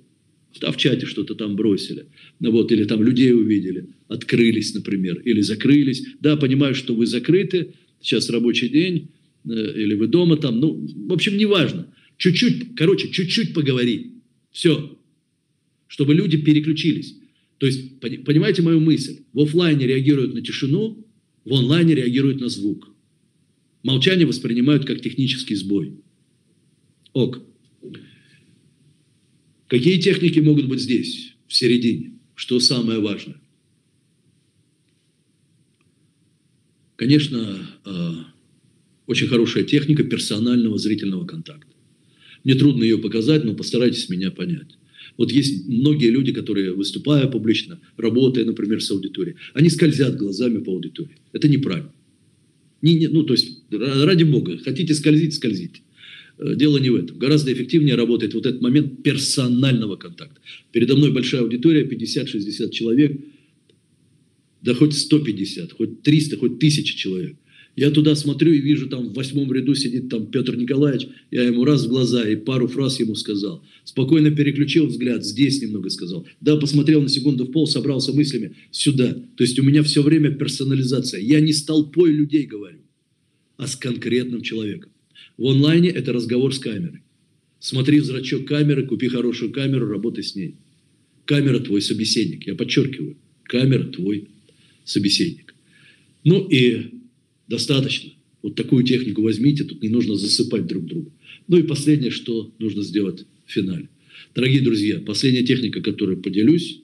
[0.60, 2.06] А в чате что-то там бросили.
[2.40, 6.04] Ну вот, или там людей увидели, открылись, например, или закрылись.
[6.20, 9.08] Да, понимаю, что вы закрыты, сейчас рабочий день,
[9.44, 11.86] э, или вы дома там, ну, в общем, неважно.
[12.16, 14.12] Чуть-чуть, короче, чуть-чуть поговори.
[14.50, 14.98] Все.
[15.88, 17.16] Чтобы люди переключились.
[17.58, 19.20] То есть, понимаете мою мысль?
[19.32, 21.06] В офлайне реагируют на тишину,
[21.44, 22.91] в онлайне реагируют на звук.
[23.82, 25.94] Молчание воспринимают как технический сбой.
[27.12, 27.42] Ок.
[29.66, 32.12] Какие техники могут быть здесь, в середине?
[32.34, 33.40] Что самое важное?
[36.96, 38.26] Конечно, а,
[39.06, 41.74] очень хорошая техника персонального зрительного контакта.
[42.44, 44.78] Мне трудно ее показать, но постарайтесь меня понять.
[45.16, 50.72] Вот есть многие люди, которые, выступая публично, работая, например, с аудиторией, они скользят глазами по
[50.72, 51.18] аудитории.
[51.32, 51.92] Это неправильно.
[52.82, 55.80] Не, не, ну, то есть, ради бога, хотите скользить, скользите.
[56.38, 57.18] Э, дело не в этом.
[57.18, 60.40] Гораздо эффективнее работает вот этот момент персонального контакта.
[60.72, 63.20] Передо мной большая аудитория, 50-60 человек,
[64.62, 67.36] да хоть 150, хоть 300, хоть 1000 человек.
[67.74, 71.08] Я туда смотрю и вижу, там в восьмом ряду сидит там Петр Николаевич.
[71.30, 73.64] Я ему раз в глаза и пару фраз ему сказал.
[73.84, 76.26] Спокойно переключил взгляд, здесь немного сказал.
[76.42, 79.14] Да, посмотрел на секунду в пол, собрался мыслями сюда.
[79.36, 81.20] То есть у меня все время персонализация.
[81.20, 82.80] Я не с толпой людей говорю,
[83.56, 84.92] а с конкретным человеком.
[85.38, 87.00] В онлайне это разговор с камерой.
[87.58, 90.56] Смотри в зрачок камеры, купи хорошую камеру, работай с ней.
[91.24, 92.46] Камера твой собеседник.
[92.46, 94.28] Я подчеркиваю, камера твой
[94.84, 95.54] собеседник.
[96.24, 97.01] Ну и
[97.52, 98.12] Достаточно.
[98.40, 101.12] Вот такую технику возьмите, тут не нужно засыпать друг друга.
[101.48, 103.90] Ну и последнее, что нужно сделать в финале.
[104.34, 106.80] Дорогие друзья, последняя техника, которой поделюсь,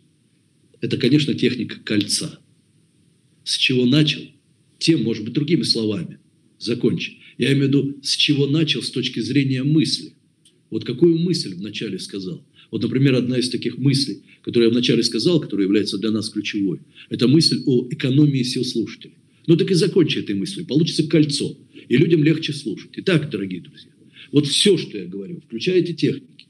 [0.82, 2.39] это, конечно, техника кольца.
[3.45, 4.20] С чего начал,
[4.78, 6.19] тем, может быть, другими словами,
[6.59, 7.16] закончи.
[7.39, 10.12] Я имею в виду, с чего начал с точки зрения мысли.
[10.69, 12.45] Вот какую мысль вначале сказал.
[12.70, 16.81] Вот, например, одна из таких мыслей, которую я вначале сказал, которая является для нас ключевой,
[17.09, 19.15] это мысль о экономии сил слушателей.
[19.49, 20.66] Ну так и закончи этой мыслью.
[20.66, 21.57] Получится кольцо.
[21.89, 22.91] И людям легче слушать.
[22.97, 23.91] Итак, дорогие друзья,
[24.31, 26.47] вот все, что я говорю, включая эти техники,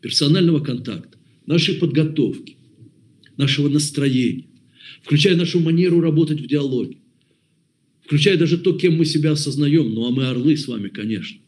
[0.00, 1.16] персонального контакта,
[1.46, 2.56] нашей подготовки,
[3.36, 4.46] нашего настроения,
[5.04, 6.96] включая нашу манеру работать в диалоге,
[8.04, 11.38] включая даже то, кем мы себя осознаем, ну а мы орлы с вами, конечно,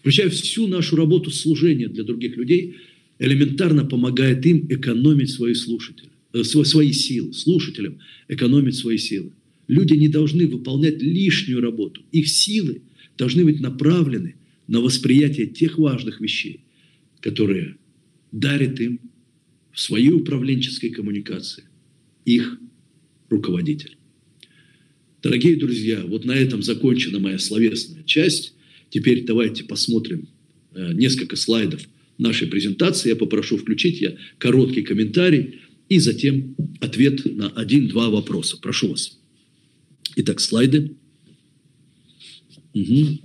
[0.00, 2.74] включая всю нашу работу служения для других людей,
[3.20, 9.30] элементарно помогает им экономить свои слушатели, э, свои силы, слушателям экономить свои силы.
[9.70, 12.02] Люди не должны выполнять лишнюю работу.
[12.10, 12.82] Их силы
[13.16, 14.34] должны быть направлены
[14.66, 16.64] на восприятие тех важных вещей,
[17.20, 17.76] которые
[18.32, 18.98] дарит им
[19.70, 21.62] в своей управленческой коммуникации
[22.24, 22.58] их
[23.28, 23.96] руководитель.
[25.22, 28.54] Дорогие друзья, вот на этом закончена моя словесная часть.
[28.88, 30.26] Теперь давайте посмотрим
[30.74, 31.88] э, несколько слайдов
[32.18, 33.10] нашей презентации.
[33.10, 38.56] Я попрошу включить я короткий комментарий и затем ответ на один-два вопроса.
[38.60, 39.19] Прошу вас.
[40.16, 40.96] Итак, слайды.
[42.74, 43.20] Угу.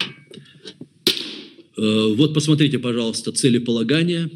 [2.16, 4.30] Вот посмотрите, пожалуйста, целеполагание.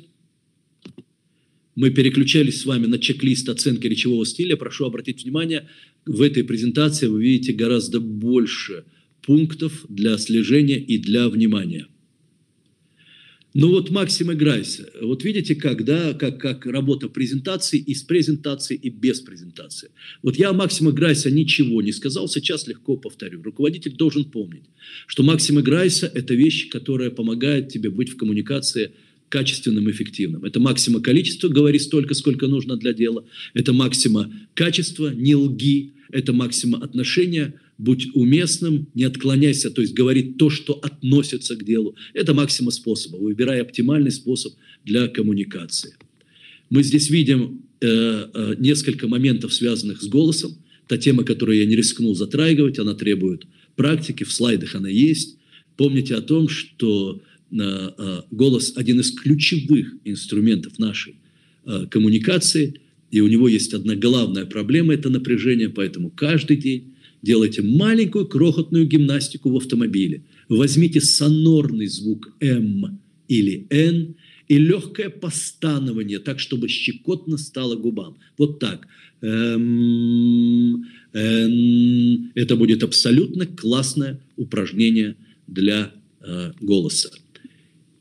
[1.76, 4.58] Мы переключались с вами на чек-лист оценки речевого стиля.
[4.58, 5.70] Прошу обратить внимание,
[6.06, 8.84] в этой презентации вы видите гораздо больше
[9.22, 11.88] пунктов для слежения и для внимания.
[13.56, 18.80] Ну вот Максим Грайс, вот видите, как, да, как, как работа презентации и с презентацией,
[18.80, 19.90] и без презентации.
[20.22, 23.42] Вот я Максима Грайса ничего не сказал, сейчас легко повторю.
[23.42, 24.66] Руководитель должен помнить,
[25.08, 28.92] что Максима Грайса– это вещь, которая помогает тебе быть в коммуникации
[29.30, 30.44] качественным, эффективным.
[30.44, 33.26] Это максима количества, говори столько, сколько нужно для дела.
[33.54, 35.94] Это максима качества, не лги.
[36.12, 41.96] Это максима отношения– будь уместным, не отклоняйся, то есть говорить то, что относится к делу.
[42.14, 43.16] Это максима способа.
[43.16, 44.54] Выбирай оптимальный способ
[44.86, 45.96] для коммуникации.
[46.70, 50.58] Мы здесь видим э, э, несколько моментов, связанных с голосом.
[50.88, 53.46] Та тема, которую я не рискнул затрагивать, она требует
[53.76, 55.38] практики, в слайдах она есть.
[55.78, 61.16] Помните о том, что голос– один из ключевых инструментов нашей
[61.66, 62.82] э, коммуникации,
[63.12, 68.88] и у него есть одна главная проблема– это напряжение, поэтому каждый день делайте маленькую крохотную
[68.88, 70.22] гимнастику в автомобиле.
[70.48, 74.16] Возьмите сонорный звук «М» или «Н»
[74.48, 78.18] и легкое постанование, так, чтобы щекотно стало губам.
[78.38, 78.88] Вот так.
[79.22, 79.58] Это
[82.56, 85.16] будет абсолютно классное упражнение
[85.48, 87.12] для э, голоса.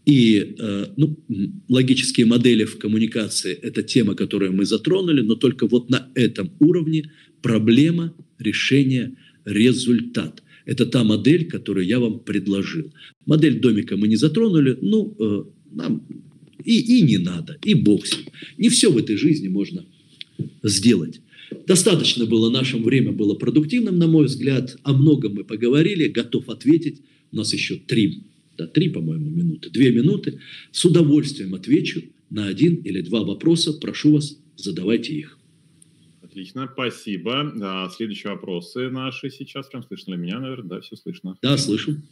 [0.09, 1.19] И э, ну,
[1.69, 7.11] логические модели в коммуникации– это тема, которую мы затронули, но только вот на этом уровне
[7.43, 10.43] проблема решение, результат.
[10.65, 12.91] Это та модель, которую я вам предложил.
[13.27, 16.07] Модель домика мы не затронули, ну, э, нам
[16.65, 18.29] и, и не надо, и бог с ним.
[18.57, 19.85] Не все в этой жизни можно
[20.63, 21.21] сделать.
[21.67, 24.79] Достаточно было, наше время было продуктивным, на мой взгляд.
[24.85, 27.03] О многом мы поговорили, готов ответить.
[27.31, 28.23] У нас еще три,
[28.59, 30.41] да, три, по-моему, минуты, две минуты.
[30.73, 33.73] С удовольствием отвечу на один или два вопроса.
[33.73, 35.39] Прошу вас, задавайте их.
[36.23, 37.53] Отлично, спасибо.
[37.63, 39.69] А, следующие вопросы наши сейчас.
[39.69, 40.69] Прям слышно ли меня, наверное?
[40.69, 41.37] Да, все слышно.
[41.41, 42.03] Да, слышу.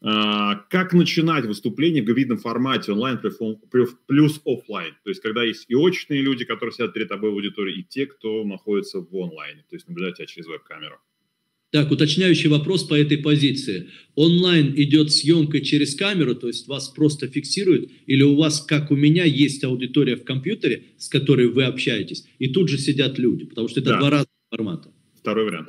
[0.00, 3.20] А, как начинать выступление в гибридном формате онлайн
[4.06, 4.94] плюс офлайн?
[5.04, 8.06] То есть, когда есть и очные люди, которые сидят перед тобой в аудитории, и те,
[8.06, 10.96] кто находится в онлайне, то есть наблюдать тебя через веб-камеру.
[11.72, 13.88] Так, уточняющий вопрос по этой позиции.
[14.14, 18.94] Онлайн идет съемка через камеру, то есть вас просто фиксируют, или у вас, как у
[18.94, 23.68] меня, есть аудитория в компьютере, с которой вы общаетесь, и тут же сидят люди, потому
[23.68, 23.98] что это да.
[24.00, 24.90] два разных формата.
[25.18, 25.68] Второй вариант.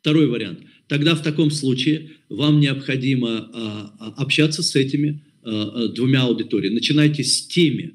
[0.00, 0.60] Второй вариант.
[0.88, 6.74] Тогда в таком случае вам необходимо а, а общаться с этими а, а, двумя аудиториями.
[6.74, 7.94] Начинайте с теми,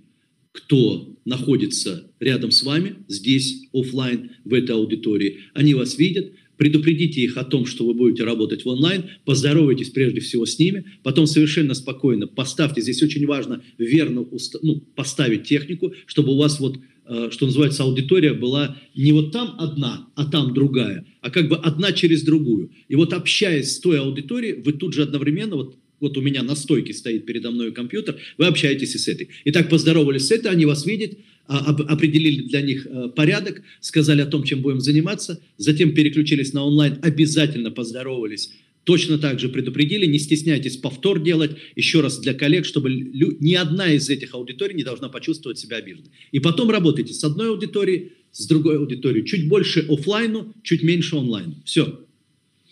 [0.54, 5.40] кто находится рядом с вами, здесь, офлайн, в этой аудитории.
[5.54, 6.32] Они вас видят,
[6.62, 10.86] предупредите их о том, что вы будете работать в онлайн, поздоровайтесь прежде всего с ними,
[11.02, 14.28] потом совершенно спокойно поставьте, здесь очень важно верно
[14.62, 16.78] ну, поставить технику, чтобы у вас вот,
[17.08, 21.56] э, что называется, аудитория была не вот там одна, а там другая, а как бы
[21.56, 22.70] одна через другую.
[22.88, 26.56] И вот общаясь с той аудиторией, вы тут же одновременно, вот вот у меня на
[26.56, 29.30] стойке стоит передо мной компьютер, вы общаетесь и с этой.
[29.46, 31.14] Итак, поздоровались с этой, они вас видят,
[31.48, 37.00] определили для них э, порядок, сказали о том, чем будем заниматься, затем переключились на онлайн,
[37.02, 38.54] обязательно поздоровались,
[38.84, 43.92] точно так же предупредили, не стесняйтесь повтор делать, еще раз для коллег, чтобы ни одна
[43.92, 46.12] из этих аудиторий не должна почувствовать себя обиженной.
[46.32, 49.26] И потом работайте с одной аудиторией, с другой аудиторией.
[49.26, 51.56] Чуть больше офлайну, чуть меньше онлайну.
[51.66, 52.00] Все.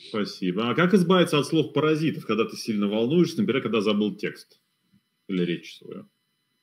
[0.07, 0.69] Спасибо.
[0.69, 4.59] А как избавиться от слов паразитов, когда ты сильно волнуешься, например, когда забыл текст
[5.27, 6.07] или речь свою?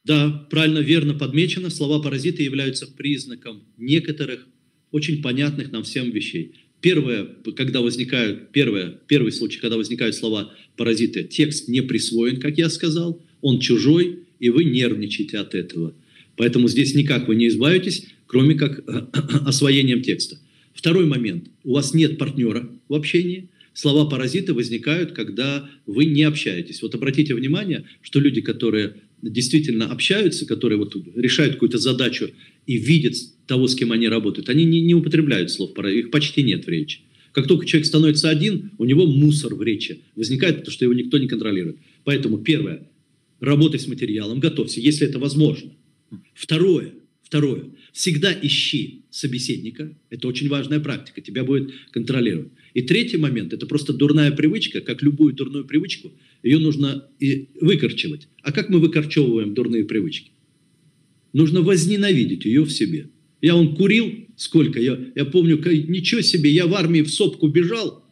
[0.07, 1.69] Да, правильно, верно подмечено.
[1.69, 4.47] Слова паразиты являются признаком некоторых
[4.93, 6.53] очень понятных нам всем вещей.
[6.81, 7.27] Первое,
[7.57, 13.21] когда возникают, первое, первый случай, когда возникают слова паразиты, текст не присвоен, как я сказал,
[13.41, 15.93] он чужой, и вы нервничаете от этого.
[16.37, 18.85] Поэтому здесь никак вы не избавитесь, кроме как
[19.45, 20.39] освоением текста.
[20.73, 21.49] Второй момент.
[21.65, 23.49] У вас нет партнера в общении.
[23.73, 26.81] Слова паразиты возникают, когда вы не общаетесь.
[26.81, 32.31] Вот обратите внимание, что люди, которые действительно общаются, которые вот решают какую-то задачу
[32.67, 33.15] и видят
[33.47, 37.01] того, с кем они работают, они не, не употребляют слов, их почти нет в речи.
[37.33, 41.19] Как только человек становится один, у него мусор в речи возникает, потому что его никто
[41.19, 41.77] не контролирует.
[42.05, 42.89] Поэтому первое,
[43.41, 45.71] работай с материалом, готовься, если это возможно.
[46.35, 46.93] Второе,
[47.27, 47.65] Второе.
[47.93, 49.93] Всегда ищи собеседника.
[50.11, 51.21] Это очень важная практика.
[51.21, 52.53] Тебя будет контролировать.
[52.73, 53.53] И третий момент.
[53.53, 54.81] Это просто дурная привычка.
[54.81, 56.13] Как любую дурную привычку,
[56.47, 58.29] ее нужно и выкорчевать.
[58.43, 60.31] А как мы выкорчевываем дурные привычки?
[61.33, 63.11] Нужно возненавидеть ее в себе.
[63.43, 64.81] Я он курил, сколько?
[64.81, 68.05] Я, я помню, ничего себе, я в армии в сопку бежал,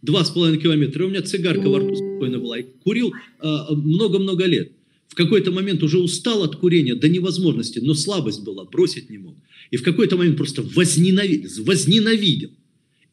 [0.00, 2.58] два с половиной километра, у меня цигарка во рту спокойно была.
[2.60, 4.72] И курил а, много-много лет.
[5.08, 9.36] В какой-то момент уже устал от курения до невозможности, но слабость была, бросить не мог.
[9.70, 12.50] И в какой-то момент просто возненавидел, возненавидел.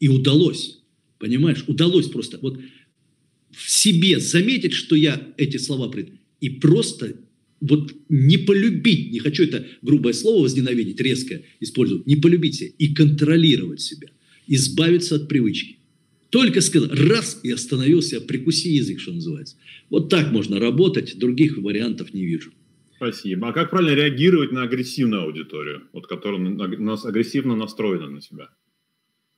[0.00, 0.78] И удалось,
[1.18, 2.58] понимаешь, удалось просто вот
[3.52, 6.10] в себе заметить, что я эти слова пред...
[6.40, 7.16] и просто
[7.60, 12.94] вот не полюбить, не хочу это грубое слово возненавидеть, резко использовать, не полюбить себя и
[12.94, 14.08] контролировать себя,
[14.46, 15.76] избавиться от привычки.
[16.30, 19.56] Только сказал, раз и остановился, прикуси язык, что называется.
[19.90, 22.52] Вот так можно работать, других вариантов не вижу.
[22.96, 23.48] Спасибо.
[23.48, 28.50] А как правильно реагировать на агрессивную аудиторию, вот, которая нас агрессивно настроена на тебя?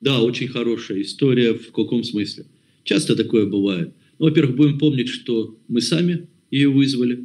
[0.01, 1.55] Да, очень хорошая история.
[1.55, 2.47] В каком смысле?
[2.82, 3.94] Часто такое бывает.
[4.22, 7.24] Ну, во-первых, будем помнить, что мы сами ее вызвали.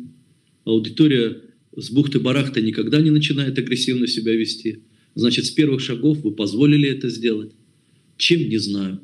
[0.66, 1.44] Аудитория
[1.76, 4.80] с бухты-барахта никогда не начинает агрессивно себя вести.
[5.14, 7.52] Значит, с первых шагов вы позволили это сделать.
[8.18, 9.00] Чем, не знаю.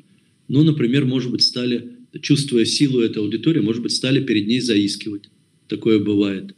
[0.48, 5.30] Ну, например, может быть, стали, чувствуя силу этой аудитории, может быть, стали перед ней заискивать.
[5.68, 6.56] Такое бывает.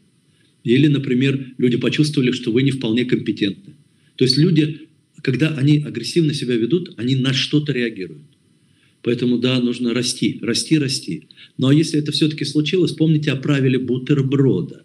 [0.64, 3.74] Или, например, люди почувствовали, что вы не вполне компетентны.
[4.16, 4.88] То есть люди,
[5.20, 8.35] когда они агрессивно себя ведут, они на что-то реагируют.
[9.06, 11.28] Поэтому, да, нужно расти, расти, расти.
[11.58, 14.84] Но если это все-таки случилось, помните о правиле бутерброда.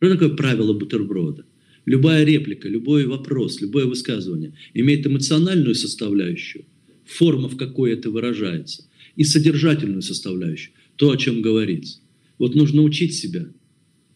[0.00, 1.46] Что такое правило бутерброда?
[1.84, 6.64] Любая реплика, любой вопрос, любое высказывание имеет эмоциональную составляющую–
[7.04, 12.00] форма, в какой это выражается, и содержательную составляющую, то, о чем говорится.
[12.40, 13.46] Вот нужно учить себя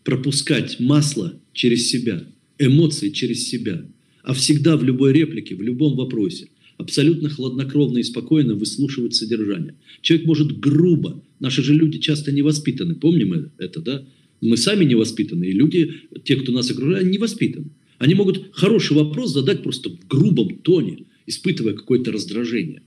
[0.02, 2.26] пропускать масло через себя,
[2.58, 3.86] эмоции через себя,
[4.24, 6.48] а всегда в любой реплике, в любом вопросе
[6.80, 9.74] абсолютно хладнокровно и спокойно выслушивать содержание.
[10.00, 14.04] Человек может грубо, наши же люди часто не воспитаны, помним это, да?
[14.40, 15.92] Мы сами не воспитаны, и люди,
[16.24, 17.66] те, кто нас окружает, не воспитаны.
[17.98, 22.82] Они могут хороший вопрос задать просто в грубом тоне, испытывая какое-то раздражение.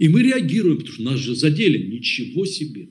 [0.00, 1.78] И мы реагируем, потому что нас же задели.
[1.78, 2.88] Ничего себе.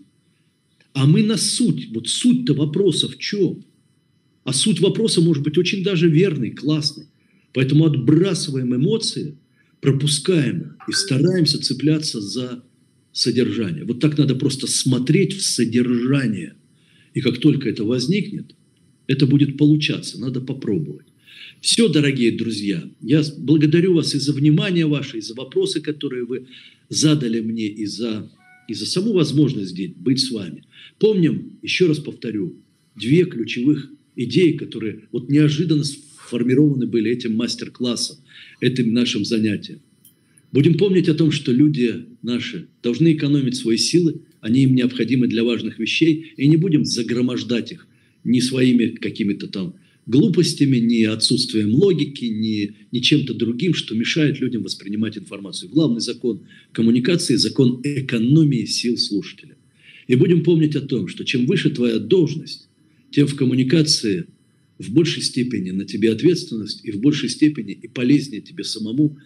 [0.94, 1.90] А мы на суть.
[1.92, 3.66] Вот суть-то вопроса в чем?
[4.46, 7.08] А суть вопроса может быть очень даже верный, классный.
[7.52, 9.36] Поэтому отбрасываем эмоции,
[9.81, 12.64] пропускаем и стараемся цепляться за
[13.11, 13.85] содержание.
[13.85, 16.56] Вот так надо просто смотреть в содержание.
[17.14, 18.56] И как только это возникнет,
[19.07, 20.19] это будет получаться.
[20.19, 21.07] Надо попробовать.
[21.61, 26.47] Все, дорогие друзья, я благодарю вас и за внимание ваше, и за вопросы, которые вы
[26.88, 28.31] задали мне, и за,
[28.68, 30.64] и за саму возможность здесь быть с вами.
[30.99, 32.61] Помним, еще раз повторю,
[32.95, 38.18] две ключевых идеи, которые вот неожиданно сформированы были этим мастер-классом,
[38.60, 39.80] этим нашим занятием.
[40.52, 45.44] Будем помнить о том, что люди наши должны экономить свои силы, они им необходимы для
[45.44, 47.88] важных вещей, и не будем загромождать их
[48.23, 49.76] ни своими какими-то там
[50.06, 55.69] глупостями, ни отсутствием логики, ни, ни чем-то другим, что мешает людям воспринимать информацию.
[55.69, 56.41] Главный закон
[56.72, 59.56] коммуникации– закон экономии сил слушателя.
[60.07, 62.69] И будем помнить о том, что чем выше твоя должность,
[63.11, 64.26] тем в коммуникации
[64.80, 69.18] в большей степени на тебе ответственность и в большей степени и полезнее тебе самому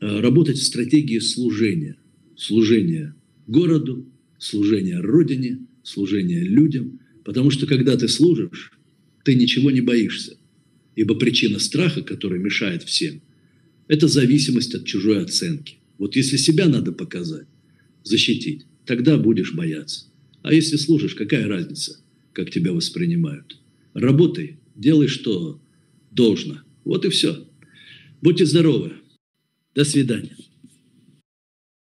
[0.00, 1.96] э, работать в стратегии служения.
[2.36, 3.14] Служения
[3.46, 4.06] городу,
[4.38, 7.00] служения Родине, служения людям.
[7.24, 8.72] Потому что когда ты служишь,
[9.24, 10.36] ты ничего не боишься.
[10.94, 13.20] Ибо причина страха, которая мешает всем,
[13.88, 15.76] это зависимость от чужой оценки.
[15.98, 17.46] Вот если себя надо показать,
[18.04, 20.06] защитить, тогда будешь бояться.
[20.42, 22.00] А если служишь, какая разница,
[22.32, 23.58] как тебя воспринимают?
[23.94, 25.60] Работай, делай, что
[26.10, 26.62] должно.
[26.84, 27.46] Вот и все.
[28.20, 28.94] Будьте здоровы.
[29.74, 30.36] До свидания.